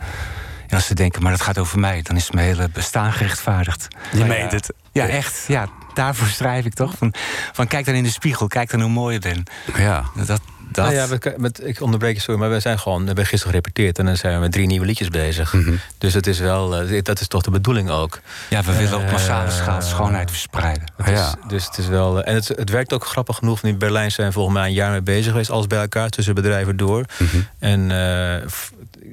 en 0.69 0.77
als 0.77 0.87
ze 0.87 0.95
denken, 0.95 1.23
maar 1.23 1.33
dat 1.33 1.41
gaat 1.41 1.59
over 1.59 1.79
mij, 1.79 2.03
dan 2.03 2.17
is 2.17 2.31
mijn 2.31 2.47
hele 2.47 2.69
bestaan 2.73 3.13
gerechtvaardigd. 3.13 3.89
Je 4.13 4.19
Maar 4.19 4.27
meent 4.29 4.51
ja, 4.51 4.57
het. 4.57 4.71
Ja, 4.93 5.07
echt. 5.09 5.45
Ja, 5.49 5.67
daarvoor 5.95 6.27
schrijf 6.29 6.65
ik 6.65 6.75
toch. 6.75 6.95
Van, 6.99 7.15
van 7.53 7.67
kijk 7.67 7.87
dan 7.87 7.95
in 7.95 8.03
de 8.03 8.11
spiegel, 8.11 8.47
kijk 8.47 8.71
dan 8.71 8.81
hoe 8.81 8.91
mooi 8.91 9.15
je 9.15 9.21
bent. 9.21 9.51
Ja. 9.77 10.05
Dat, 10.17 10.27
dat, 10.27 10.41
Nou 10.73 10.93
ja, 10.95 11.09
we, 11.09 11.35
met, 11.37 11.65
ik 11.67 11.81
onderbreek 11.81 12.15
je 12.15 12.21
sorry, 12.21 12.41
maar 12.41 12.51
we 12.51 12.61
zijn 12.61 12.79
gewoon, 12.79 13.01
we 13.01 13.07
hebben 13.07 13.27
gisteren 13.27 13.55
gerepeteerd 13.55 13.99
en 13.99 14.05
dan 14.07 14.17
zijn 14.17 14.35
we 14.35 14.41
met 14.41 14.53
drie 14.53 14.67
nieuwe 14.67 14.87
liedjes 14.87 15.09
bezig. 15.09 15.53
Mhm. 15.53 15.75
Dus 15.99 16.15
het 16.15 16.27
is 16.27 16.39
wel, 16.39 16.77
eh, 16.77 17.03
dat 17.03 17.21
is 17.21 17.29
toch 17.29 17.43
de 17.43 17.51
bedoeling 17.51 17.91
ook. 17.91 18.21
ja, 18.51 18.63
we 18.63 18.77
willen 18.77 18.99
op 18.99 19.11
massale 19.11 19.47
Eh, 19.49 19.55
schaal 19.55 19.83
schoonheid 19.83 20.31
verspreiden. 20.31 20.93
Het 20.97 21.07
is- 21.09 21.13
Ja. 21.19 21.35
Dus 21.49 21.65
het 21.67 21.79
is 21.79 21.87
wel. 21.87 22.23
eh, 22.23 22.29
En 22.31 22.35
het, 22.35 22.49
het 22.49 22.71
werkt 22.71 22.93
ook 22.93 23.07
grappig 23.07 23.37
genoeg. 23.37 23.63
In 23.63 23.79
Berlijn 23.79 24.11
zijn 24.13 24.27
we 24.27 24.33
volgens 24.33 24.55
mij 24.57 24.67
een 24.67 24.73
jaar 24.75 24.91
mee 24.91 25.03
bezig 25.03 25.31
geweest, 25.31 25.51
alles 25.51 25.67
bij 25.67 25.81
elkaar, 25.81 26.09
tussen 26.09 26.35
bedrijven 26.35 26.77
door. 26.77 27.05
Mhm. 27.19 27.37
En 27.59 27.91
eh, 27.91 28.49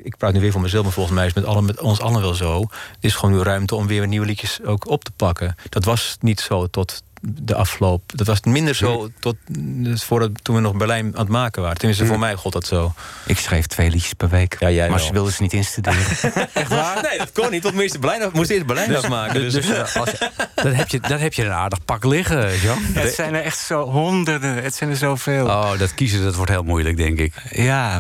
ik 0.04 0.18
praat 0.18 0.34
nu 0.34 0.40
weer 0.40 0.52
voor 0.52 0.62
mezelf, 0.62 0.84
maar 0.84 0.94
volgens 0.94 1.16
mij 1.16 1.26
is 1.26 1.34
het 1.34 1.44
met, 1.44 1.54
alle, 1.54 1.62
met 1.62 1.80
ons 1.80 2.00
allen 2.00 2.22
wel 2.22 2.34
zo. 2.34 2.62
Er 2.62 2.68
is 3.00 3.16
gewoon 3.16 3.36
nu 3.36 3.42
ruimte 3.42 3.76
om 3.76 3.88
weer 3.88 4.08
nieuwe 4.08 4.26
liedjes 4.26 4.60
ook 4.64 4.88
op 4.88 5.04
te 5.04 5.12
pakken. 5.12 5.56
Dat 5.70 5.86
was 5.86 6.18
niet 6.20 6.40
zo 6.40 6.68
tot 6.68 7.04
de 7.22 7.56
afloop. 7.56 8.02
Dat 8.16 8.28
was 8.28 8.42
minder 8.42 8.76
zo 8.76 9.10
tot 9.20 9.36
dus 9.84 10.04
voordat 10.04 10.30
toen 10.42 10.56
we 10.56 10.62
nog 10.62 10.76
Berlijn 10.76 11.06
aan 11.14 11.20
het 11.20 11.30
maken 11.30 11.62
waren. 11.62 11.78
Tenminste, 11.78 12.06
voor 12.06 12.20
mij 12.20 12.36
god 12.36 12.54
dat 12.54 12.66
zo. 12.66 12.94
Ik 13.26 13.38
schreef 13.38 13.66
twee 13.66 13.90
liedjes 13.90 14.14
per 14.14 14.30
week. 14.30 14.56
Ja, 14.60 14.70
jij 14.70 14.90
maar 14.90 14.98
wel. 14.98 15.08
ze 15.08 15.14
wilden 15.14 15.34
ze 15.34 15.42
niet 15.42 15.54
instuderen. 15.54 16.00
Echt 16.54 16.70
waar? 16.70 17.02
Nee, 17.02 17.18
dat 17.18 17.32
kon 17.32 17.52
niet. 17.52 17.64
Want 17.64 17.76
moest 17.76 17.86
eerst 17.88 18.00
Berlijn, 18.00 18.30
moest 18.34 18.50
eerst 18.50 18.66
Berlijn 18.66 18.96
afmaken. 18.96 19.42
Dus, 19.42 19.54
Dus 19.54 19.70
eh, 19.70 19.96
als 19.96 20.10
dan, 20.56 20.74
heb 20.74 20.90
je, 20.90 21.00
dan 21.00 21.20
heb 21.20 21.34
je 21.34 21.46
een 21.46 21.52
aardig 21.52 21.86
pak 21.86 22.04
liggen, 22.04 22.60
Jan. 22.60 22.78
het 22.94 23.14
zijn 23.14 23.34
er 23.34 23.44
echt 23.44 23.60
zo 23.60 23.90
honderden. 23.90 24.64
Het 24.64 24.76
zijn 24.76 24.90
er 24.90 24.98
zoveel. 24.98 25.46
Oh, 25.46 25.78
dat 25.78 25.94
kiezen 25.94 26.24
dat 26.24 26.36
wordt 26.36 26.52
heel 26.52 26.64
moeilijk, 26.64 26.98
denk 26.98 27.20
ik. 27.20 27.34
Ja, 27.50 28.00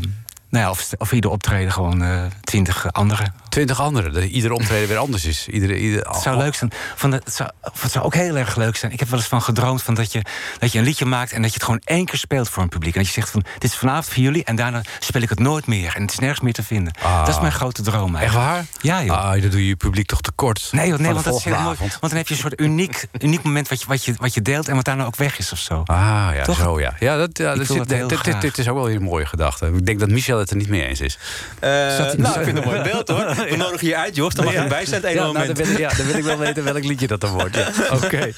nou 0.55 0.67
ja, 0.67 0.71
of, 0.71 0.89
of 0.97 1.11
ieder 1.11 1.31
optreden 1.31 1.71
gewoon 1.71 2.03
eh, 2.03 2.23
twintig 2.41 2.93
andere. 2.93 3.31
Twintig 3.55 3.81
anderen, 3.81 4.13
dat 4.13 4.23
ieder 4.23 4.51
optreden 4.51 4.87
weer 4.87 4.97
anders 4.97 5.25
is. 5.25 5.47
Iedere, 5.47 5.79
ieder, 5.79 6.07
Het 6.07 6.21
zou 6.21 6.37
leuk 6.37 6.55
zijn. 6.55 6.71
Van 6.95 7.11
de, 7.11 7.21
het, 7.23 7.33
zou, 7.33 7.49
het 7.81 7.91
zou 7.91 8.05
ook 8.05 8.13
heel 8.13 8.37
erg 8.37 8.55
leuk 8.55 8.75
zijn. 8.75 8.91
Ik 8.91 8.99
heb 8.99 9.09
wel 9.09 9.19
eens 9.19 9.27
van 9.27 9.41
gedroomd 9.41 9.83
van 9.83 9.93
dat, 9.93 10.11
je, 10.11 10.21
dat 10.59 10.71
je 10.71 10.79
een 10.79 10.85
liedje 10.85 11.05
maakt... 11.05 11.31
en 11.31 11.41
dat 11.41 11.49
je 11.49 11.55
het 11.55 11.63
gewoon 11.63 11.81
één 11.83 12.05
keer 12.05 12.19
speelt 12.19 12.49
voor 12.49 12.63
een 12.63 12.69
publiek. 12.69 12.93
En 12.93 12.99
dat 12.99 13.07
je 13.07 13.13
zegt 13.13 13.29
van, 13.29 13.43
dit 13.57 13.71
is 13.71 13.77
vanavond 13.77 14.05
voor 14.05 14.23
jullie... 14.23 14.43
en 14.43 14.55
daarna 14.55 14.81
speel 14.99 15.21
ik 15.21 15.29
het 15.29 15.39
nooit 15.39 15.67
meer. 15.67 15.95
En 15.95 16.01
het 16.01 16.11
is 16.11 16.19
nergens 16.19 16.39
meer 16.41 16.53
te 16.53 16.63
vinden. 16.63 16.93
Ah. 17.01 17.19
Dat 17.25 17.35
is 17.35 17.39
mijn 17.39 17.51
grote 17.51 17.81
droom 17.81 18.15
Echt 18.15 18.23
eigenlijk. 18.23 18.47
waar? 18.47 18.65
Ja, 18.81 19.03
joh. 19.03 19.17
Ah, 19.17 19.41
dan 19.41 19.49
doe 19.49 19.59
je 19.59 19.67
je 19.67 19.75
publiek 19.75 20.07
toch 20.07 20.21
tekort. 20.21 20.67
Nee, 20.71 20.87
joh, 20.87 20.97
nee 20.97 21.05
Van 21.05 21.13
want 21.13 21.25
dat 21.25 21.35
is 21.35 21.43
heel 21.43 21.59
mooi. 21.59 21.77
Want 21.79 22.01
dan 22.01 22.15
heb 22.15 22.27
je 22.27 22.33
een 22.33 22.39
soort 22.39 22.61
uniek, 22.61 23.07
uniek 23.19 23.43
moment 23.43 23.69
wat 23.69 23.81
je, 23.81 23.87
wat, 23.87 24.05
je, 24.05 24.13
wat 24.17 24.33
je 24.33 24.41
deelt... 24.41 24.67
en 24.67 24.75
wat 24.75 24.85
daarna 24.85 25.05
ook 25.05 25.15
weg 25.15 25.37
is 25.37 25.51
of 25.51 25.59
zo. 25.59 25.81
Ah, 25.85 26.29
ja, 26.33 26.43
Toch? 26.43 26.57
zo 26.57 26.79
ja. 26.79 26.93
Ja, 26.99 27.17
dat, 27.17 27.37
ja, 27.37 27.55
dat 27.55 27.65
zit, 27.65 27.77
dat 27.77 27.89
heel 27.89 28.07
dit, 28.07 28.09
dit, 28.09 28.27
graag. 28.27 28.41
dit 28.41 28.57
is 28.57 28.67
ook 28.67 28.75
wel 28.75 28.85
weer 28.85 28.95
een 28.95 29.01
mooie 29.01 29.25
gedachte. 29.25 29.65
Ik 29.65 29.85
denk 29.85 29.99
dat 29.99 30.09
Michel 30.09 30.39
het 30.39 30.49
er 30.49 30.55
niet 30.55 30.69
mee 30.69 30.85
eens 30.85 31.01
is. 31.01 31.17
nou, 31.61 32.39
ik 32.39 32.45
vind 32.45 32.57
het 32.57 32.57
een 32.57 32.63
mooi 32.71 32.81
beeld 32.81 33.07
hoor. 33.07 33.44
We 33.49 33.55
nodigen 33.55 33.87
je 33.87 33.95
uit, 33.95 34.15
Jos. 34.15 34.33
Dan 34.33 34.45
mag 34.45 34.53
je 34.53 34.59
erbij 34.59 34.85
zijn 34.85 35.01
het 35.01 35.09
ene 35.09 35.19
ja, 35.19 35.31
nou, 35.31 35.45
dan 35.45 35.55
wil 35.55 35.67
ik, 35.67 35.77
ja, 35.77 35.89
dan 35.97 36.05
wil 36.05 36.15
ik 36.15 36.23
wel 36.23 36.37
weten 36.45 36.63
welk 36.63 36.83
liedje 36.83 37.07
dat 37.07 37.21
dan 37.21 37.31
wordt. 37.31 37.55
Ja. 37.55 37.71
Oké. 38.03 38.31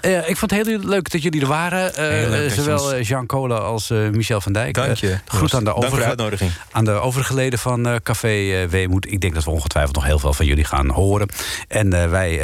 Eh, 0.00 0.28
ik 0.28 0.36
vond 0.36 0.50
het 0.50 0.66
heel 0.66 0.78
leuk 0.78 1.10
dat 1.10 1.22
jullie 1.22 1.40
er 1.40 1.46
waren. 1.46 1.94
Eh, 1.94 2.44
eh, 2.44 2.52
zowel 2.52 3.00
Jean 3.00 3.26
Kolen 3.26 3.62
als 3.62 3.88
Michel 3.88 4.40
van 4.40 4.52
Dijk. 4.52 4.74
Dank 4.74 4.96
je. 4.96 5.18
Groet 5.24 5.54
aan 5.54 5.64
de, 5.64 5.64
Dank 5.64 5.76
voor 5.76 5.82
de 5.82 5.86
overige, 5.86 6.08
uitnodiging. 6.08 6.50
aan 6.70 6.84
de 6.84 6.90
overige 6.90 7.34
leden 7.34 7.58
van 7.58 8.00
Café 8.02 8.66
Weemoed. 8.68 9.12
Ik 9.12 9.20
denk 9.20 9.34
dat 9.34 9.44
we 9.44 9.50
ongetwijfeld 9.50 9.94
nog 9.94 10.04
heel 10.04 10.18
veel 10.18 10.32
van 10.32 10.46
jullie 10.46 10.64
gaan 10.64 10.88
horen. 10.88 11.28
En 11.68 12.10
wij, 12.10 12.38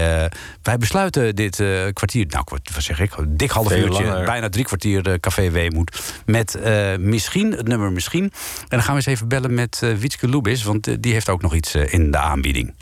wij 0.62 0.78
besluiten 0.78 1.36
dit 1.36 1.62
kwartier, 1.92 2.26
nou 2.28 2.44
wat 2.44 2.60
zeg 2.78 3.00
ik, 3.00 3.12
dik 3.28 3.50
half 3.50 3.68
Veel 3.68 3.78
uurtje, 3.78 4.04
langer. 4.04 4.24
bijna 4.24 4.48
drie 4.48 4.64
kwartier 4.64 5.20
Café 5.20 5.50
Weemoed. 5.50 6.00
Met 6.26 6.58
misschien, 6.98 7.52
het 7.52 7.68
nummer 7.68 7.92
misschien. 7.92 8.22
En 8.22 8.32
dan 8.68 8.82
gaan 8.82 8.90
we 8.90 8.96
eens 8.96 9.06
even 9.06 9.28
bellen 9.28 9.54
met 9.54 9.82
Wietske 9.98 10.28
Lubis, 10.28 10.62
want 10.62 11.02
die 11.02 11.12
heeft 11.12 11.28
ook 11.28 11.42
nog 11.42 11.54
iets 11.54 11.74
in 11.90 12.10
de 12.10 12.18
aanbieding. 12.18 12.74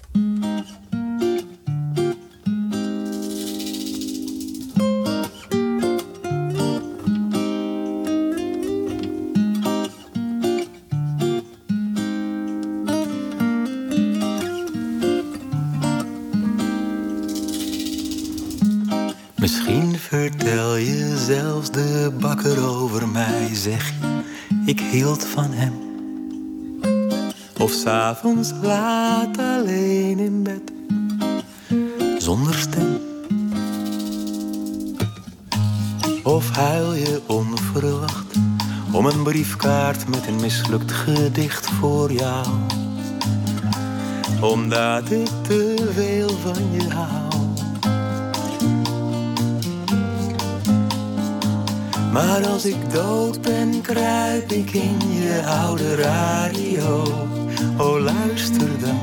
Misschien 19.36 19.98
vertel 19.98 20.76
je 20.76 21.16
zelfs 21.26 21.70
de 21.70 22.12
bakker 22.20 22.64
over 22.68 23.08
mij, 23.08 23.48
zeg 23.52 23.88
je, 23.88 24.22
ik 24.64 24.80
hield 24.80 25.26
van 25.26 25.52
hem. 25.52 25.89
S'avonds 27.84 28.52
laat 28.62 29.38
alleen 29.38 30.18
in 30.18 30.42
bed, 30.42 30.72
zonder 32.18 32.54
stem. 32.54 33.00
Of 36.22 36.50
huil 36.50 36.94
je 36.94 37.20
onverwacht 37.26 38.36
om 38.92 39.06
een 39.06 39.22
briefkaart 39.22 40.08
met 40.08 40.26
een 40.26 40.40
mislukt 40.40 40.92
gedicht 40.92 41.66
voor 41.66 42.12
jou. 42.12 42.46
Omdat 44.40 45.10
ik 45.10 45.30
te 45.42 45.90
veel 45.94 46.28
van 46.28 46.72
je 46.72 46.88
hou. 46.88 47.28
Maar 52.12 52.46
als 52.46 52.64
ik 52.64 52.92
dood 52.92 53.40
ben, 53.40 53.80
kruip 53.80 54.52
ik 54.52 54.70
in 54.70 54.98
je 55.22 55.42
oude 55.46 55.94
radio. 55.94 57.28
Oh, 57.80 58.00
luister 58.00 58.68
dan. 58.78 59.00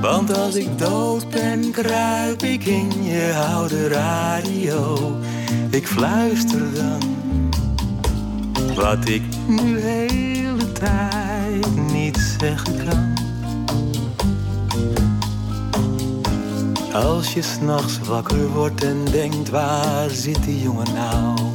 Want 0.00 0.36
als 0.36 0.54
ik 0.54 0.78
dood 0.78 1.30
ben, 1.30 1.70
kruip 1.70 2.42
ik 2.42 2.64
in 2.64 3.02
je 3.02 3.46
oude 3.52 3.88
radio. 3.88 5.12
Ik 5.70 5.86
fluister 5.86 6.74
dan. 6.74 7.00
Wat 8.74 9.08
ik 9.08 9.22
nu 9.48 9.78
heel 9.78 10.56
de 10.56 10.72
tijd 10.72 11.92
niet 11.92 12.36
zeggen 12.38 12.84
kan. 12.84 13.14
Als 16.92 17.34
je 17.34 17.42
s'nachts 17.42 17.98
wakker 17.98 18.48
wordt 18.48 18.84
en 18.84 19.04
denkt, 19.04 19.50
waar 19.50 20.10
zit 20.10 20.44
die 20.44 20.60
jongen 20.62 20.94
nou? 20.94 21.49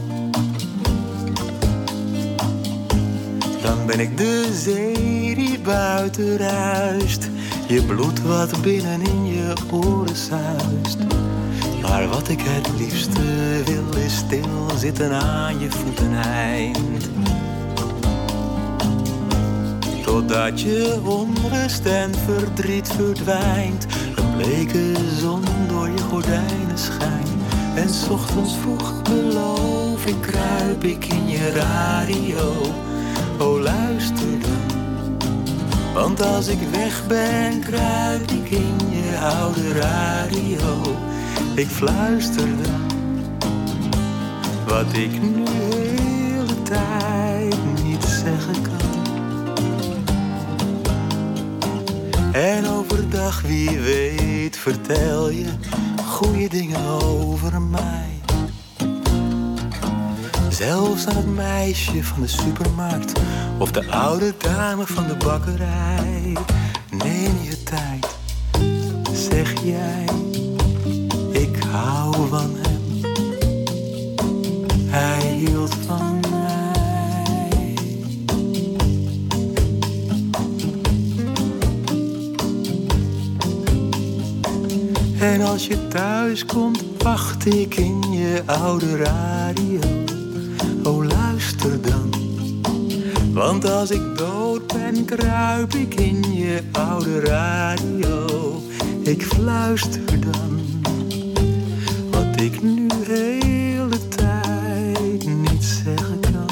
Dan 3.65 3.85
ben 3.85 3.99
ik 3.99 4.17
de 4.17 4.49
zee 4.53 5.35
die 5.35 5.59
buiten 5.59 6.37
ruist. 6.37 7.29
Je 7.67 7.83
bloed 7.83 8.21
wat 8.21 8.61
binnen 8.61 9.01
in 9.01 9.25
je 9.25 9.53
oren 9.71 10.15
zuist. 10.15 10.97
Maar 11.81 12.07
wat 12.07 12.29
ik 12.29 12.39
het 12.41 12.69
liefste 12.77 13.21
wil 13.65 14.01
is 14.03 14.15
stilzitten 14.15 15.13
aan 15.13 15.59
je 15.59 15.71
voeteneind. 15.71 17.09
Totdat 20.03 20.61
je 20.61 20.99
onrust 21.03 21.85
en 21.85 22.11
verdriet 22.25 22.87
verdwijnt. 22.87 23.85
Een 24.15 24.35
bleke 24.37 24.93
zon 25.19 25.43
door 25.67 25.89
je 25.89 26.01
gordijnen 26.09 26.77
schijnt. 26.77 27.29
En 27.75 27.89
's 27.89 28.09
ochtends 28.09 28.55
vroeg 28.61 29.01
beloof 29.01 30.05
ik, 30.05 30.21
kruip 30.21 30.83
ik 30.83 31.05
in 31.05 31.27
je 31.27 31.49
radio. 31.49 32.83
Oh, 33.39 33.61
luister 33.61 34.39
dan. 34.39 35.17
Want 35.93 36.21
als 36.21 36.47
ik 36.47 36.59
weg 36.71 37.07
ben, 37.07 37.59
kruip 37.59 38.31
ik 38.31 38.49
in 38.49 38.77
je 38.89 39.17
oude 39.19 39.71
radio. 39.71 40.81
Ik 41.55 41.67
fluister 41.67 42.47
dan. 42.63 42.83
Wat 44.67 44.93
ik 44.93 45.21
nu 45.21 45.43
de 45.43 45.51
hele 45.51 46.61
tijd 46.63 47.55
niet 47.83 48.03
zeggen 48.03 48.61
kan. 48.61 48.73
En 52.31 52.67
overdag, 52.67 53.41
wie 53.41 53.79
weet, 53.79 54.57
vertel 54.57 55.29
je 55.29 55.45
goede 56.05 56.47
dingen 56.47 56.85
over 56.85 57.61
mij. 57.61 58.14
Zelfs 60.55 61.07
aan 61.07 61.15
het 61.15 61.35
meisje 61.35 62.03
van 62.03 62.21
de 62.21 62.27
supermarkt 62.27 63.19
of 63.57 63.71
de 63.71 63.91
oude 63.91 64.33
dame 64.37 64.85
van 64.85 65.07
de 65.07 65.15
bakkerij. 65.15 66.37
Neem 66.89 67.33
je 67.41 67.63
tijd, 67.63 68.15
zeg 69.11 69.53
jij, 69.63 70.05
ik 71.31 71.63
hou 71.63 72.27
van 72.27 72.55
hem. 72.55 73.01
Hij 74.85 75.27
hield 75.27 75.75
van 75.87 76.19
mij. 76.29 77.73
En 85.19 85.41
als 85.41 85.67
je 85.67 85.87
thuis 85.87 86.45
komt, 86.45 86.83
wacht 86.97 87.45
ik 87.45 87.75
in 87.75 88.11
je 88.11 88.43
oude 88.45 88.97
radio. 88.97 89.94
Want 93.35 93.69
als 93.69 93.91
ik 93.91 94.17
dood 94.17 94.67
ben, 94.67 95.05
kruip 95.05 95.73
ik 95.73 95.93
in 95.93 96.35
je 96.35 96.63
oude 96.71 97.19
radio. 97.19 98.61
Ik 99.03 99.23
fluister 99.23 100.19
dan 100.19 100.61
wat 102.11 102.41
ik 102.41 102.61
nu 102.61 102.87
heel 103.05 103.89
de 103.89 104.07
tijd 104.07 105.25
niet 105.25 105.63
zeggen 105.63 106.19
kan. 106.19 106.49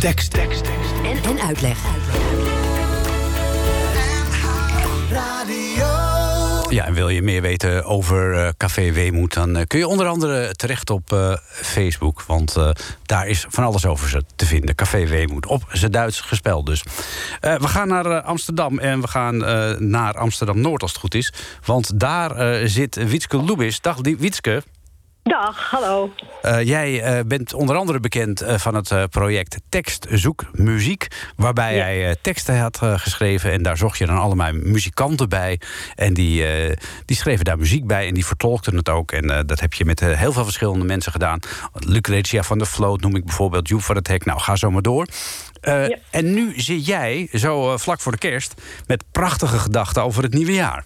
Tekst, 0.00 0.30
tekst, 0.30 0.64
tekst. 0.64 0.92
En, 1.04 1.30
en 1.30 1.40
uitleg. 1.40 1.78
Ja, 6.72 6.86
en 6.86 6.94
wil 6.94 7.08
je 7.08 7.22
meer 7.22 7.42
weten 7.42 7.84
over 7.84 8.34
eh, 8.34 8.48
Café 8.56 8.92
Weemoed... 8.92 9.34
dan 9.34 9.56
eh, 9.56 9.66
kun 9.66 9.78
je 9.78 9.88
onder 9.88 10.06
andere 10.06 10.54
terecht 10.54 10.90
op 10.90 11.12
eh, 11.12 11.36
Facebook. 11.50 12.22
Want 12.22 12.56
daar 13.02 13.28
is 13.28 13.46
van 13.48 13.64
alles 13.64 13.86
over 13.86 14.08
ze 14.08 14.22
te 14.36 14.46
vinden. 14.46 14.74
Café 14.74 15.06
Weemoed, 15.06 15.46
op 15.46 15.62
zijn 15.72 15.92
Duits 15.92 16.20
gespeld 16.20 16.66
dus. 16.66 16.82
We 17.40 17.68
gaan 17.68 17.88
naar 17.88 18.20
Amsterdam 18.20 18.78
en 18.78 19.00
we 19.00 19.08
gaan 19.08 19.36
naar 19.90 20.18
Amsterdam-Noord 20.18 20.82
als 20.82 20.90
het 20.90 21.00
goed 21.00 21.14
is. 21.14 21.32
Want 21.64 22.00
daar 22.00 22.68
zit 22.68 23.08
Wietske 23.08 23.42
Lubis. 23.42 23.80
Dag 23.80 23.96
Wietske. 24.02 24.62
Dag, 25.22 25.70
hallo. 25.70 26.10
Eh, 26.42 26.62
jij 26.62 27.02
eh, 27.02 27.24
bent 27.26 27.54
onder 27.54 27.76
andere 27.76 28.00
bekend 28.00 28.40
eh, 28.40 28.58
van 28.58 28.74
het 28.74 29.10
project 29.10 29.60
Tekst 29.68 30.06
Zoek 30.10 30.44
Muziek. 30.52 31.06
Waarbij 31.36 31.74
jij 31.74 32.16
teksten 32.20 32.58
had 32.58 32.80
geschreven. 32.82 33.52
En 33.52 33.62
daar 33.62 33.76
zocht 33.76 33.98
je 33.98 34.06
dan 34.06 34.18
allemaal 34.18 34.52
muzikanten 34.52 35.28
bij. 35.28 35.60
En 35.94 36.14
die, 36.14 36.44
die 37.04 37.16
schreven 37.16 37.44
daar 37.44 37.58
muziek 37.58 37.86
bij 37.86 38.06
en 38.06 38.14
die 38.14 38.26
vertolkten 38.26 38.76
het 38.76 38.88
ook. 38.88 39.12
En 39.12 39.46
dat 39.46 39.60
heb 39.60 39.74
je 39.74 39.84
met 39.84 40.00
heel 40.00 40.32
veel 40.32 40.44
verschillende 40.44 40.84
mensen 40.84 41.12
gedaan. 41.12 41.38
Lucretia 41.72 42.42
van 42.42 42.58
der 42.58 42.66
Vloot 42.66 43.00
noem 43.00 43.16
ik 43.16 43.24
bijvoorbeeld. 43.24 43.68
Joep 43.68 43.82
van 43.82 43.96
het 43.96 44.08
Hek. 44.08 44.24
Nou, 44.24 44.40
ga 44.40 44.56
zo 44.56 44.70
maar 44.70 44.82
door. 44.82 45.06
Ja. 45.60 45.96
En 46.10 46.34
nu 46.34 46.60
zit 46.60 46.86
jij, 46.86 47.28
zo 47.32 47.76
vlak 47.76 48.00
voor 48.00 48.12
de 48.12 48.18
kerst... 48.18 48.54
met 48.86 49.04
prachtige 49.12 49.58
gedachten 49.58 50.02
over 50.02 50.22
het 50.22 50.34
nieuwe 50.34 50.52
jaar. 50.52 50.84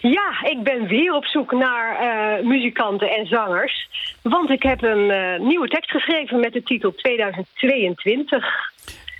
Ja, 0.00 0.48
ik 0.50 0.62
ben 0.62 0.86
weer 0.86 1.12
op 1.12 1.24
zoek 1.24 1.52
naar 1.52 1.96
eh, 1.96 2.44
muzikanten 2.44 3.10
en 3.10 3.26
zangers. 3.26 3.88
Want 4.22 4.50
ik 4.50 4.62
heb 4.62 4.82
een 4.82 5.10
eh, 5.10 5.40
nieuwe 5.40 5.68
tekst 5.68 5.90
geschreven 5.90 6.40
met 6.40 6.52
de 6.52 6.62
titel 6.62 6.94
2022. 6.94 8.72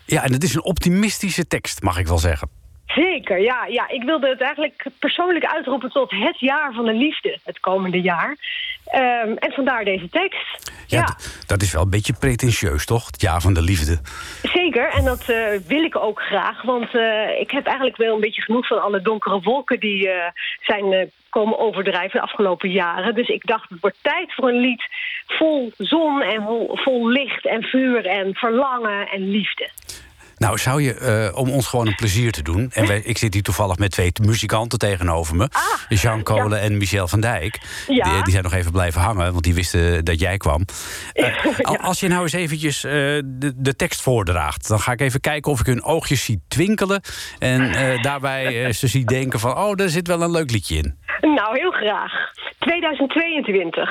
Ja, 0.07 0.23
en 0.23 0.33
het 0.33 0.43
is 0.43 0.55
een 0.55 0.65
optimistische 0.65 1.47
tekst, 1.47 1.83
mag 1.83 1.99
ik 1.99 2.07
wel 2.07 2.19
zeggen. 2.19 2.49
Zeker, 2.87 3.41
ja, 3.41 3.67
ja. 3.67 3.89
Ik 3.89 4.03
wilde 4.03 4.29
het 4.29 4.41
eigenlijk 4.41 4.87
persoonlijk 4.99 5.45
uitroepen 5.45 5.91
tot 5.91 6.11
het 6.11 6.41
jaar 6.41 6.73
van 6.73 6.85
de 6.85 6.93
liefde, 6.93 7.39
het 7.45 7.61
komende 7.61 8.01
jaar. 8.01 8.37
Ehm, 8.85 9.33
en 9.37 9.53
vandaar 9.53 9.85
deze 9.85 10.09
tekst. 10.09 10.73
Ja, 10.87 11.17
dat 11.47 11.63
is 11.63 11.73
wel 11.73 11.83
een 11.83 11.91
beetje 11.91 12.15
pretentieus, 12.21 12.87
toch? 12.87 13.07
Het 13.07 13.21
jaar 13.21 13.41
van 13.41 13.55
de 13.55 13.63
liefde. 13.63 14.01
zeker. 14.43 14.89
En 14.89 15.05
dat 15.05 15.29
eh, 15.29 15.61
wil 15.67 15.83
ik 15.83 15.97
ook 15.97 16.21
graag. 16.21 16.63
Want 16.63 16.95
eh, 16.95 17.41
ik 17.41 17.51
heb 17.51 17.67
eigenlijk 17.67 17.97
wel 17.97 18.15
een 18.15 18.21
beetje 18.21 18.43
genoeg 18.43 18.67
van 18.67 18.83
alle 18.83 19.03
donkere 19.03 19.41
wolken 19.41 19.81
die 19.81 20.09
eh, 20.09 20.31
zijn 20.61 21.11
komen 21.29 21.59
overdrijven 21.59 22.21
de 22.21 22.27
afgelopen 22.27 22.71
jaren. 22.71 23.15
Dus 23.15 23.29
ik 23.29 23.47
dacht, 23.47 23.71
het 23.71 23.81
wordt 23.81 23.97
tijd 24.03 24.35
voor 24.35 24.49
een 24.49 24.61
lied 24.61 24.85
vol 25.27 25.73
zon 25.79 26.23
en 26.23 26.43
vol, 26.43 26.71
vol 26.77 27.09
licht 27.09 27.47
en 27.47 27.63
vuur 27.63 28.07
en 28.07 28.35
verlangen 28.35 29.09
en 29.09 29.31
liefde. 29.31 29.69
Nou, 30.39 30.59
zou 30.59 30.83
je, 30.83 30.95
eh, 30.95 31.39
om 31.39 31.51
ons 31.51 31.67
gewoon 31.67 31.87
een 31.87 31.95
plezier 31.95 32.33
te 32.33 32.43
doen... 32.43 32.71
en 32.73 32.87
wij, 32.87 33.01
ik 33.05 33.19
zit 33.19 33.35
hier 33.35 33.43
toevallig 33.43 33.79
met 33.79 33.91
twee 33.91 34.13
muzikanten 34.23 34.79
tegenove 34.79 35.35
me... 35.35 35.49
Jean 35.89 36.23
Kolen 36.23 36.61
en 36.61 36.77
Michel 36.79 37.09
van 37.09 37.21
Dijk. 37.21 37.59
Ah, 37.63 37.97
Ja. 37.97 38.13
Die, 38.13 38.23
die 38.23 38.33
zijn 38.33 38.43
nog 38.45 38.53
even 38.53 38.73
blijven 38.73 39.01
hangen, 39.01 39.33
want 39.33 39.45
die 39.45 39.55
wisten 39.55 40.05
dat 40.05 40.21
jij 40.21 40.37
kwam. 40.37 40.65
Eh, 41.13 41.59
al- 41.61 41.77
Als 41.79 42.01
je 42.01 42.09
nou 42.09 42.23
eens 42.23 42.33
eventjes 42.33 42.85
eh, 42.85 42.93
de, 43.25 43.53
de 43.57 43.77
tekst 43.77 44.03
voordraagt... 44.03 44.69
dan 44.69 44.81
ga 44.81 44.93
ik 44.93 45.01
even 45.01 45.21
kijken 45.21 45.53
of 45.53 45.61
ik 45.61 45.67
hun 45.67 45.83
oogjes 45.85 46.25
zie 46.25 46.43
twinkelen... 46.49 47.01
en 47.39 47.73
daarbij 48.03 48.73
ze 48.73 48.87
zie 48.87 49.05
denken 49.05 49.41
van... 49.41 49.57
oh, 49.57 49.75
daar 49.75 49.89
zit 49.89 50.07
wel 50.07 50.23
een 50.23 50.31
leuk 50.31 50.51
liedje 50.51 50.77
in. 50.77 50.99
Nou, 51.21 51.59
heel 51.59 51.71
graag. 51.71 52.13
2022. 52.59 53.91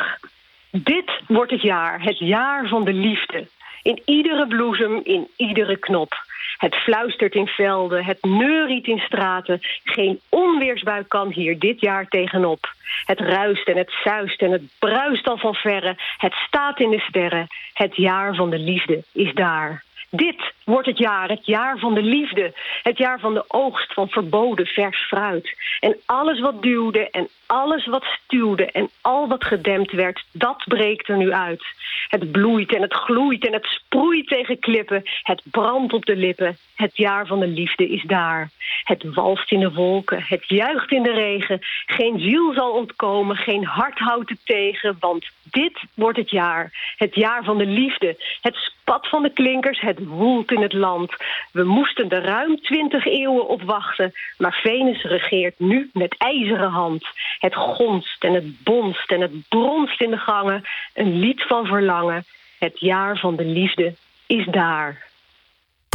Dit 0.71 1.11
wordt 1.27 1.51
het 1.51 1.61
jaar, 1.61 2.01
het 2.01 2.19
jaar 2.19 2.67
van 2.67 2.85
de 2.85 2.93
liefde. 2.93 3.47
In 3.81 4.01
iedere 4.05 4.47
bloesem, 4.47 5.01
in 5.03 5.27
iedere 5.37 5.77
knop. 5.77 6.13
Het 6.57 6.75
fluistert 6.75 7.33
in 7.33 7.47
velden, 7.47 8.05
het 8.05 8.17
neuriet 8.21 8.87
in 8.87 8.99
straten. 8.99 9.59
Geen 9.83 10.19
onweersbui 10.29 11.03
kan 11.07 11.31
hier 11.31 11.59
dit 11.59 11.81
jaar 11.81 12.07
tegenop. 12.07 12.73
Het 13.05 13.19
ruist 13.19 13.67
en 13.67 13.77
het 13.77 13.91
zuist 14.03 14.41
en 14.41 14.51
het 14.51 14.61
bruist 14.79 15.27
al 15.27 15.37
van 15.37 15.55
verre. 15.55 15.95
Het 16.17 16.33
staat 16.33 16.79
in 16.79 16.89
de 16.89 16.99
sterren. 16.99 17.47
Het 17.73 17.95
jaar 17.95 18.35
van 18.35 18.49
de 18.49 18.59
liefde 18.59 19.03
is 19.13 19.33
daar. 19.33 19.83
Dit 20.10 20.54
wordt 20.64 20.88
het 20.88 20.97
jaar, 20.97 21.30
het 21.30 21.45
jaar 21.45 21.78
van 21.80 21.93
de 21.93 22.01
liefde. 22.01 22.54
Het 22.84 22.97
jaar 22.97 23.20
van 23.20 23.34
de 23.34 23.45
oogst 23.47 23.93
van 23.93 24.10
verboden 24.10 24.66
vers 24.66 24.97
fruit. 24.97 25.56
En 25.80 25.97
alles 26.06 26.39
wat 26.39 26.62
duwde 26.62 27.10
en 27.10 27.28
alles 27.45 27.86
wat 27.86 28.04
stuwde 28.04 28.66
en 28.72 28.89
al 29.01 29.28
wat 29.28 29.43
gedempt 29.43 29.91
werd, 29.91 30.26
dat 30.32 30.64
breekt 30.68 31.08
er 31.08 31.18
nu 31.18 31.34
uit. 31.34 31.64
Het 32.08 32.32
bloeit 32.32 32.76
en 32.76 32.82
het 32.82 32.93
gloeit 32.93 33.45
en 33.45 33.54
het 33.54 33.66
sproeit 33.66 34.28
tegen 34.28 34.60
klippen. 34.60 35.01
Het 35.24 35.41
brandt 35.51 35.93
op 35.93 36.06
de 36.06 36.16
lippen. 36.16 36.58
Het 36.76 36.97
jaar 36.97 37.28
van 37.28 37.39
de 37.39 37.47
liefde 37.47 37.89
is 37.89 38.04
daar. 38.04 38.49
Het 38.84 39.04
walst 39.14 39.51
in 39.51 39.60
de 39.60 39.74
wolken, 39.74 40.24
het 40.28 40.47
juicht 40.47 40.91
in 40.91 41.04
de 41.04 41.14
regen. 41.14 41.60
Geen 41.86 42.20
ziel 42.20 42.54
zal 42.54 42.72
ontkomen, 42.72 43.36
geen 43.36 43.66
hart 43.66 43.99
houdt 43.99 44.30
het 44.30 44.45
tegen. 44.45 44.97
Want 44.99 45.26
dit 45.43 45.82
wordt 45.93 46.18
het 46.18 46.30
jaar. 46.30 46.93
Het 46.97 47.16
jaar 47.16 47.43
van 47.43 47.58
de 47.58 47.66
liefde. 47.66 48.16
Het 48.41 48.56
spat 48.56 49.08
van 49.08 49.24
de 49.24 49.34
klinkers, 49.34 49.80
het 49.80 49.92
woelt 49.99 50.51
in 50.51 50.61
het 50.61 50.73
land. 50.73 51.11
We 51.51 51.63
moesten 51.63 52.09
er 52.09 52.23
ruim 52.23 52.61
twintig 52.61 53.05
eeuwen 53.05 53.47
op 53.47 53.61
wachten. 53.61 54.13
Maar 54.37 54.59
Venus 54.61 55.03
regeert 55.03 55.59
nu 55.59 55.89
met 55.93 56.15
ijzeren 56.17 56.69
hand. 56.69 57.05
Het 57.39 57.55
gonst 57.55 58.23
en 58.23 58.33
het 58.33 58.63
bonst 58.63 59.11
en 59.11 59.21
het 59.21 59.49
bronst 59.49 60.01
in 60.01 60.09
de 60.09 60.17
gangen. 60.17 60.63
Een 60.93 61.19
lied 61.19 61.43
van 61.43 61.65
verlangen. 61.65 62.25
Het 62.59 62.79
jaar 62.79 63.17
van 63.17 63.35
de 63.35 63.45
liefde 63.45 63.93
is 64.27 64.45
daar. 64.45 65.11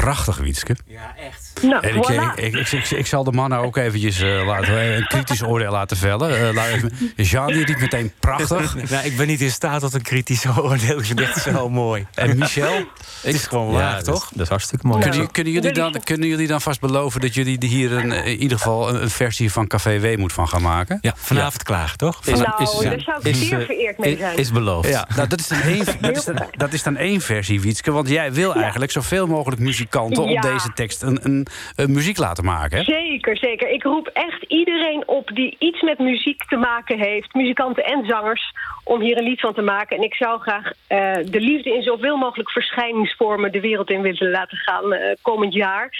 Prachtig, 0.01 0.37
Wietske. 0.37 0.77
Nou, 1.63 1.87
En 1.87 1.97
ik, 1.97 2.11
voilà. 2.11 2.35
ik, 2.45 2.55
ik, 2.55 2.69
ik, 2.73 2.91
ik 2.91 3.07
zal 3.07 3.25
de 3.25 3.33
mannen 3.33 3.59
ook 3.59 3.77
eventjes 3.77 4.21
eh, 4.21 4.47
laten, 4.47 4.97
een 4.97 5.07
kritisch 5.07 5.43
oordeel 5.43 5.71
laten 5.71 5.97
vellen. 5.97 6.49
Eh, 6.49 6.55
laat 6.55 6.67
even- 6.67 6.93
Jean 7.17 7.47
die 7.53 7.65
riep 7.65 7.81
meteen 7.81 8.13
prachtig. 8.21 8.75
nou, 8.91 9.05
ik 9.07 9.17
ben 9.17 9.27
niet 9.27 9.41
in 9.41 9.51
staat 9.51 9.81
tot 9.81 9.95
een 9.95 10.03
kritisch 10.03 10.47
oordeel. 10.47 10.99
Ik 10.99 11.05
vind 11.05 11.19
het 11.19 11.29
echt 11.29 11.43
zo 11.43 11.69
mooi. 11.85 12.07
En 12.15 12.39
Michel? 12.39 12.75
Het 13.23 13.35
is 13.35 13.47
gewoon 13.47 13.73
Ja, 13.73 13.79
waar, 13.79 13.95
dat, 13.95 14.05
toch? 14.05 14.23
is- 14.25 14.31
dat 14.33 14.41
is 14.43 14.49
hartstikke 14.49 14.87
mooi. 14.87 15.03
Kunnen, 15.09 15.31
kunnen, 15.31 15.53
jullie 15.53 15.73
dan, 15.73 15.95
kunnen 16.05 16.29
jullie 16.29 16.47
dan 16.47 16.61
vast 16.61 16.81
beloven 16.81 17.21
dat 17.21 17.35
jullie 17.35 17.59
hier 17.67 17.93
een, 17.93 18.13
eh, 18.13 18.27
in 18.27 18.39
ieder 18.43 18.59
geval 18.59 18.89
een, 18.89 19.03
een 19.03 19.11
versie 19.11 19.53
van 19.53 19.67
Café 19.67 19.99
Weemoed 19.99 20.33
van 20.33 20.49
gaan 20.49 20.63
maken? 20.63 20.99
Ja, 21.01 21.13
vanavond 21.17 21.63
klaar, 21.63 21.97
toch? 21.97 22.25
nou, 22.25 22.37
is- 22.39 22.47
daar 22.83 23.01
zou 23.01 23.21
ik 23.23 23.35
zeer 23.35 23.65
vereerd 23.65 23.99
mee 23.99 24.13
is- 24.13 24.19
zijn. 24.19 24.37
Is 24.37 24.53
beloofd. 24.53 24.89
Ja, 24.89 25.09
nou, 25.17 25.29
dat, 25.29 25.39
is 25.41 25.49
dan 25.49 25.61
één, 25.73 25.85
dat, 26.01 26.17
is 26.17 26.25
dan, 26.25 26.39
dat 26.57 26.73
is 26.73 26.83
dan 26.83 26.97
één 26.97 27.21
versie, 27.21 27.61
Wietske. 27.61 27.91
Want 27.91 28.09
jij 28.09 28.33
wil 28.33 28.55
eigenlijk 28.55 28.91
zoveel 28.93 29.27
mogelijk 29.27 29.61
muzikanten 29.91 30.37
op 30.37 30.43
deze 30.43 30.73
tekst 30.73 31.03
een, 31.03 31.19
een, 31.23 31.47
een 31.77 31.93
muziek 31.93 32.19
laten 32.19 32.45
maken. 32.45 32.79
Hè? 32.79 32.85
Zeker, 32.85 33.37
zeker. 33.37 33.69
Ik 33.69 33.83
roep 33.83 34.07
echt 34.07 34.43
iedereen 34.43 35.09
op 35.09 35.31
die 35.35 35.57
iets 35.59 35.83
met 35.83 35.99
muziek 35.99 36.45
te 36.45 36.57
maken 36.57 36.99
heeft, 36.99 37.35
muzikanten 37.35 37.85
en 37.85 38.07
zangers, 38.07 38.53
om 38.85 39.01
hier 39.01 39.19
een 39.19 39.29
lied 39.29 39.41
van 39.41 39.55
te 39.55 39.63
maken. 39.63 39.97
En 39.97 40.03
ik 40.03 40.15
zou 40.15 40.41
graag 40.41 40.71
eh, 40.87 41.15
de 41.25 41.41
liefde 41.41 41.75
in 41.75 41.83
zoveel 41.83 42.17
mogelijk 42.17 42.51
verschijningsvormen 42.51 43.53
de 43.53 43.61
wereld 43.61 43.91
in 43.91 44.03
willen 44.03 44.31
laten 44.31 44.57
gaan 44.57 44.93
eh, 44.93 45.15
komend 45.23 45.55
jaar. 45.55 45.91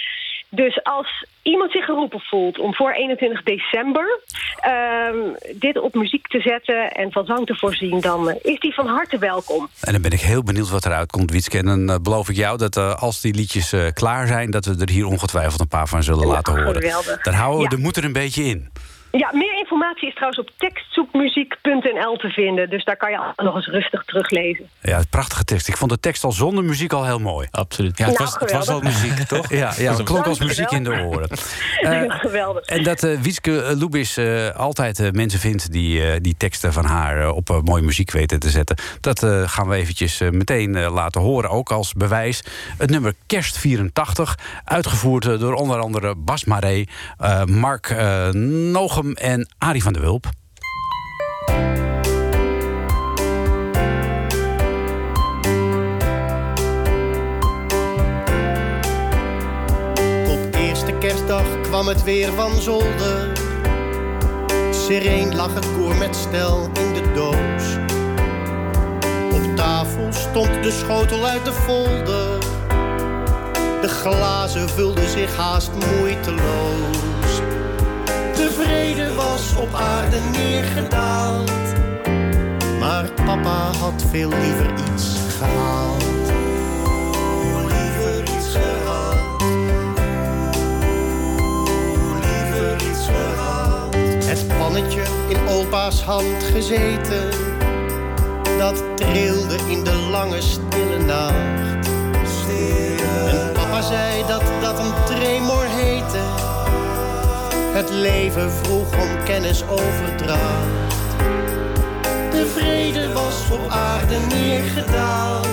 Dus 0.51 0.83
als 0.83 1.25
iemand 1.41 1.71
zich 1.71 1.85
geroepen 1.85 2.19
voelt 2.19 2.59
om 2.59 2.73
voor 2.75 2.91
21 2.91 3.43
december 3.43 4.19
ehm, 4.59 5.15
dit 5.55 5.79
op 5.79 5.93
muziek 5.93 6.27
te 6.27 6.39
zetten 6.41 6.91
en 6.91 7.11
van 7.11 7.25
zang 7.25 7.45
te 7.45 7.55
voorzien, 7.55 7.99
dan 7.99 8.29
eh, 8.29 8.35
is 8.53 8.59
die 8.59 8.73
van 8.73 8.87
harte 8.87 9.17
welkom. 9.17 9.69
En 9.81 9.91
dan 9.93 10.01
ben 10.01 10.11
ik 10.11 10.19
heel 10.19 10.43
benieuwd 10.43 10.69
wat 10.69 10.85
eruit 10.85 11.11
komt, 11.11 11.31
Wietske. 11.31 11.57
En 11.57 11.65
dan 11.65 11.89
eh, 11.89 11.95
beloof 12.01 12.29
ik 12.29 12.35
jou 12.35 12.57
dat 12.57 12.77
eh, 12.77 12.95
als 13.01 13.21
die 13.21 13.33
liedjes 13.33 13.73
klaar 13.93 14.27
zijn... 14.27 14.51
dat 14.51 14.65
we 14.65 14.75
er 14.81 14.89
hier 14.89 15.05
ongetwijfeld 15.05 15.59
een 15.59 15.67
paar 15.67 15.87
van 15.87 16.03
zullen 16.03 16.27
Ja, 16.27 16.33
laten 16.33 16.53
horen. 16.53 16.75
geweldig. 16.81 17.23
Dan 17.23 17.33
houden 17.33 17.57
we 17.57 17.63
Ja. 17.63 17.69
de 17.69 17.77
moed 17.81 17.97
er 17.97 18.03
een 18.03 18.13
beetje 18.13 18.43
in. 18.43 18.69
Ja, 19.11 19.29
meer 19.33 19.57
informatie 19.57 20.07
is 20.07 20.13
trouwens 20.13 20.39
op 20.39 20.49
tekstzoekmuziek.nl 20.57 22.15
te 22.17 22.29
vinden. 22.29 22.69
Dus 22.69 22.83
daar 22.83 22.97
kan 22.97 23.11
je 23.11 23.19
nog 23.37 23.55
eens 23.55 23.67
rustig 23.67 24.03
teruglezen. 24.03 24.69
Ja, 24.81 24.97
het 24.97 25.09
prachtige 25.09 25.43
tekst. 25.43 25.67
Ik 25.67 25.77
vond 25.77 25.91
de 25.91 25.99
tekst 25.99 26.23
al 26.23 26.31
zonder 26.31 26.63
muziek 26.63 26.93
al 26.93 27.05
heel 27.05 27.19
mooi. 27.19 27.47
Absoluut. 27.51 27.97
Ja, 27.97 28.05
het, 28.05 28.17
Nou, 28.17 28.29
was, 28.31 28.39
het 28.41 28.51
was 28.51 28.67
al 28.69 28.79
muziek, 28.81 29.17
toch? 29.27 29.49
Ja, 29.49 29.73
ja 29.77 29.93
het 29.93 30.03
klonk 30.03 30.25
als 30.25 30.39
muziek 30.39 30.71
in 30.71 30.83
de 30.83 30.89
oren. 30.91 31.29
Eh, 31.79 32.01
Geweldig. 32.07 32.65
En 32.65 32.83
dat 32.83 33.03
eh 33.03 33.19
Wietske 33.19 33.61
eh, 33.61 33.77
Lubis 33.77 34.17
eh, 34.17 34.49
altijd 34.49 34.99
eh, 34.99 35.11
mensen 35.11 35.39
vindt 35.39 35.71
die 35.71 36.05
eh, 36.11 36.19
die 36.21 36.35
teksten 36.37 36.73
van 36.73 36.85
haar 36.85 37.29
op 37.31 37.61
mooie 37.63 37.83
muziek 37.83 38.11
weten 38.11 38.39
te 38.39 38.49
zetten. 38.49 38.77
Dat 39.01 39.23
eh, 39.23 39.43
gaan 39.45 39.67
we 39.67 39.75
eventjes 39.75 40.19
meteen 40.31 40.75
eh, 40.75 40.93
laten 40.93 41.21
horen, 41.21 41.49
ook 41.49 41.71
als 41.71 41.93
bewijs. 41.93 42.43
Het 42.77 42.89
nummer 42.89 43.13
Kerst 43.25 43.57
84, 43.57 44.37
uitgevoerd 44.63 45.39
door 45.39 45.53
onder 45.53 45.79
andere 45.79 46.15
Bas 46.15 46.45
Maré, 46.45 46.83
eh, 47.17 47.43
Mark 47.43 47.89
eh, 47.89 48.29
en 48.99 49.49
Arie 49.57 49.83
van 49.83 49.93
der 49.93 50.01
Hulp. 50.01 50.25
Op 60.27 60.55
eerste 60.55 60.93
kerstdag 60.99 61.61
kwam 61.61 61.87
het 61.87 62.03
weer 62.03 62.33
van 62.33 62.61
zolder. 62.61 63.31
Sereen 64.71 65.35
lag 65.35 65.53
het 65.53 65.65
koor 65.77 65.95
met 65.95 66.15
stel 66.15 66.63
in 66.63 66.93
de 66.93 67.11
doos. 67.13 67.75
Op 69.33 69.55
tafel 69.55 70.13
stond 70.13 70.63
de 70.63 70.71
schotel 70.71 71.25
uit 71.25 71.45
de 71.45 71.53
folder. 71.53 72.39
De 73.81 73.87
glazen 73.87 74.69
vulden 74.69 75.09
zich 75.09 75.35
haast 75.35 75.71
moeiteloos. 75.71 77.28
De 78.59 78.65
vrede 78.65 79.13
was 79.13 79.55
op 79.55 79.73
aarde 79.73 80.19
neergedaald. 80.31 81.51
Maar 82.79 83.11
papa 83.25 83.71
had 83.79 84.03
veel 84.09 84.29
liever 84.29 84.73
iets 84.93 85.17
gehaald. 85.37 86.03
Liever 87.67 88.21
iets 88.21 88.47
gehaald. 88.51 89.41
Liever 92.21 92.89
iets 92.89 93.05
gehaald. 93.05 93.95
Het 94.25 94.57
pannetje 94.57 95.03
in 95.27 95.47
opa's 95.47 96.03
hand 96.03 96.43
gezeten. 96.53 97.29
Dat 98.57 98.83
trilde 98.95 99.57
in 99.67 99.83
de 99.83 100.07
lange 100.11 100.41
stille 100.41 100.97
nacht. 101.05 101.87
En 103.29 103.51
papa 103.53 103.81
zei 103.81 104.23
dat 104.27 104.43
Het 107.79 107.89
leven 107.89 108.51
vroeg 108.51 108.93
om 108.93 109.23
kennis 109.23 109.63
overdracht. 109.67 110.95
De 112.31 112.51
vrede 112.55 113.13
was 113.13 113.49
op 113.51 113.69
aarde 113.69 114.17
neergedaald. 114.29 115.47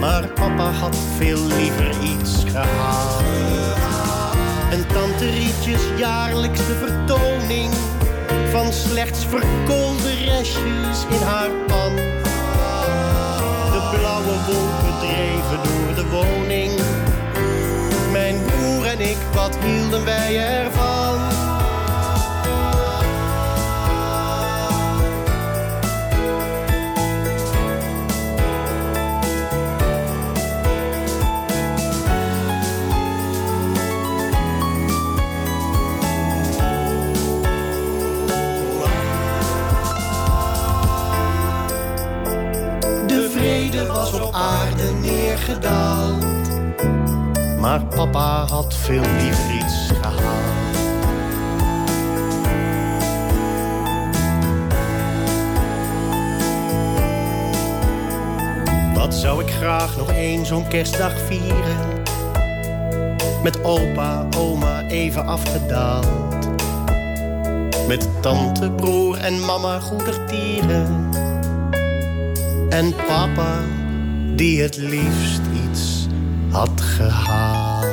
Maar 0.00 0.28
papa 0.28 0.70
had 0.70 0.96
veel 1.16 1.46
liever 1.46 1.90
iets 2.02 2.44
gehaald. 2.46 3.22
En 4.70 4.86
tante 4.86 5.30
Rietjes 5.30 5.82
jaarlijkse 5.96 6.74
vertoning 6.74 7.72
van 8.50 8.72
slechts 8.72 9.26
verkoolde 9.26 10.14
restjes 10.24 11.04
in 11.10 11.26
haar 11.26 11.50
pan. 11.66 11.96
De 13.72 13.88
blauwe 13.90 14.36
wolken 14.46 14.98
dreven 15.00 15.62
door 15.62 15.94
de 15.94 16.10
woning. 16.10 17.01
En 18.92 19.00
ik, 19.00 19.16
wat 19.34 19.56
hielden 19.56 20.04
wij 20.04 20.38
ervan? 20.38 21.18
De 43.06 43.30
vrede 43.32 43.86
was 43.86 44.12
op 44.12 44.34
aarde 44.34 44.92
neergedaald. 45.00 46.24
Maar 47.62 47.84
papa 47.84 48.46
had 48.46 48.71
veel 48.82 49.02
liever 49.18 49.54
iets 49.54 49.90
gehaald. 50.00 50.76
Wat 58.94 59.14
zou 59.14 59.42
ik 59.42 59.50
graag 59.50 59.96
nog 59.96 60.12
één 60.12 60.46
zo'n 60.46 60.68
kerstdag 60.68 61.12
vieren? 61.26 62.02
Met 63.42 63.64
opa, 63.64 64.26
oma 64.36 64.82
even 64.88 65.26
afgedaald. 65.26 66.48
Met 67.88 68.08
tante, 68.20 68.70
broer 68.70 69.18
en 69.18 69.44
mama 69.44 69.80
goedertieren. 69.80 71.08
En 72.68 72.94
papa, 73.06 73.54
die 74.34 74.62
het 74.62 74.76
liefst 74.76 75.40
iets 75.64 76.06
had 76.50 76.80
gehaald. 76.80 77.91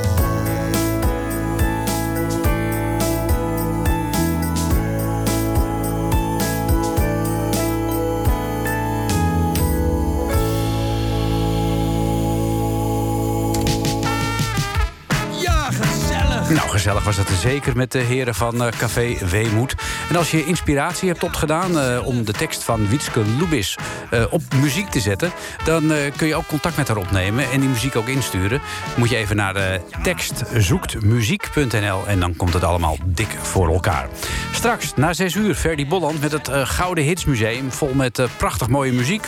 Nou, 16.50 16.70
gezellig 16.70 17.04
was 17.04 17.18
het 17.18 17.30
zeker 17.30 17.76
met 17.76 17.92
de 17.92 18.00
heren 18.00 18.36
van 18.36 18.64
eh, 18.64 18.72
Café 18.78 19.26
Weemoed. 19.26 19.76
En 20.10 20.16
als 20.16 20.32
je 20.32 20.46
inspiratie 20.46 21.10
hebt 21.10 21.24
opgedaan 21.24 21.80
eh, 21.80 22.06
om 22.06 22.26
de 22.26 22.32
tekst 22.32 22.64
van 22.64 22.88
Wietske 22.88 23.22
Lubis 23.40 23.78
eh, 24.10 24.24
op 24.30 24.42
muziek 24.62 24.90
te 24.90 25.00
zetten... 25.00 25.32
dan 25.64 25.92
kun 26.16 26.28
je 26.28 26.36
ook 26.36 26.48
contact 26.48 26.78
met 26.78 26.88
haar 26.88 26.98
opnemen 26.98 27.52
en 27.52 27.60
die 27.60 27.70
muziek 27.70 27.96
ook 27.96 28.08
insturen. 28.08 28.62
Moet 28.96 29.10
je 29.10 29.16
even 29.16 29.36
naar 29.36 29.54
de 29.54 29.82
tekstzoektmuziek.nl 30.04 32.08
en 32.08 32.20
dan 32.20 32.36
komt 32.36 32.54
het 32.54 32.64
allemaal 32.64 32.98
dik 33.06 33.38
voor 33.42 33.74
elkaar. 33.74 34.08
Straks, 34.52 34.94
na 34.96 35.14
6 35.14 35.36
uur, 35.36 35.56
Ferdy 35.56 35.88
Bolland 35.88 36.22
met 36.22 36.32
het 36.32 36.50
Gouden 36.52 37.04
Hitsmuseum... 37.04 37.72
vol 37.72 37.94
met 37.94 38.22
prachtig 38.38 38.68
mooie 38.68 38.92
muziek. 38.92 39.26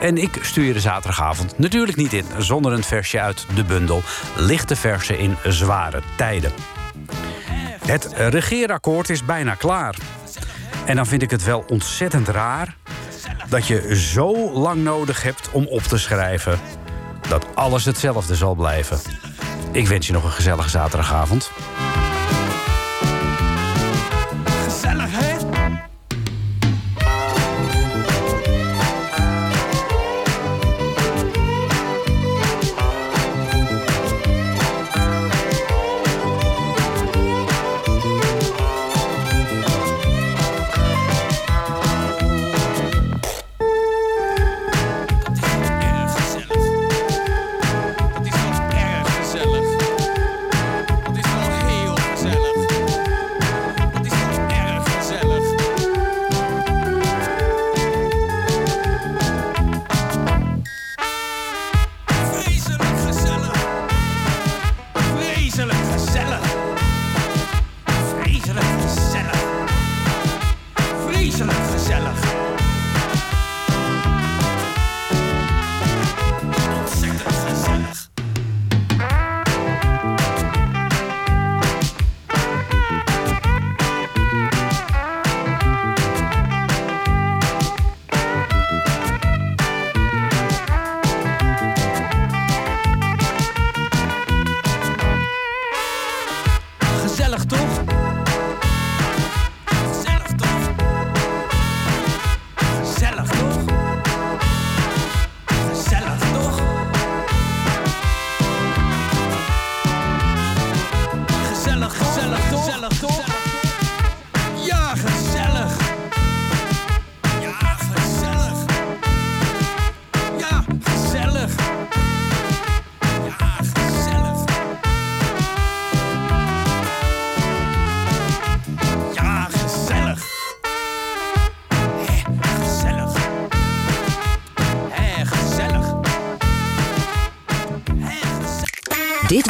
En 0.00 0.16
ik 0.18 0.38
stuur 0.40 0.64
je 0.64 0.72
de 0.72 0.80
zaterdagavond 0.80 1.58
natuurlijk 1.58 1.96
niet 1.96 2.12
in... 2.12 2.24
zonder 2.38 2.72
een 2.72 2.84
versje 2.84 3.20
uit 3.20 3.46
de 3.54 3.64
bundel 3.64 4.02
Lichte 4.36 4.76
Versen 4.76 5.18
in 5.18 5.36
Zware 5.44 6.02
Tijden. 6.16 6.52
Het 7.86 8.12
regeerakkoord 8.16 9.10
is 9.10 9.24
bijna 9.24 9.54
klaar. 9.54 9.96
En 10.84 10.96
dan 10.96 11.06
vind 11.06 11.22
ik 11.22 11.30
het 11.30 11.44
wel 11.44 11.64
ontzettend 11.68 12.28
raar 12.28 12.76
dat 13.48 13.66
je 13.66 13.96
zo 13.96 14.52
lang 14.52 14.82
nodig 14.82 15.22
hebt 15.22 15.50
om 15.50 15.66
op 15.66 15.82
te 15.82 15.98
schrijven 15.98 16.58
dat 17.28 17.46
alles 17.54 17.84
hetzelfde 17.84 18.34
zal 18.34 18.54
blijven. 18.54 18.98
Ik 19.72 19.86
wens 19.88 20.06
je 20.06 20.12
nog 20.12 20.24
een 20.24 20.30
gezellige 20.30 20.70
zaterdagavond. 20.70 21.50